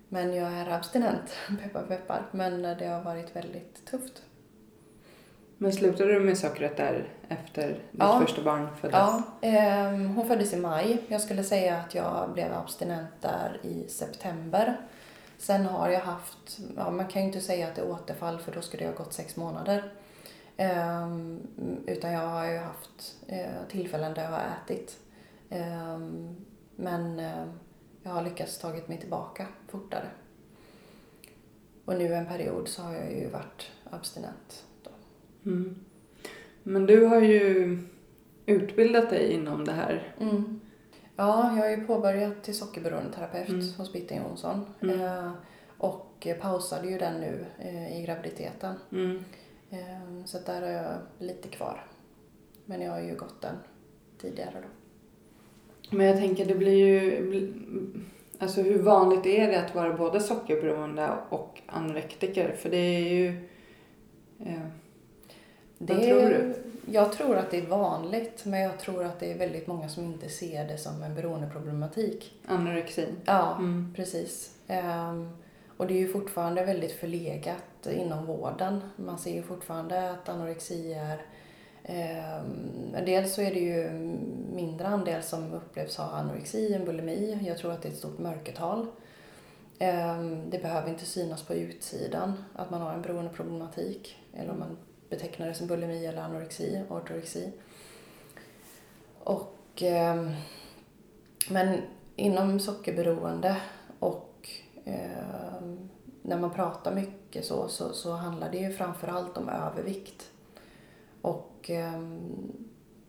Men 0.08 0.34
jag 0.34 0.52
är 0.52 0.70
abstinent, 0.70 1.36
peppar 1.62 1.82
peppar, 1.82 2.26
men 2.30 2.62
det 2.62 2.86
har 2.86 3.02
varit 3.02 3.36
väldigt 3.36 3.86
tufft. 3.86 4.22
Men 5.60 5.72
slutade 5.72 6.12
du 6.12 6.20
med 6.20 6.38
sockret 6.38 6.76
där 6.76 7.08
efter 7.28 7.68
ditt 7.68 7.80
Ja. 7.98 8.20
första 8.20 8.42
barn 8.42 8.68
föddes? 8.80 8.96
Ja, 8.98 9.22
ehm, 9.42 10.06
hon 10.06 10.28
föddes 10.28 10.52
i 10.52 10.56
maj. 10.56 11.02
Jag 11.08 11.20
skulle 11.20 11.44
säga 11.44 11.76
att 11.76 11.94
jag 11.94 12.30
blev 12.32 12.52
abstinent 12.52 13.10
där 13.20 13.60
i 13.62 13.88
september. 13.88 14.76
Sen 15.38 15.66
har 15.66 15.88
jag 15.88 16.00
haft, 16.00 16.58
ja, 16.76 16.90
man 16.90 17.06
kan 17.06 17.22
ju 17.22 17.28
inte 17.28 17.40
säga 17.40 17.68
att 17.68 17.74
det 17.74 17.80
är 17.80 17.90
återfall 17.90 18.38
för 18.38 18.52
då 18.52 18.60
skulle 18.60 18.82
det 18.84 18.90
ha 18.90 18.96
gått 19.04 19.12
sex 19.12 19.36
månader. 19.36 19.92
Ehm, 20.60 21.40
utan 21.86 22.12
jag 22.12 22.28
har 22.28 22.46
ju 22.50 22.58
haft 22.58 23.16
eh, 23.26 23.66
tillfällen 23.68 24.14
där 24.14 24.22
jag 24.22 24.30
har 24.30 24.44
ätit. 24.64 24.98
Ehm, 25.50 26.36
men 26.76 27.18
eh, 27.18 27.44
jag 28.02 28.10
har 28.10 28.22
lyckats 28.22 28.58
tagit 28.58 28.88
mig 28.88 28.98
tillbaka 28.98 29.46
fortare. 29.68 30.08
Och 31.84 31.98
nu 31.98 32.14
en 32.14 32.26
period 32.26 32.68
så 32.68 32.82
har 32.82 32.94
jag 32.94 33.12
ju 33.12 33.28
varit 33.30 33.70
abstinent. 33.90 34.64
Mm. 35.46 35.76
Men 36.62 36.86
du 36.86 37.04
har 37.06 37.20
ju 37.20 37.78
utbildat 38.46 39.10
dig 39.10 39.32
inom 39.32 39.64
det 39.64 39.72
här. 39.72 40.14
Mm. 40.20 40.60
Ja, 41.16 41.56
jag 41.56 41.62
har 41.62 41.70
ju 41.70 41.86
påbörjat 41.86 42.42
till 42.42 42.58
sockerberoendeterapeut 42.58 43.48
Mm. 43.48 43.72
hos 43.76 43.92
Bitte 43.92 44.14
Jonsson. 44.14 44.66
Mm. 44.80 45.00
Eh, 45.00 45.32
och 45.78 46.26
pausade 46.40 46.88
ju 46.88 46.98
den 46.98 47.20
nu 47.20 47.46
eh, 47.58 48.00
i 48.00 48.02
graviditeten. 48.02 48.74
Mm. 48.92 49.24
Eh, 49.70 50.24
så 50.24 50.38
där 50.46 50.62
har 50.62 50.68
jag 50.68 50.94
lite 51.18 51.48
kvar. 51.48 51.86
Men 52.66 52.80
jag 52.80 52.92
har 52.92 53.00
ju 53.00 53.16
gått 53.16 53.42
den 53.42 53.56
tidigare 54.20 54.52
då. 54.54 54.68
Men 55.96 56.06
jag 56.06 56.16
tänker 56.16 56.44
det 56.46 56.54
blir 56.54 56.86
ju... 56.86 57.52
Alltså 58.38 58.62
hur 58.62 58.82
vanligt 58.82 59.26
är 59.26 59.48
det 59.48 59.64
att 59.64 59.74
vara 59.74 59.96
både 59.96 60.20
sockerberoende 60.20 61.10
och 61.30 61.60
anorektiker? 61.66 62.52
För 62.58 62.70
det 62.70 62.76
är 62.76 63.08
ju... 63.08 63.28
Eh, 64.40 64.60
Vad 65.78 65.88
Det, 65.98 66.06
tror 66.06 66.20
du? 66.30 66.54
Jag 66.90 67.12
tror 67.12 67.36
att 67.36 67.50
det 67.50 67.58
är 67.58 67.66
vanligt, 67.66 68.44
men 68.44 68.60
jag 68.60 68.78
tror 68.78 69.04
att 69.04 69.20
det 69.20 69.32
är 69.32 69.38
väldigt 69.38 69.66
många 69.66 69.88
som 69.88 70.04
inte 70.04 70.28
ser 70.28 70.68
det 70.68 70.78
som 70.78 71.02
en 71.02 71.14
beroendeproblematik. 71.14 72.40
anorexi. 72.46 73.06
Ja, 73.24 73.56
Mm. 73.58 73.92
precis. 73.96 74.54
Ehm, 74.66 75.28
och 75.78 75.86
det 75.86 75.94
är 75.94 75.98
ju 75.98 76.08
fortfarande 76.08 76.64
väldigt 76.64 76.92
förlegat 76.92 77.86
inom 77.90 78.26
vården. 78.26 78.80
Man 78.96 79.18
ser 79.18 79.34
ju 79.34 79.42
fortfarande 79.42 80.10
att 80.10 80.28
anorexi 80.28 80.92
är... 80.92 81.22
eh, 81.82 82.42
dels 83.06 83.34
så 83.34 83.42
är 83.42 83.54
det 83.54 83.60
ju 83.60 83.90
mindre 84.54 84.88
andel 84.88 85.22
som 85.22 85.52
upplevs 85.52 85.96
ha 85.96 86.04
anorexi 86.04 86.74
än 86.74 86.84
bulimi. 86.84 87.38
Jag 87.46 87.58
tror 87.58 87.72
att 87.72 87.82
det 87.82 87.88
är 87.88 87.92
ett 87.92 87.98
stort 87.98 88.18
mörkertal. 88.18 88.86
Eh, 89.78 90.22
det 90.48 90.62
behöver 90.62 90.88
inte 90.88 91.04
synas 91.04 91.42
på 91.42 91.54
utsidan 91.54 92.44
att 92.54 92.70
man 92.70 92.80
har 92.80 92.92
en 92.92 93.02
beroendeproblematik. 93.02 94.16
Eller 94.34 94.50
om 94.50 94.58
man 94.58 94.78
betecknar 95.10 95.46
det 95.46 95.54
som 95.54 95.66
bulimi 95.66 96.06
eller 96.06 96.22
anorexi, 96.22 96.82
ortorexi. 96.88 97.52
Och... 99.18 99.82
eh, 99.82 100.30
men 101.50 101.82
inom 102.16 102.60
sockerberoende 102.60 103.56
och 103.98 104.27
eh, 104.88 105.68
när 106.22 106.38
man 106.38 106.50
pratar 106.50 106.94
mycket 106.94 107.44
så, 107.44 107.68
så, 107.68 107.92
så 107.92 108.12
handlar 108.12 108.50
det 108.50 108.58
ju 108.58 108.72
framför 108.72 109.08
allt 109.08 109.36
om 109.36 109.48
övervikt. 109.48 110.30
Och 111.22 111.70
eh, 111.70 112.02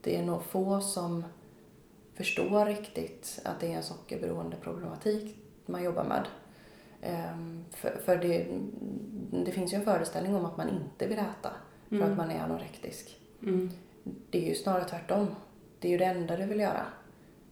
det 0.01 0.17
är 0.17 0.23
nog 0.23 0.43
få 0.43 0.81
som 0.81 1.23
förstår 2.13 2.65
riktigt 2.65 3.41
att 3.45 3.59
det 3.59 3.73
är 3.73 3.77
en 3.77 3.83
sockerberoende 3.83 4.57
problematik 4.57 5.37
man 5.65 5.83
jobbar 5.83 6.03
med. 6.03 6.25
Eh, 7.01 7.37
för 7.71 8.01
för 8.05 8.17
det, 8.17 8.47
det 9.45 9.51
finns 9.51 9.73
ju 9.73 9.77
en 9.77 9.85
föreställning 9.85 10.35
om 10.35 10.45
att 10.45 10.57
man 10.57 10.69
inte 10.69 11.07
vill 11.07 11.19
äta 11.19 11.51
för 11.89 11.95
Mm. 11.95 12.11
att 12.11 12.17
man 12.17 12.31
är 12.31 12.39
anorektisk. 12.39 13.19
Mm. 13.43 13.69
Det 14.29 14.43
är 14.45 14.49
ju 14.49 14.55
snarare 14.55 14.83
tvärtom. 14.85 15.27
Det 15.79 15.87
är 15.87 15.91
ju 15.91 15.97
det 15.97 16.05
enda 16.05 16.37
du 16.37 16.45
vill 16.45 16.59
göra. 16.59 16.85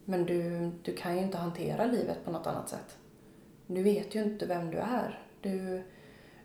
Men 0.04 0.24
du, 0.26 0.70
du 0.82 0.96
kan 0.96 1.16
ju 1.16 1.22
inte 1.22 1.38
hantera 1.38 1.84
livet 1.84 2.24
på 2.24 2.30
något 2.30 2.46
annat 2.46 2.68
sätt. 2.68 2.96
Du 3.70 3.82
vet 3.82 4.14
ju 4.14 4.22
inte 4.22 4.46
vem 4.46 4.70
du 4.70 4.78
är. 4.78 5.22
Du, 5.40 5.82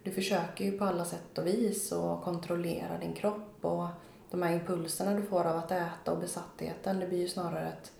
du 0.04 0.12
försöker 0.12 0.66
ju 0.66 0.78
på 0.78 0.86
alla 0.86 1.06
sätt 1.06 1.38
och 1.38 1.48
vis 1.48 1.92
att 1.92 2.24
kontrollera 2.24 2.98
din 2.98 3.14
kropp 3.14 3.58
och 3.66 3.88
de 4.32 4.42
här 4.42 4.54
impulserna 4.54 5.14
du 5.14 5.22
får 5.22 5.46
av 5.46 5.58
att 5.58 5.72
äta 5.72 6.12
och 6.12 6.20
besattheten, 6.20 7.00
det 7.00 7.08
blir 7.08 7.20
ju 7.20 7.28
snarare 7.28 7.68
att 7.68 7.92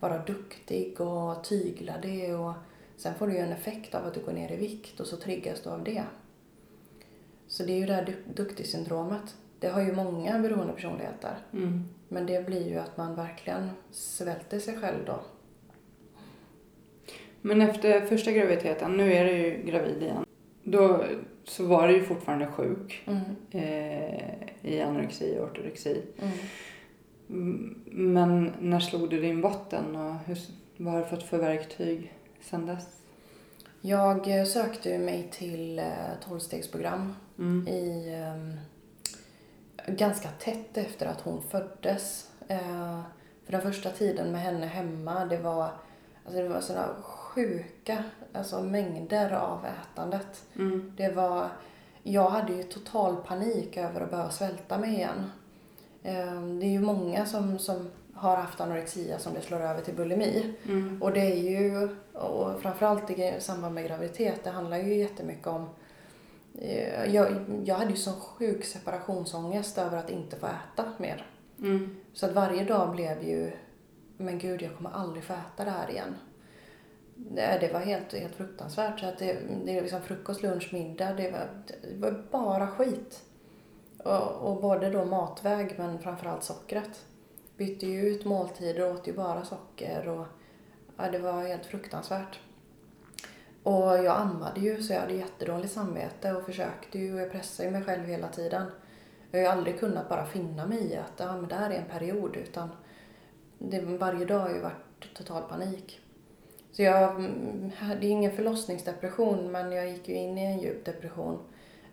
vara 0.00 0.18
duktig 0.24 1.00
och 1.00 1.44
tygla 1.44 1.94
det 2.02 2.34
och 2.34 2.52
sen 2.96 3.14
får 3.14 3.26
du 3.26 3.32
ju 3.32 3.38
en 3.38 3.52
effekt 3.52 3.94
av 3.94 4.06
att 4.06 4.14
du 4.14 4.20
går 4.20 4.32
ner 4.32 4.52
i 4.52 4.56
vikt 4.56 5.00
och 5.00 5.06
så 5.06 5.16
triggas 5.16 5.62
du 5.62 5.70
av 5.70 5.84
det. 5.84 6.04
Så 7.48 7.62
det 7.62 7.72
är 7.72 7.76
ju 7.76 7.86
det 7.86 7.94
här 7.94 8.04
du- 8.04 8.32
duktig-syndromet. 8.44 9.36
Det 9.58 9.68
har 9.68 9.80
ju 9.80 9.92
många 9.92 10.38
beroende 10.38 10.72
personligheter. 10.72 11.38
Mm. 11.52 11.84
Men 12.08 12.26
det 12.26 12.46
blir 12.46 12.68
ju 12.68 12.78
att 12.78 12.96
man 12.96 13.14
verkligen 13.14 13.70
svälter 13.90 14.58
sig 14.58 14.80
själv 14.80 15.04
då. 15.06 15.20
Men 17.42 17.60
efter 17.62 18.00
första 18.00 18.32
graviditeten, 18.32 18.96
nu 18.96 19.12
är 19.12 19.24
du 19.24 19.30
ju 19.32 19.62
gravid 19.66 20.02
igen. 20.02 20.24
Då 20.64 21.04
så 21.44 21.66
var 21.66 21.88
du 21.88 21.94
ju 21.94 22.02
fortfarande 22.02 22.46
sjuk 22.46 23.02
Mm. 23.06 23.20
eh, 23.50 24.32
i 24.72 24.80
anorexi 24.80 25.38
och 25.38 25.44
ortorexi. 25.44 26.02
Mm. 26.18 26.32
Mm, 27.30 27.82
Men 28.14 28.52
när 28.60 28.80
slog 28.80 29.10
du 29.10 29.20
din 29.20 29.40
botten 29.40 29.96
och 29.96 30.14
hur, 30.26 30.38
vad 30.76 30.92
har 30.94 31.00
du 31.00 31.06
fått 31.06 31.22
för 31.22 31.38
verktyg 31.38 32.12
sedan 32.40 32.66
dess? 32.66 32.86
Jag 33.80 34.38
eh, 34.38 34.44
sökte 34.44 34.98
mig 34.98 35.28
till 35.32 35.78
eh, 35.78 35.84
12-stegsprogram 36.28 37.14
Mm. 37.38 37.68
i 37.68 38.14
ehm, 38.14 38.52
ganska 39.96 40.28
tätt 40.28 40.76
efter 40.76 41.06
att 41.06 41.20
hon 41.20 41.42
föddes. 41.42 42.30
Eh, 42.48 43.00
för 43.44 43.52
den 43.52 43.60
första 43.62 43.90
tiden 43.90 44.32
med 44.32 44.40
henne 44.40 44.66
hemma, 44.66 45.24
det 45.26 45.38
var, 45.38 45.68
alltså 46.26 46.42
det 46.42 46.48
var 46.48 46.60
sådana 46.60 46.86
sjuka 47.34 48.04
alltså 48.32 48.62
mängder 48.62 49.32
av 49.32 49.66
ätandet. 49.66 50.44
Mm. 50.56 50.92
Det 50.96 51.08
var, 51.08 51.48
jag 52.02 52.30
hade 52.30 52.52
ju 52.52 52.62
total 52.62 53.16
panik 53.16 53.76
över 53.76 54.00
att 54.00 54.10
behöva 54.10 54.30
svälta 54.30 54.78
mig 54.78 54.94
igen. 54.94 55.30
Ehm, 56.02 56.60
Det 56.60 56.66
är 56.66 56.70
ju 56.70 56.80
många 56.80 57.26
som, 57.26 57.58
som 57.58 57.90
har 58.14 58.36
haft 58.36 58.60
anorexia 58.60 59.18
som 59.18 59.34
det 59.34 59.40
slår 59.40 59.60
över 59.60 59.80
till 59.80 59.94
bulimi. 59.94 60.54
Mm. 60.64 61.02
Och 61.02 61.12
det 61.12 61.20
är 61.20 61.36
ju, 61.36 61.88
och 62.12 62.60
framförallt 62.62 63.10
i 63.10 63.34
samband 63.38 63.74
med 63.74 63.86
graviditet, 63.86 64.44
det 64.44 64.50
handlar 64.50 64.76
ju 64.76 64.94
jättemycket 64.94 65.46
om 65.46 65.68
eh, 66.58 67.14
jag, 67.14 67.28
jag 67.64 67.74
hade 67.74 67.90
ju 67.90 67.96
sån 67.96 68.20
sjuk 68.20 68.64
separationsångest 68.64 69.78
över 69.78 69.98
att 69.98 70.10
inte 70.10 70.36
få 70.36 70.46
äta 70.46 70.84
mer. 70.98 71.26
Mm. 71.58 71.96
Så 72.12 72.26
att 72.26 72.32
varje 72.32 72.64
dag 72.64 72.90
blev 72.90 73.22
ju, 73.22 73.52
men 74.16 74.38
gud 74.38 74.62
jag 74.62 74.76
kommer 74.76 74.90
aldrig 74.90 75.24
få 75.24 75.32
äta 75.32 75.64
det 75.64 75.70
här 75.70 75.90
igen. 75.90 76.14
Det, 77.14 77.58
det 77.60 77.72
var 77.72 77.80
helt, 77.80 78.12
helt 78.12 78.34
fruktansvärt. 78.34 79.00
Så 79.00 79.06
att 79.06 79.18
det, 79.18 79.38
det 79.64 79.78
är 79.78 79.82
liksom 79.82 80.02
frukost, 80.02 80.42
lunch, 80.42 80.72
middag. 80.72 81.12
Det 81.12 81.30
var, 81.30 81.48
det 81.82 81.96
var 81.96 82.24
bara 82.30 82.66
skit. 82.66 83.22
Och, 83.98 84.32
och 84.32 84.60
både 84.60 84.90
då 84.90 85.04
matväg 85.04 85.74
men 85.78 85.98
framförallt 85.98 86.44
sockret. 86.44 87.04
Bytte 87.56 87.86
ju 87.86 88.08
ut 88.08 88.24
måltider 88.24 88.90
och 88.90 88.94
åt 88.94 89.08
ju 89.08 89.12
bara 89.12 89.44
socker. 89.44 90.08
Och, 90.08 90.26
ja, 90.96 91.10
det 91.10 91.18
var 91.18 91.42
helt 91.42 91.66
fruktansvärt. 91.66 92.40
Och 93.62 94.04
jag 94.04 94.20
ammade 94.20 94.60
ju 94.60 94.82
så 94.82 94.92
jag 94.92 95.00
hade 95.00 95.14
jättedåligt 95.14 95.72
samvete 95.72 96.32
och 96.32 96.44
försökte 96.44 96.98
ju, 96.98 97.16
jag 97.16 97.32
pressade 97.32 97.68
ju 97.68 97.72
mig 97.72 97.84
själv 97.84 98.04
hela 98.04 98.28
tiden. 98.28 98.66
Jag 99.30 99.38
har 99.38 99.42
ju 99.42 99.50
aldrig 99.50 99.80
kunnat 99.80 100.08
bara 100.08 100.26
finna 100.26 100.66
mig 100.66 100.92
i 100.92 100.96
att 100.96 101.12
ja, 101.16 101.36
men 101.36 101.48
det 101.48 101.54
här 101.54 101.70
är 101.70 101.78
en 101.78 101.98
period 101.98 102.36
utan 102.36 102.68
det, 103.58 103.80
varje 103.80 104.24
dag 104.24 104.38
har 104.38 104.50
ju 104.50 104.60
varit 104.60 105.14
total 105.14 105.42
panik. 105.42 106.00
Så 106.72 106.82
jag 106.82 107.10
mm, 107.10 107.70
hade 107.76 108.06
ingen 108.06 108.32
förlossningsdepression 108.32 109.52
men 109.52 109.72
jag 109.72 109.90
gick 109.90 110.08
ju 110.08 110.14
in 110.14 110.38
i 110.38 110.44
en 110.44 110.58
djup 110.58 110.84
depression. 110.84 111.38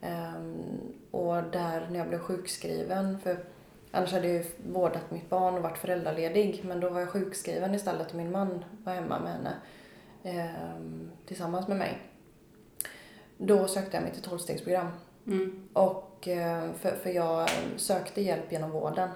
Ehm, 0.02 0.64
och 1.12 1.44
där 1.44 1.88
när 1.92 2.00
jag 2.00 2.08
blev 2.08 2.20
sjukskriven, 2.20 3.20
för 3.20 3.46
Annars 3.92 4.12
hade 4.12 4.28
jag 4.28 4.36
ju 4.36 4.46
vårdat 4.72 5.12
mitt 5.12 5.30
barn 5.30 5.56
och 5.56 5.64
varit 5.64 5.78
föräldraledig. 5.78 6.62
Men 6.64 6.80
då 6.80 6.90
var 6.90 7.00
jag 7.00 7.10
sjukskriven 7.10 7.76
istället 7.76 8.10
och 8.10 8.16
min 8.16 8.32
man 8.32 8.66
var 8.84 8.94
hemma 8.94 9.20
med 9.20 9.32
henne 9.32 9.54
eh, 10.24 10.82
tillsammans 11.26 11.68
med 11.68 11.78
mig. 11.78 11.98
Då 13.38 13.68
sökte 13.68 13.98
jag 13.98 14.04
mig 14.04 14.14
till 14.14 14.22
tolvstegsprogram. 14.22 14.88
Mm. 15.28 15.68
Och 15.74 16.28
eh, 16.28 16.74
för, 16.74 16.92
för 16.92 17.10
jag 17.10 17.50
sökte 17.78 18.22
hjälp 18.22 18.52
genom 18.52 18.72
vården. 18.72 19.10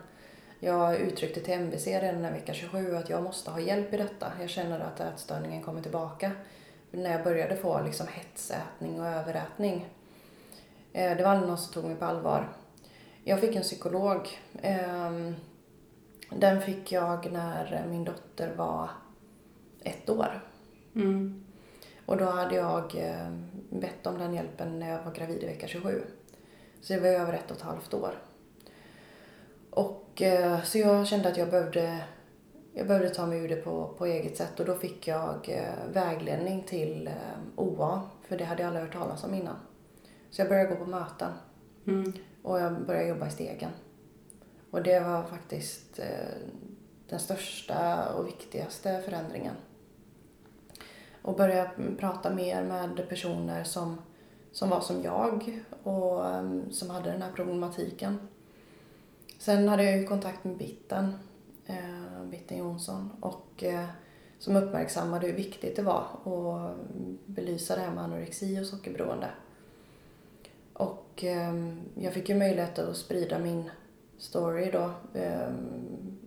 Jag 0.65 0.95
uttryckte 0.99 1.39
till 1.41 1.53
MVC 1.53 1.87
redan 1.87 2.25
i 2.25 2.31
vecka 2.31 2.53
27 2.53 2.95
att 2.95 3.09
jag 3.09 3.23
måste 3.23 3.51
ha 3.51 3.59
hjälp 3.59 3.93
i 3.93 3.97
detta. 3.97 4.31
Jag 4.39 4.49
känner 4.49 4.79
att 4.79 4.99
ätstörningen 4.99 5.63
kommer 5.63 5.81
tillbaka. 5.81 6.31
När 6.91 7.11
jag 7.11 7.23
började 7.23 7.55
få 7.55 7.81
liksom 7.81 8.07
hetsätning 8.07 8.99
och 9.01 9.07
överätning. 9.07 9.85
Eh, 10.93 11.17
Det 11.17 11.23
var 11.23 11.31
aldrig 11.31 11.47
någon 11.49 11.57
som 11.57 11.73
tog 11.73 11.85
mig 11.85 11.95
på 11.95 12.05
allvar. 12.05 12.49
Jag 13.23 13.39
fick 13.39 13.55
en 13.55 13.61
psykolog. 13.61 14.29
Ehm, 14.61 15.35
Den 16.29 16.61
fick 16.61 16.91
jag 16.91 17.31
när 17.31 17.85
min 17.89 18.03
dotter 18.03 18.55
var 18.55 18.89
ett 19.81 20.09
år. 20.09 20.41
Mm. 20.95 21.45
Och 22.05 22.17
då 22.17 22.25
hade 22.25 22.55
jag 22.55 22.95
eh, 22.95 23.31
bett 23.69 24.07
om 24.07 24.17
den 24.17 24.33
hjälpen 24.33 24.79
när 24.79 24.89
jag 24.89 25.03
var 25.03 25.11
gravid 25.11 25.43
i 25.43 25.45
vecka 25.45 25.67
27. 25.67 26.03
Så 26.81 26.93
det 26.93 26.99
var 26.99 27.07
över 27.07 27.33
ett 27.33 27.51
och 27.51 27.57
ett 27.57 27.63
halvt 27.63 27.93
år. 27.93 28.13
Och 29.73 30.21
eh, 30.21 30.61
så 30.63 30.77
jag 30.77 31.07
kände 31.07 31.29
att 31.29 31.37
jag 31.37 31.49
behövde, 31.49 32.03
jag 32.73 32.87
behövde 32.87 33.09
ta 33.09 33.25
mig 33.25 33.39
ur 33.39 33.49
det 33.49 33.55
på, 33.55 33.93
på 33.97 34.05
eget 34.05 34.37
sätt 34.37 34.59
och 34.59 34.65
då 34.65 34.75
fick 34.75 35.07
jag 35.07 35.49
eh, 35.49 35.93
vägledning 35.93 36.63
till 36.63 37.07
eh, 37.07 37.13
OA, 37.55 38.01
för 38.27 38.37
det 38.37 38.43
hade 38.43 38.61
jag 38.61 38.67
aldrig 38.67 38.85
hört 38.85 38.93
talas 38.93 39.23
om 39.23 39.33
innan. 39.33 39.55
Så 40.29 40.41
jag 40.41 40.49
började 40.49 40.69
gå 40.69 40.75
på 40.75 40.89
möten 40.89 41.31
Mm. 41.87 42.13
och 42.43 42.59
jag 42.59 42.85
började 42.85 43.07
jobba 43.07 43.27
i 43.27 43.31
stegen. 43.31 43.69
Och 44.71 44.83
det 44.83 44.99
var 44.99 45.23
faktiskt 45.23 45.99
den 47.09 47.19
största 47.19 48.09
och 48.13 48.27
viktigaste 48.27 49.01
förändringen. 49.05 49.55
Och 51.21 51.35
börja 51.35 51.71
prata 51.99 52.29
mer 52.29 52.63
med 52.63 53.09
personer 53.09 53.63
som, 53.63 54.01
som 54.51 54.69
var 54.69 54.81
som 54.81 55.03
jag 55.03 55.61
och 55.83 56.21
som 56.71 56.89
hade 56.89 57.11
den 57.11 57.21
här 57.21 57.31
problematiken. 57.35 58.17
Sen 59.43 59.67
hade 59.67 59.83
jag 59.83 59.97
ju 59.97 60.03
kontakt 60.03 60.43
med 60.43 60.57
Bitten, 60.57 61.13
eh, 61.65 62.23
Bitten 62.31 62.57
Jonsson, 62.57 63.09
och 63.19 63.63
eh, 63.63 63.85
som 64.39 64.55
uppmärksammade 64.55 65.27
hur 65.27 65.33
viktigt 65.33 65.75
det 65.75 65.81
var 65.81 66.05
att 66.25 66.75
belysa 67.25 67.75
det 67.75 67.81
här 67.81 67.91
med 67.91 68.03
anorexi 68.03 68.61
och 68.61 68.65
sockerberoende. 68.65 69.29
Och 70.73 71.23
eh, 71.23 71.53
jag 71.95 72.13
fick 72.13 72.29
ju 72.29 72.35
möjlighet 72.35 72.79
att 72.79 72.97
sprida 72.97 73.39
min 73.39 73.69
story 74.17 74.71
då 74.71 74.91
eh, 75.19 75.49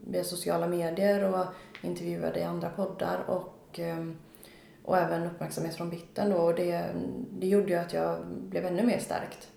via 0.07 0.25
sociala 0.25 0.67
medier 0.67 1.25
och 1.25 1.47
intervjuade 1.83 2.41
i 2.41 2.45
andra 2.45 2.71
poddar 2.71 3.25
och, 3.27 3.81
eh, 3.81 4.07
och 4.85 4.99
även 4.99 5.27
uppmärksamhet 5.27 5.75
från 5.75 5.91
Bitten 5.91 6.31
då 6.31 6.37
och 6.37 6.55
det, 6.55 6.87
det 7.31 7.47
gjorde 7.47 7.69
ju 7.69 7.77
att 7.77 7.93
jag 7.93 8.27
blev 8.27 8.67
ännu 8.67 8.87
mer 8.87 8.99
stärkt 8.99 9.49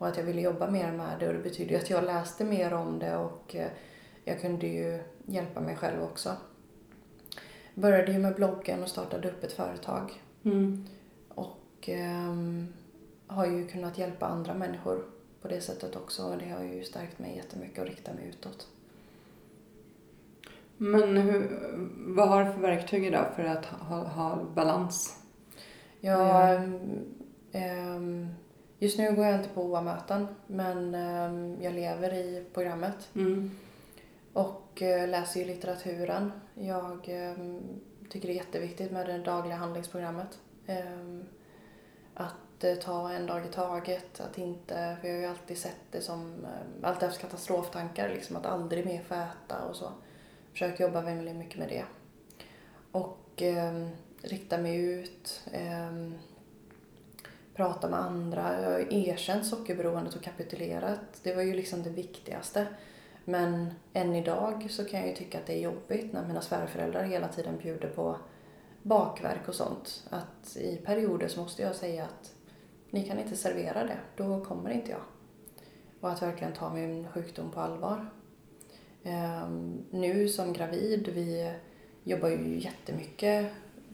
och 0.00 0.08
att 0.08 0.16
jag 0.16 0.24
ville 0.24 0.40
jobba 0.40 0.70
mer 0.70 0.92
med 0.92 1.16
det 1.20 1.28
och 1.28 1.34
det 1.34 1.40
betyder 1.40 1.70
ju 1.70 1.76
att 1.76 1.90
jag 1.90 2.04
läste 2.04 2.44
mer 2.44 2.72
om 2.74 2.98
det 2.98 3.16
och 3.16 3.56
eh, 3.56 3.68
jag 4.24 4.40
kunde 4.40 4.66
ju 4.66 5.02
hjälpa 5.26 5.60
mig 5.60 5.76
själv 5.76 6.02
också. 6.02 6.36
Började 7.74 8.12
ju 8.12 8.18
med 8.18 8.34
bloggen 8.34 8.82
och 8.82 8.88
startade 8.88 9.28
upp 9.28 9.44
ett 9.44 9.52
företag 9.52 10.22
Mm. 10.42 10.84
och 11.28 11.88
ehm, 11.88 12.66
har 13.26 13.46
ju 13.46 13.66
kunnat 13.66 13.98
hjälpa 13.98 14.26
andra 14.26 14.54
människor 14.54 15.04
på 15.42 15.48
det 15.48 15.60
sättet 15.60 15.96
också 15.96 16.22
och 16.24 16.38
det 16.38 16.48
har 16.48 16.62
ju 16.62 16.84
stärkt 16.84 17.18
mig 17.18 17.36
jättemycket 17.36 17.78
och 17.78 17.86
riktat 17.86 18.14
mig 18.14 18.28
utåt. 18.28 18.68
Men 20.76 21.16
hur, 21.16 21.58
vad 21.96 22.28
har 22.28 22.44
du 22.44 22.52
för 22.52 22.60
verktyg 22.60 23.04
idag 23.04 23.26
för 23.36 23.44
att 23.44 23.64
ha, 23.66 23.96
ha 23.96 24.44
balans? 24.54 25.16
Jag, 26.00 26.62
ehm, 27.52 28.28
just 28.80 28.98
nu 28.98 29.14
går 29.14 29.24
jag 29.26 29.34
inte 29.34 29.48
på 29.48 29.62
OA-möten 29.62 30.26
men 30.46 30.94
ehm, 30.94 31.56
jag 31.62 31.74
lever 31.74 32.14
i 32.14 32.44
programmet 32.54 33.08
Mm. 33.14 33.50
och 34.32 34.82
eh, 34.82 35.08
läser 35.08 35.40
ju 35.40 35.46
litteraturen. 35.46 36.32
Jag 36.54 37.08
ehm, 37.08 37.60
tycker 38.10 38.28
det 38.28 38.34
är 38.34 38.36
jätteviktigt 38.36 38.92
med 38.92 39.06
det 39.06 39.18
dagliga 39.18 39.56
handlingsprogrammet. 39.56 40.38
Ehm, 40.66 41.24
att 42.14 42.64
eh, 42.64 42.74
ta 42.74 43.10
en 43.12 43.26
dag 43.26 43.46
i 43.46 43.48
taget, 43.48 44.20
att 44.20 44.38
inte, 44.38 44.96
för 45.00 45.08
jag 45.08 45.14
har 45.14 45.20
ju 45.22 45.26
alltid 45.26 45.58
sett 45.58 45.80
det 45.90 46.00
som, 46.00 46.46
alltid 46.82 47.08
haft 47.08 47.20
katastroftankar 47.20 48.08
liksom, 48.08 48.36
att 48.36 48.46
aldrig 48.46 48.86
mer 48.86 49.02
få 49.02 49.14
äta 49.14 49.64
och 49.70 49.76
så. 49.76 49.92
Försöker 50.52 50.84
jobba 50.84 51.00
väldigt 51.00 51.36
mycket 51.36 51.58
med 51.58 51.68
det. 51.68 51.84
Och 52.92 53.42
rikta 54.22 54.58
mig 54.58 54.76
ut, 54.76 55.42
prata 57.60 57.88
med 57.88 58.00
andra. 58.00 58.62
Jag 58.62 58.70
har 58.70 58.92
erkänt 58.92 59.46
sockerberoendet 59.46 60.14
och 60.14 60.22
kapitulerat. 60.22 61.00
Det 61.22 61.34
var 61.34 61.42
ju 61.42 61.54
liksom 61.54 61.82
det 61.82 61.90
viktigaste. 61.90 62.66
Men 63.24 63.72
än 63.92 64.14
idag 64.14 64.66
så 64.70 64.84
kan 64.84 65.00
jag 65.00 65.08
ju 65.08 65.14
tycka 65.14 65.38
att 65.38 65.46
det 65.46 65.52
är 65.52 65.60
jobbigt 65.60 66.12
när 66.12 66.26
mina 66.26 66.40
svärföräldrar 66.40 67.04
hela 67.04 67.28
tiden 67.28 67.58
bjuder 67.58 67.88
på 67.88 68.16
bakverk 68.82 69.48
och 69.48 69.54
sånt. 69.54 70.08
Att 70.10 70.56
i 70.56 70.76
perioder 70.76 71.28
så 71.28 71.40
måste 71.40 71.62
jag 71.62 71.74
säga 71.74 72.04
att 72.04 72.32
ni 72.90 73.04
kan 73.04 73.18
inte 73.18 73.36
servera 73.36 73.84
det, 73.84 73.98
då 74.16 74.44
kommer 74.44 74.70
inte 74.70 74.90
jag. 74.90 75.02
Och 76.00 76.10
att 76.10 76.22
verkligen 76.22 76.52
ta 76.52 76.74
min 76.74 77.08
sjukdom 77.08 77.50
på 77.50 77.60
allvar. 77.60 78.10
Ehm, 79.02 79.84
nu 79.90 80.28
som 80.28 80.52
gravid, 80.52 81.08
vi 81.14 81.54
jobbar 82.04 82.28
ju 82.28 82.60
jättemycket 82.60 83.46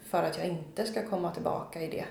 för 0.02 0.22
att 0.22 0.38
jag 0.38 0.46
inte 0.46 0.84
ska 0.84 1.08
komma 1.08 1.32
tillbaka 1.32 1.82
i 1.82 1.90
det. 1.90 2.06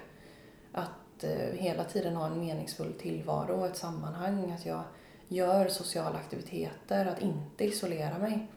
Att 0.71 1.04
att 1.18 1.24
eh, 1.24 1.59
hela 1.59 1.84
tiden 1.84 2.16
ha 2.16 2.28
en 2.28 2.39
meningsfull 2.39 2.93
tillvaro 2.93 3.53
och 3.53 3.66
ett 3.66 3.78
sammanhang. 3.78 4.51
Att 4.51 4.66
jag 4.66 4.84
gör 5.28 5.68
sociala 5.68 6.18
aktiviteter, 6.18 7.05
att 7.05 7.22
inte 7.22 7.66
isolera 7.66 8.18
mig. 8.18 8.47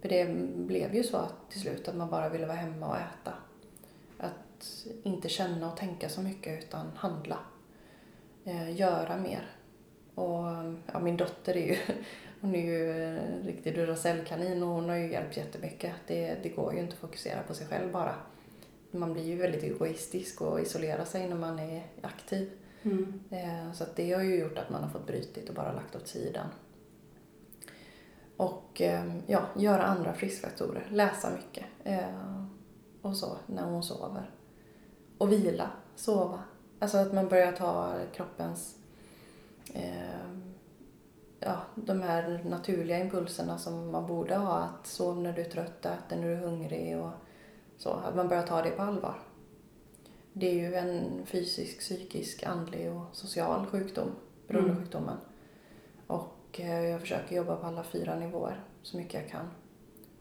För 0.00 0.08
det 0.08 0.24
blev 0.56 0.94
ju 0.94 1.02
så 1.02 1.16
att 1.16 1.50
till 1.50 1.60
slut 1.60 1.88
att 1.88 1.96
man 1.96 2.10
bara 2.10 2.28
ville 2.28 2.46
vara 2.46 2.56
hemma 2.56 2.88
och 2.88 2.96
äta. 2.96 3.34
Att 4.18 4.86
inte 5.02 5.28
känna 5.28 5.72
och 5.72 5.76
tänka 5.76 6.08
så 6.08 6.22
mycket 6.22 6.64
utan 6.64 6.90
handla. 6.96 7.38
Eh, 8.44 8.76
göra 8.76 9.16
mer. 9.16 9.50
Och 10.14 10.44
ja, 10.92 11.00
min 11.00 11.16
dotter 11.16 11.56
är 11.56 11.66
ju, 11.66 11.76
hon 12.40 12.54
är 12.54 12.62
ju 12.62 13.04
en 13.04 13.42
riktig 13.46 13.74
Duracellkanin 13.74 14.62
och 14.62 14.68
hon 14.68 14.88
har 14.88 14.96
ju 14.96 15.12
hjälpt 15.12 15.36
jättemycket. 15.36 15.92
Det, 16.06 16.36
det 16.42 16.48
går 16.48 16.74
ju 16.74 16.80
inte 16.80 16.92
att 16.92 17.00
fokusera 17.00 17.42
på 17.42 17.54
sig 17.54 17.66
själv 17.66 17.92
bara. 17.92 18.14
Man 18.94 19.12
blir 19.12 19.24
ju 19.24 19.36
väldigt 19.36 19.62
egoistisk 19.62 20.40
och 20.40 20.60
isolerar 20.60 21.04
sig 21.04 21.28
när 21.28 21.36
man 21.36 21.58
är 21.58 21.86
aktiv. 22.02 22.50
Mm. 22.82 23.20
Eh, 23.30 23.72
Så 23.72 23.84
det 23.96 24.12
har 24.12 24.22
ju 24.22 24.38
gjort 24.38 24.58
att 24.58 24.70
man 24.70 24.82
har 24.82 24.90
fått 24.90 25.06
brytit 25.06 25.48
och 25.48 25.54
bara 25.54 25.72
lagt 25.72 25.96
åt 25.96 26.06
sidan. 26.08 26.46
Och 28.36 28.80
eh, 28.80 29.12
ja, 29.26 29.42
göra 29.56 29.82
andra 29.82 30.12
friskfaktorer, 30.12 30.86
läsa 30.90 31.30
mycket 31.30 31.64
eh, 31.84 32.44
och 33.02 33.16
så 33.16 33.36
när 33.46 33.64
hon 33.64 33.82
sover. 33.82 34.30
Och 35.18 35.32
vila, 35.32 35.70
sova. 35.96 36.42
Alltså 36.78 36.98
att 36.98 37.12
man 37.12 37.28
börjar 37.28 37.52
ta 37.52 37.94
kroppens, 38.14 38.76
ja, 41.40 41.56
de 41.74 42.02
här 42.02 42.40
naturliga 42.44 42.98
impulserna 42.98 43.58
som 43.58 43.90
man 43.90 44.06
borde 44.06 44.36
ha. 44.36 44.58
Att 44.58 44.86
sov 44.86 45.20
när 45.20 45.32
du 45.32 45.42
är 45.42 45.50
trött, 45.50 45.86
ät 45.86 46.10
när 46.10 46.22
du 46.22 46.32
är 46.32 46.36
hungrig 46.36 46.98
och 46.98 47.10
så. 47.82 47.90
Att 47.90 48.16
man 48.16 48.28
börjar 48.28 48.46
ta 48.46 48.62
det 48.62 48.70
på 48.70 48.82
allvar. 48.82 49.14
Det 50.32 50.46
är 50.50 50.54
ju 50.54 50.74
en 50.74 51.26
fysisk, 51.26 51.78
psykisk, 51.78 52.42
andlig 52.42 52.92
och 52.92 53.04
social 53.12 53.66
sjukdom, 53.66 54.10
beroendesjukdomen. 54.48 55.16
Och 56.06 56.60
eh, 56.60 56.80
jag 56.84 57.00
försöker 57.00 57.36
jobba 57.36 57.56
på 57.56 57.66
alla 57.66 57.84
fyra 57.84 58.14
nivåer 58.16 58.64
så 58.82 58.96
mycket 58.96 59.14
jag 59.14 59.30
kan. 59.30 59.50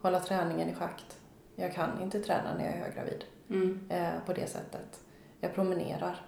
Hålla 0.02 0.20
träningen 0.20 0.70
i 0.70 0.74
schakt. 0.74 1.20
Jag 1.56 1.74
kan 1.74 2.02
inte 2.02 2.20
träna 2.20 2.58
när 2.58 2.66
jag 2.66 2.74
är 2.74 2.84
höggravid 2.84 3.24
Mm. 3.50 3.80
eh, 3.90 4.12
på 4.26 4.34
det 4.34 4.48
sättet. 4.50 5.00
Jag 5.40 5.54
promenerar. 5.54 6.26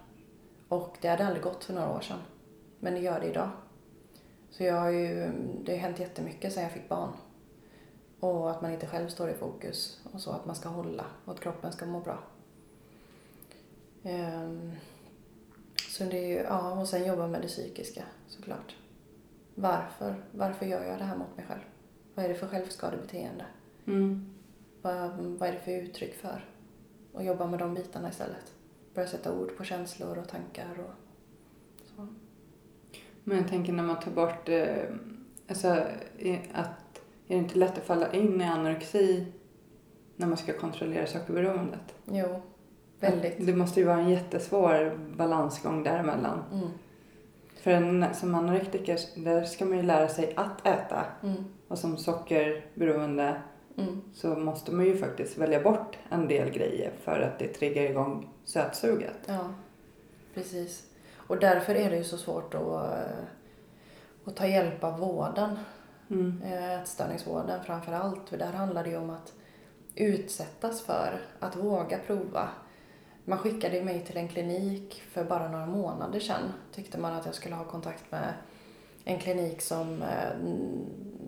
Och 0.68 0.98
det 1.02 1.08
hade 1.08 1.26
aldrig 1.26 1.44
gått 1.44 1.64
för 1.64 1.74
några 1.74 1.96
år 1.96 2.00
sedan. 2.02 2.20
Men 2.80 2.94
det 2.94 3.00
gör 3.00 3.20
det 3.20 3.26
idag. 3.28 3.50
Så 4.50 4.64
jag 4.64 4.76
har 4.76 4.90
ju, 4.90 5.32
det 5.64 5.72
har 5.72 5.80
hänt 5.80 6.00
jättemycket 6.00 6.54
sedan 6.54 6.64
jag 6.64 6.72
fick 6.72 6.90
barn. 6.90 7.10
Och 8.24 8.52
att 8.52 8.62
man 8.62 8.72
inte 8.72 8.88
själv 8.88 9.08
står 9.08 9.30
i 9.30 9.34
fokus. 9.34 10.02
Och 10.14 10.22
så 10.22 10.32
att 10.32 10.46
man 10.46 10.56
ska 10.56 10.70
hålla 10.70 11.06
och 11.26 11.34
att 11.34 11.40
kroppen 11.40 11.72
ska 11.72 11.86
må 11.86 12.00
bra. 12.00 12.20
Ehm, 14.04 14.72
så 15.90 16.04
det 16.04 16.18
är 16.18 16.28
ju, 16.28 16.36
ja, 16.36 16.80
och 16.80 16.88
sen 16.88 17.08
jobba 17.08 17.28
med 17.28 17.42
det 17.42 17.48
psykiska 17.48 18.04
såklart. 18.28 18.76
Varför? 19.56 20.24
Varför 20.32 20.66
gör 20.66 20.84
jag 20.84 20.98
det 20.98 21.04
här 21.04 21.18
mot 21.18 21.38
mig 21.38 21.46
själv? 21.46 21.62
Vad 22.16 22.26
är 22.26 22.30
det 22.30 22.36
för 22.36 22.48
självskadebeteende? 22.48 23.46
Mm. 23.86 24.34
Vad, 24.82 25.12
vad 25.12 25.50
är 25.50 25.54
det 25.54 25.60
för 25.60 25.72
uttryck 25.72 26.16
för? 26.16 26.46
Och 27.14 27.24
jobba 27.24 27.48
med 27.48 27.60
de 27.60 27.74
bitarna 27.74 28.10
istället. 28.10 28.54
Börja 28.94 29.08
sätta 29.08 29.34
ord 29.34 29.58
på 29.58 29.64
känslor 29.64 30.18
och 30.18 30.28
tankar 30.28 30.80
och 30.80 30.94
så. 31.96 32.08
Men 33.24 33.38
jag 33.38 33.48
tänker 33.48 33.74
när 33.74 33.84
man 33.84 34.00
tar 34.00 34.12
bort 34.12 34.50
eh, 34.50 34.96
alltså, 35.48 35.88
att, 36.54 36.83
är 37.28 37.36
det 37.36 37.44
inte 37.44 37.58
lätt 37.58 37.78
att 37.78 37.84
falla 37.84 38.12
in 38.14 38.42
i 38.42 38.44
anorexi 38.44 39.26
när 40.16 40.28
man 40.28 40.38
ska 40.38 40.54
kontrollera 40.54 41.08
sockerberoendet? 41.08 41.96
Jo, 42.06 42.42
väldigt. 43.00 43.46
Det 43.46 43.56
måste 43.56 43.80
ju 43.80 43.86
vara 43.86 43.98
en 43.98 44.10
jättesvår 44.10 45.00
balansgång 45.18 45.84
däremellan. 45.84 46.44
Mm. 46.54 46.68
För 47.62 47.72
en, 47.72 48.06
som 48.14 48.36
anorektiker, 48.36 49.00
där 49.16 49.44
ska 49.44 49.66
man 49.66 49.78
ju 49.78 49.84
lära 49.84 50.08
sig 50.08 50.34
att 50.36 50.68
äta. 50.68 51.06
Mm. 51.24 51.44
Och 51.68 51.78
som 51.80 51.98
sockerberoende 51.98 53.42
Mm. 53.78 54.02
så 54.14 54.28
måste 54.28 54.72
man 54.72 54.86
ju 54.86 54.98
faktiskt 54.98 55.38
välja 55.38 55.62
bort 55.62 55.98
en 56.10 56.28
del 56.28 56.50
grejer 56.50 56.92
för 57.04 57.20
att 57.20 57.40
det 57.40 57.48
triggar 57.48 57.84
igång 57.84 58.30
sötsuget. 58.46 59.18
Ja, 59.26 59.54
precis. 60.34 60.84
Och 61.16 61.40
därför 61.40 61.76
är 61.76 61.90
det 61.90 61.98
ju 61.98 62.04
så 62.04 62.18
svårt 62.18 62.54
att, 62.54 62.62
eh, 62.62 63.24
att 64.26 64.36
ta 64.36 64.48
hjälp 64.48 64.84
av 64.84 65.00
vården. 65.00 65.58
Mm. 66.14 66.42
eh, 66.44 66.82
ätstörningsvården 66.82 67.64
framför 67.64 67.94
allt. 67.94 68.30
För 68.30 68.38
där 68.38 68.52
handlar 68.52 68.84
det 68.84 68.90
ju 68.90 68.98
om 68.98 69.10
att 69.10 69.34
utsättas 69.96 70.82
för, 70.82 71.22
att 71.40 71.56
våga 71.56 72.00
prova. 72.00 72.50
Man 73.26 73.38
skickade 73.38 73.84
mig 73.84 74.06
till 74.06 74.18
en 74.18 74.28
klinik 74.28 75.04
för 75.12 75.24
bara 75.24 75.48
några 75.48 75.66
månader 75.66 76.20
sedan. 76.20 76.54
Tyckte 76.72 76.98
man 76.98 77.14
att 77.14 77.26
jag 77.26 77.36
skulle 77.36 77.56
ha 77.56 77.66
kontakt 77.66 78.12
med 78.12 78.34
en 79.04 79.20
klinik 79.20 79.62
som 79.62 80.02
eh, 80.02 80.38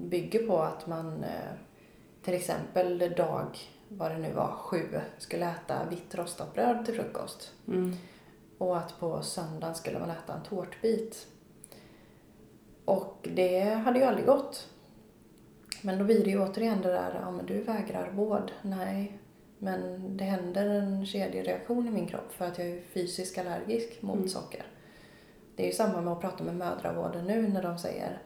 bygger 0.02 0.48
på 0.48 0.60
att 0.60 0.88
man 0.88 1.24
eh, 1.24 1.54
till 2.24 2.34
exempel 2.34 3.14
dag, 3.18 3.58
vad 3.88 4.12
det 4.12 4.18
nu 4.18 4.34
var, 4.34 4.52
sju, 4.52 5.00
skulle 5.18 5.46
äta 5.46 5.86
vitt 5.90 6.16
rostat 6.16 6.54
bröd 6.54 6.86
till 6.86 6.96
frukost. 6.96 7.52
Mm. 7.68 7.96
Och 8.58 8.78
att 8.78 9.00
på 9.00 9.22
söndagen 9.22 9.76
skulle 9.76 10.00
man 10.00 10.10
äta 10.10 10.34
en 10.34 10.44
tårtbit. 10.44 11.28
Och 12.86 13.28
det 13.36 13.64
hade 13.64 14.00
ju 14.00 14.06
aldrig 14.06 14.26
gått. 14.26 14.70
Men 15.86 15.98
då 16.00 16.06
blir 16.06 16.24
det 16.24 16.30
ju 16.30 16.42
återigen 16.44 16.82
det 16.82 16.92
där, 16.92 17.20
ja 17.22 17.32
men 17.32 17.46
du 17.46 17.62
vägrar 17.62 18.12
vård. 18.12 18.52
Nej, 18.62 19.18
men 19.60 20.18
det 20.18 20.24
händer 20.24 20.66
en 20.70 21.06
kedjereaktion 21.06 21.88
i 21.88 21.92
min 21.92 22.08
kropp 22.08 22.32
för 22.34 22.46
att 22.46 22.58
jag 22.58 22.68
är 22.68 22.82
fysiskt 22.82 23.38
allergisk 23.38 24.02
mot 24.02 24.16
Mm. 24.16 24.28
socker. 24.30 24.66
Det 25.56 25.64
är 25.64 25.68
ju 25.68 25.74
samma 25.74 26.02
med 26.02 26.14
att 26.14 26.22
prata 26.22 26.44
med 26.44 26.56
mödravården 26.56 27.26
nu 27.26 27.48
när 27.48 27.64
de 27.64 27.78
säger 27.78 28.22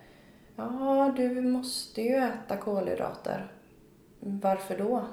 Ja, 0.55 1.13
du 1.17 1.41
måste 1.41 2.01
ju 2.01 2.15
äta 2.15 2.57
kolhydrater. 2.57 3.51
Varför 4.19 4.77
då? 4.77 5.05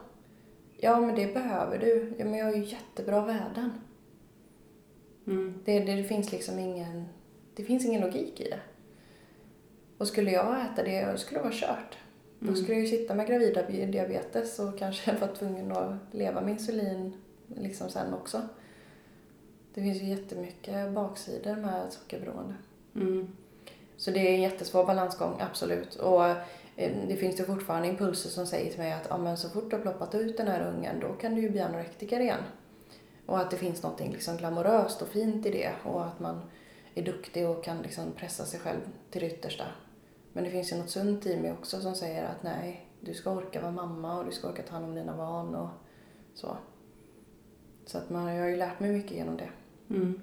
Ja, 0.76 1.00
men 1.00 1.14
det 1.14 1.34
behöver 1.34 1.78
du. 1.78 2.14
Ja, 2.18 2.24
men 2.24 2.34
jag 2.34 2.46
har 2.46 2.52
ju 2.52 2.64
jättebra 2.64 3.20
värden. 3.26 3.70
Mm. 5.26 5.60
Det, 5.64 5.80
det, 5.80 5.94
det 5.96 6.04
finns 6.04 6.32
liksom 6.32 6.58
ingen, 6.58 7.04
det 7.54 7.64
finns 7.64 7.84
ingen 7.84 8.00
logik 8.00 8.40
i 8.40 8.50
det. 8.50 8.60
Och 9.98 10.08
skulle 10.08 10.30
jag 10.30 10.60
äta 10.60 10.82
det, 10.82 11.20
skulle 11.20 11.38
det 11.40 11.44
vara 11.44 11.54
kört. 11.54 11.98
Då 12.38 12.46
Mm. 12.48 12.56
skulle 12.56 12.74
jag 12.74 12.82
ju 12.82 12.88
sitta 12.90 13.14
med 13.14 13.26
gravida 13.26 13.62
diabetes 13.62 14.58
och 14.58 14.78
kanske 14.78 15.12
vara 15.20 15.34
tvungen 15.34 15.72
att 15.72 15.94
leva 16.10 16.40
med 16.40 16.52
insulin 16.52 17.12
liksom 17.56 17.90
sen 17.90 18.14
också. 18.14 18.42
Det 19.74 19.80
finns 19.82 20.02
ju 20.02 20.06
jättemycket 20.06 20.92
baksidor 20.92 21.56
med 21.56 21.92
sockerberoende. 21.92 22.54
Mm. 22.94 23.28
Så 23.96 24.10
det 24.10 24.18
är 24.20 24.34
en 24.34 24.42
jättesvår 24.42 24.86
balansgång, 24.86 25.36
absolut. 25.40 25.94
Och 25.94 26.26
eh, 26.76 26.92
det 27.08 27.16
finns 27.16 27.40
ju 27.40 27.44
fortfarande 27.44 27.88
impulser 27.88 28.30
som 28.30 28.46
säger 28.46 28.70
till 28.70 28.78
mig 28.78 28.92
att 28.92 29.10
ah, 29.12 29.18
men 29.18 29.36
så 29.36 29.48
fort 29.48 29.70
du 29.70 29.76
har 29.76 29.82
ploppat 29.82 30.14
ut 30.14 30.36
den 30.36 30.48
här 30.48 30.68
ungen 30.68 31.00
då 31.00 31.08
kan 31.12 31.34
du 31.34 31.42
ju 31.42 31.50
bli 31.50 31.60
anorektiker 31.60 32.20
igen. 32.20 32.40
Och 33.26 33.38
att 33.38 33.50
det 33.50 33.56
finns 33.56 33.82
något 33.82 34.00
liksom 34.00 34.36
glamoröst 34.36 35.02
och 35.02 35.08
fint 35.08 35.46
i 35.46 35.50
det 35.50 35.72
och 35.84 36.04
att 36.04 36.20
man 36.20 36.40
är 36.94 37.02
duktig 37.02 37.48
och 37.48 37.64
kan 37.64 37.82
liksom 37.82 38.12
pressa 38.16 38.44
sig 38.44 38.60
själv 38.60 38.80
till 39.10 39.20
det 39.20 39.26
yttersta. 39.26 39.64
Men 40.36 40.44
det 40.44 40.50
finns 40.50 40.72
ju 40.72 40.76
något 40.76 40.90
sunt 40.90 41.26
i 41.26 41.36
mig 41.40 41.52
också 41.52 41.80
som 41.80 41.94
säger 41.94 42.24
att 42.24 42.42
nej, 42.42 42.86
du 43.00 43.14
ska 43.14 43.30
orka 43.30 43.60
vara 43.60 43.72
mamma 43.72 44.18
och 44.18 44.24
du 44.24 44.30
ska 44.32 44.48
orka 44.48 44.62
ta 44.62 44.72
hand 44.72 44.84
om 44.84 44.94
dina 44.94 45.16
barn 45.16 45.54
och 45.54 45.68
så. 46.34 46.56
Så 47.86 47.98
att 47.98 48.10
man, 48.10 48.34
jag 48.34 48.42
har 48.42 48.48
ju 48.48 48.56
lärt 48.56 48.80
mig 48.80 48.92
mycket 48.92 49.10
genom 49.12 49.36
det. 49.36 49.48
Mm. 49.94 50.20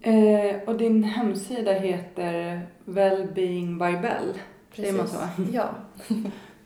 Eh, 0.00 0.62
och 0.68 0.76
din 0.76 1.04
hemsida 1.04 1.72
heter 1.72 2.66
Wellbeing 2.84 3.78
by 3.78 3.92
Bell. 3.92 4.38
Säger 4.76 4.92
man 4.92 5.08
så? 5.08 5.18
Ja. 5.52 5.68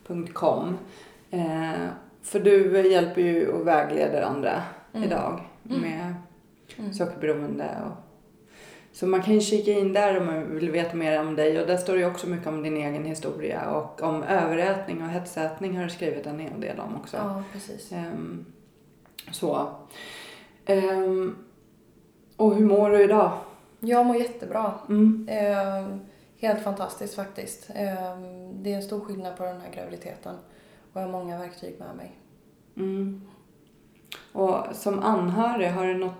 .com. 0.33 0.77
Eh, 1.31 1.87
för 2.21 2.39
du 2.39 2.87
hjälper 2.91 3.21
ju 3.21 3.47
och 3.47 3.67
vägleder 3.67 4.21
andra 4.21 4.63
Mm. 4.93 5.07
idag 5.07 5.41
Mm. 5.69 5.81
med 5.81 6.13
Mm. 6.77 6.93
sockerberoende. 6.93 7.69
Och, 7.85 8.02
så 8.93 9.07
man 9.07 9.23
kan 9.23 9.33
ju 9.33 9.39
kika 9.39 9.71
in 9.71 9.93
där 9.93 10.19
om 10.19 10.25
man 10.25 10.55
vill 10.55 10.71
veta 10.71 10.95
mer 10.95 11.19
om 11.19 11.35
dig. 11.35 11.61
Och 11.61 11.67
där 11.67 11.77
står 11.77 11.93
det 11.93 11.99
ju 11.99 12.05
också 12.05 12.27
mycket 12.27 12.47
om 12.47 12.63
din 12.63 12.77
egen 12.77 13.05
historia. 13.05 13.69
Och 13.69 14.01
om 14.01 14.23
överätning 14.23 15.01
och 15.01 15.09
hetsätning 15.09 15.77
har 15.77 15.83
du 15.83 15.89
skrivit 15.89 16.25
en 16.25 16.39
hel 16.39 16.61
del 16.61 16.79
om 16.79 16.95
också. 16.95 17.17
Ja, 17.17 17.43
precis. 17.53 17.91
Ehm, 17.91 18.45
så. 19.31 19.69
Ehm, 20.65 21.35
och 22.37 22.55
hur 22.55 22.65
mår 22.65 22.89
du 22.89 23.03
idag? 23.03 23.31
Jag 23.79 24.05
mår 24.05 24.15
jättebra. 24.15 24.73
Mm. 24.89 25.27
Eh, 25.29 25.97
helt 26.39 26.63
fantastiskt 26.63 27.15
faktiskt. 27.15 27.67
Det 28.53 28.71
är 28.71 28.75
en 28.75 28.83
stor 28.83 28.99
skillnad 28.99 29.37
på 29.37 29.43
den 29.43 29.61
här 29.61 29.71
graviditeten. 29.71 30.35
Och 30.93 31.01
jag 31.01 31.05
har 31.05 31.11
många 31.11 31.39
verktyg 31.39 31.75
med 31.79 31.95
mig. 31.95 32.11
Mm. 32.77 33.21
Och 34.33 34.57
som 34.73 34.99
anhörig, 34.99 35.67
har 35.67 35.85
du 35.85 35.93
något 35.93 36.13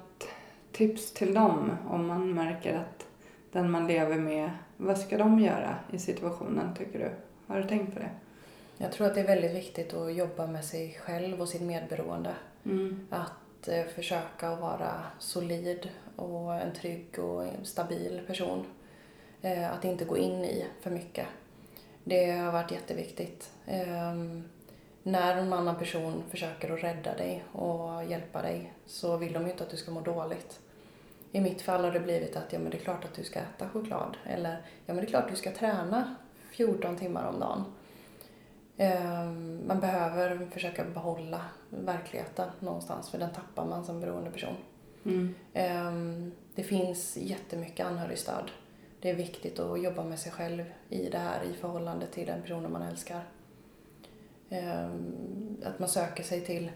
tips 0.73 1.13
till 1.13 1.33
dem 1.33 1.77
om 1.89 2.07
man 2.07 2.33
märker 2.33 2.75
att 2.75 3.07
den 3.51 3.71
man 3.71 3.87
lever 3.87 4.15
med, 4.17 4.51
vad 4.77 4.97
ska 4.97 5.17
de 5.17 5.39
göra 5.39 5.75
i 5.91 5.99
situationen 5.99 6.75
tycker 6.75 6.99
du? 6.99 7.11
Har 7.47 7.61
du 7.61 7.67
tänkt 7.67 7.93
på 7.93 7.99
det? 7.99 8.09
Jag 8.77 8.91
tror 8.91 9.07
att 9.07 9.15
det 9.15 9.21
är 9.21 9.27
väldigt 9.27 9.55
viktigt 9.55 9.93
att 9.93 10.15
jobba 10.15 10.47
med 10.47 10.65
sig 10.65 10.99
själv 11.01 11.41
och 11.41 11.49
sitt 11.49 11.61
medberoende. 11.61 12.35
Mm. 12.65 13.07
Att 13.09 13.67
eh, 13.67 13.85
försöka 13.85 14.49
att 14.49 14.59
vara 14.59 14.91
solid 15.19 15.89
och 16.15 16.55
en 16.55 16.73
trygg 16.73 17.19
och 17.19 17.43
stabil 17.63 18.21
person. 18.27 18.65
Eh, 19.41 19.71
att 19.71 19.85
inte 19.85 20.05
gå 20.05 20.17
in 20.17 20.45
i 20.45 20.65
för 20.81 20.91
mycket. 20.91 21.27
Det 22.03 22.31
har 22.31 22.51
varit 22.51 22.71
jätteviktigt. 22.71 23.51
Ehm, 23.65 24.43
när 25.03 25.37
en 25.37 25.53
annan 25.53 25.75
person 25.75 26.23
försöker 26.29 26.73
att 26.73 26.83
rädda 26.83 27.15
dig 27.17 27.43
och 27.51 28.03
hjälpa 28.05 28.41
dig 28.41 28.73
så 28.85 29.17
vill 29.17 29.33
de 29.33 29.43
ju 29.43 29.51
inte 29.51 29.63
att 29.63 29.69
du 29.69 29.77
ska 29.77 29.91
må 29.91 30.01
dåligt. 30.01 30.59
I 31.31 31.41
mitt 31.41 31.61
fall 31.61 31.83
har 31.83 31.91
det 31.91 31.99
blivit 31.99 32.35
att 32.35 32.53
ja, 32.53 32.59
men 32.59 32.71
det 32.71 32.77
är 32.77 32.81
klart 32.81 33.05
att 33.05 33.13
du 33.13 33.23
ska 33.23 33.39
äta 33.39 33.69
choklad. 33.69 34.17
Eller 34.25 34.51
ja, 34.85 34.93
men 34.93 34.95
det 34.95 35.01
är 35.01 35.07
klart 35.07 35.23
att 35.23 35.29
du 35.31 35.35
ska 35.35 35.51
träna 35.51 36.15
14 36.51 36.95
timmar 36.97 37.27
om 37.27 37.39
dagen. 37.39 37.63
Ehm, 38.77 39.61
Man 39.67 39.79
behöver 39.79 40.47
försöka 40.51 40.83
behålla 40.83 41.41
verkligheten 41.69 42.49
någonstans 42.59 43.09
för 43.09 43.17
den 43.17 43.29
tappar 43.33 43.65
man 43.65 43.85
som 43.85 43.99
beroende 44.01 44.31
person. 44.31 44.55
Mm. 45.05 45.35
Ehm, 45.53 46.31
Det 46.55 46.63
finns 46.63 47.17
jättemycket 47.17 47.85
anhörigstöd. 47.85 48.51
Det 49.01 49.09
är 49.09 49.15
viktigt 49.15 49.59
att 49.59 49.83
jobba 49.83 50.03
med 50.03 50.19
sig 50.19 50.31
själv 50.31 50.63
i 50.89 51.09
det 51.09 51.17
här 51.17 51.43
i 51.43 51.53
förhållande 51.53 52.07
till 52.07 52.27
den 52.27 52.41
personen 52.41 52.71
man 52.71 52.81
älskar. 52.81 53.21
Ehm, 54.53 55.57
att 55.65 55.79
man 55.79 55.89
söker 55.89 56.23
sig 56.23 56.41
till 56.41 56.71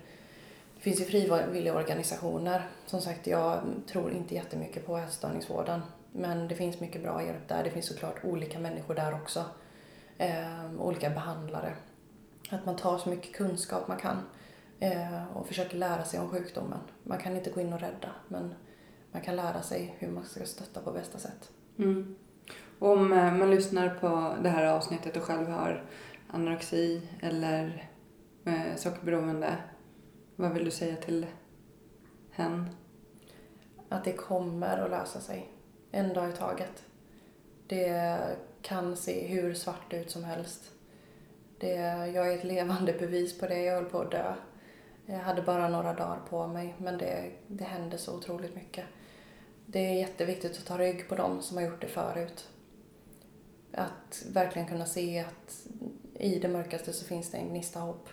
det 0.75 0.81
finns 0.81 1.01
ju 1.01 1.05
frivilliga 1.05 1.75
organisationer. 1.75 2.67
Som 2.85 3.01
sagt, 3.01 3.27
jag 3.27 3.61
tror 3.91 4.11
inte 4.11 4.35
jättemycket 4.35 4.85
på 4.85 4.97
ätstörningsvården. 4.97 5.81
Men 6.11 6.47
det 6.47 6.55
finns 6.55 6.79
mycket 6.79 7.01
bra 7.01 7.23
hjälp 7.23 7.47
där. 7.47 7.63
Det 7.63 7.69
finns 7.69 7.87
såklart 7.87 8.23
olika 8.23 8.59
människor 8.59 8.95
där 8.95 9.13
också. 9.13 9.45
Ehm, 10.17 10.79
olika 10.79 11.09
behandlare. 11.09 11.73
Att 12.49 12.65
man 12.65 12.75
tar 12.75 12.97
så 12.97 13.09
mycket 13.09 13.35
kunskap 13.35 13.87
man 13.87 13.97
kan 13.97 14.17
eh, 14.79 15.37
och 15.37 15.47
försöker 15.47 15.77
lära 15.77 16.03
sig 16.03 16.19
om 16.19 16.29
sjukdomen. 16.29 16.79
Man 17.03 17.17
kan 17.17 17.35
inte 17.35 17.49
gå 17.49 17.61
in 17.61 17.73
och 17.73 17.79
rädda, 17.79 18.09
men 18.27 18.53
man 19.11 19.21
kan 19.21 19.35
lära 19.35 19.61
sig 19.61 19.95
hur 19.99 20.11
man 20.11 20.25
ska 20.25 20.45
stötta 20.45 20.81
på 20.81 20.91
bästa 20.91 21.17
sätt. 21.17 21.51
Mm. 21.77 22.15
Och 22.79 22.91
om 22.91 23.13
eh, 23.13 23.33
man 23.33 23.51
lyssnar 23.51 23.89
på 23.89 24.35
det 24.43 24.49
här 24.49 24.65
avsnittet 24.65 25.17
och 25.17 25.23
själv 25.23 25.49
har 25.49 25.83
anorexi 26.27 27.01
eller 27.21 27.89
eh, 28.45 28.75
sockerberoende, 28.75 29.57
vad 30.35 30.53
vill 30.53 30.65
du 30.65 30.71
säga 30.71 30.95
till 30.95 31.25
hen? 32.31 32.69
Att 33.89 34.03
det 34.03 34.13
kommer 34.13 34.77
att 34.77 34.89
lösa 34.89 35.19
sig. 35.19 35.51
En 35.91 36.13
dag 36.13 36.29
i 36.29 36.33
taget. 36.33 36.85
Det 37.67 38.19
kan 38.61 38.97
se 38.97 39.27
hur 39.27 39.53
svart 39.53 39.93
ut 39.93 40.11
som 40.11 40.23
helst. 40.23 40.71
Det, 41.59 41.75
jag 42.13 42.33
är 42.33 42.37
ett 42.37 42.43
levande 42.43 42.93
bevis 42.93 43.39
på 43.39 43.47
det. 43.47 43.63
Jag 43.63 43.75
höll 43.75 43.85
på 43.85 43.99
att 43.99 44.11
dö. 44.11 44.33
Jag 45.05 45.19
hade 45.19 45.41
bara 45.41 45.69
några 45.69 45.93
dagar 45.93 46.19
på 46.29 46.47
mig, 46.47 46.75
men 46.77 46.97
det, 46.97 47.31
det 47.47 47.63
hände 47.63 47.97
så 47.97 48.17
otroligt 48.17 48.55
mycket. 48.55 48.85
Det 49.65 49.79
är 49.79 49.93
jätteviktigt 49.93 50.57
att 50.57 50.65
ta 50.65 50.77
rygg 50.77 51.09
på 51.09 51.15
dem 51.15 51.41
som 51.41 51.57
har 51.57 51.63
gjort 51.63 51.81
det 51.81 51.87
förut. 51.87 52.49
Att 53.71 54.25
verkligen 54.33 54.67
kunna 54.67 54.85
se 54.85 55.19
att 55.19 55.67
i 56.19 56.39
det 56.39 56.47
mörkaste 56.47 56.93
så 56.93 57.05
finns 57.05 57.31
det 57.31 57.37
en 57.37 57.49
gnista 57.49 57.79
hopp. 57.79 58.09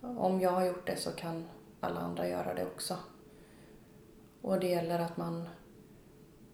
Om 0.00 0.40
jag 0.40 0.50
har 0.50 0.64
gjort 0.64 0.86
det 0.86 0.96
så 0.96 1.10
kan 1.10 1.48
alla 1.80 2.00
andra 2.00 2.28
göra 2.28 2.54
det 2.54 2.66
också. 2.66 2.96
Och 4.42 4.60
det 4.60 4.68
gäller 4.68 4.98
att 4.98 5.16
man 5.16 5.48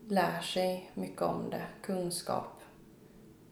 lär 0.08 0.40
sig 0.40 0.90
mycket 0.94 1.22
om 1.22 1.50
det, 1.50 1.62
kunskap. 1.82 2.60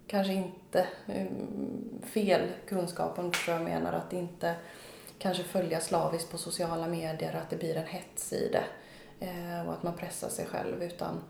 kanske 0.07 0.33
inte 0.33 0.87
mm, 1.07 2.03
fel 2.03 2.49
kunskap 2.69 3.19
om 3.19 3.25
du 3.25 3.33
förstår 3.33 3.55
jag 3.55 3.65
menar. 3.65 3.93
Att 3.93 4.13
inte 4.13 4.55
kanske 5.19 5.43
följa 5.43 5.81
slaviskt 5.81 6.31
på 6.31 6.39
sociala 6.39 6.87
medier, 6.87 7.35
att 7.35 7.51
det 7.51 7.57
blir 7.57 7.77
en 7.77 7.87
hets 7.87 8.33
i 8.33 8.49
det. 8.53 8.65
Eh, 9.27 9.67
och 9.67 9.73
att 9.73 9.83
man 9.83 9.97
pressar 9.97 10.29
sig 10.29 10.47
själv. 10.47 10.83
Utan 10.83 11.21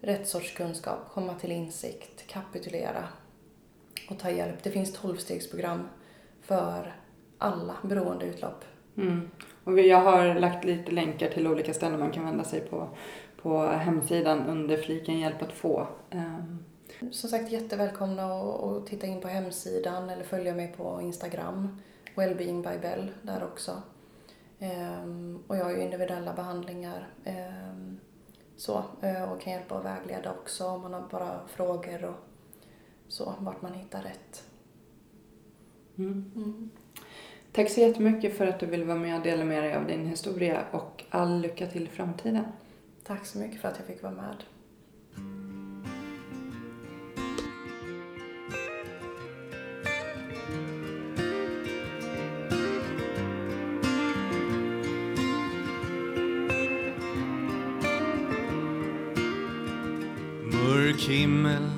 rätt 0.00 0.28
sorts 0.28 0.56
kunskap, 0.56 0.98
komma 1.12 1.34
till 1.34 1.52
insikt, 1.52 2.26
kapitulera 2.26 3.08
och 4.08 4.18
ta 4.18 4.30
hjälp. 4.30 4.62
Det 4.62 4.70
finns 4.70 4.92
tolvstegsprogram 4.92 5.88
för 6.42 6.94
alla 7.38 7.76
beroendeutlopp. 7.82 8.64
Mm. 8.96 9.30
Och 9.64 9.80
jag 9.80 10.00
har 10.00 10.34
lagt 10.34 10.64
lite 10.64 10.92
länkar 10.92 11.30
till 11.30 11.46
olika 11.46 11.74
ställen 11.74 12.00
man 12.00 12.10
kan 12.10 12.24
vända 12.24 12.44
sig 12.44 12.60
på, 12.60 12.88
på 13.42 13.66
hemsidan 13.66 14.46
under 14.46 14.76
fliken 14.76 15.18
hjälp 15.18 15.42
att 15.42 15.52
få. 15.52 15.86
Um. 16.10 16.64
Som 17.12 17.30
sagt 17.30 17.52
jättevälkomna 17.52 18.24
att 18.24 18.86
titta 18.86 19.06
in 19.06 19.20
på 19.20 19.28
hemsidan 19.28 20.10
eller 20.10 20.24
följa 20.24 20.54
mig 20.54 20.74
på 20.76 21.00
Instagram. 21.02 21.80
Wellbeing 22.14 22.62
by 22.62 22.78
Bell 22.82 23.10
där 23.22 23.44
också. 23.44 23.82
Um, 24.60 25.42
och 25.46 25.56
jag 25.56 25.64
har 25.64 25.70
ju 25.70 25.82
individuella 25.82 26.34
behandlingar 26.34 27.08
um, 27.26 28.00
så, 28.56 28.84
uh, 29.04 29.32
och 29.32 29.40
kan 29.40 29.52
hjälpa 29.52 29.74
och 29.74 29.84
vägleda 29.84 30.30
också 30.30 30.66
om 30.66 30.82
man 30.82 30.94
har 30.94 31.08
bara 31.10 31.40
frågor 31.48 32.04
och 32.04 32.27
så, 33.08 33.34
vart 33.38 33.62
man 33.62 33.72
hittar 33.72 34.02
rätt. 34.02 34.44
Mm. 35.98 36.32
Mm. 36.36 36.70
Tack 37.52 37.70
så 37.70 37.80
jättemycket 37.80 38.36
för 38.36 38.46
att 38.46 38.60
du 38.60 38.66
ville 38.66 38.84
vara 38.84 38.98
med 38.98 39.16
och 39.16 39.22
dela 39.22 39.44
med 39.44 39.62
dig 39.62 39.74
av 39.74 39.86
din 39.86 40.06
historia 40.06 40.64
och 40.72 41.04
all 41.10 41.40
lycka 41.40 41.66
till 41.66 41.82
i 41.82 41.86
framtiden. 41.86 42.44
Tack 43.04 43.26
så 43.26 43.38
mycket 43.38 43.60
för 43.60 43.68
att 43.68 43.78
jag 43.78 43.86
fick 43.86 44.02
vara 44.02 44.12
med. 44.12 44.36
Mörk 60.52 61.00
himmel, 61.00 61.77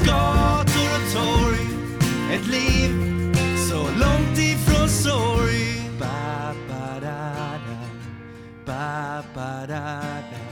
Och 0.00 1.12
torg, 1.12 1.66
ett 2.32 2.46
liv 2.46 2.90
så 3.68 3.76
långt 3.76 4.38
ifrån 4.38 4.88
sorg. 4.88 5.90
Ba, 6.00 6.54
ba, 6.68 7.00
da, 7.00 7.58
da. 7.66 7.78
Ba, 8.66 9.22
ba, 9.34 9.66
da, 9.66 10.00
da. 10.30 10.42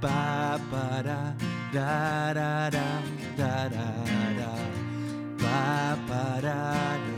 Ba, 0.00 0.58
ba, 0.70 1.02
da, 1.02 1.32
da, 1.72 2.34
da, 2.34 2.70
da, 2.70 2.88
da, 3.36 3.68
da, 3.68 3.88
da. 4.38 4.52
Ba, 5.38 5.96
ba, 6.08 6.40
da, 6.42 6.74
da. 6.82 7.16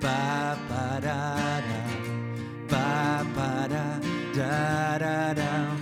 Ba, 0.00 0.56
ba, 0.68 1.00
da, 1.00 1.36
da. 1.68 1.80
Ba, 2.70 3.24
ba, 3.34 3.68
da, 3.68 3.84
da, 4.34 4.98
da, 4.98 5.34
da, 5.34 5.81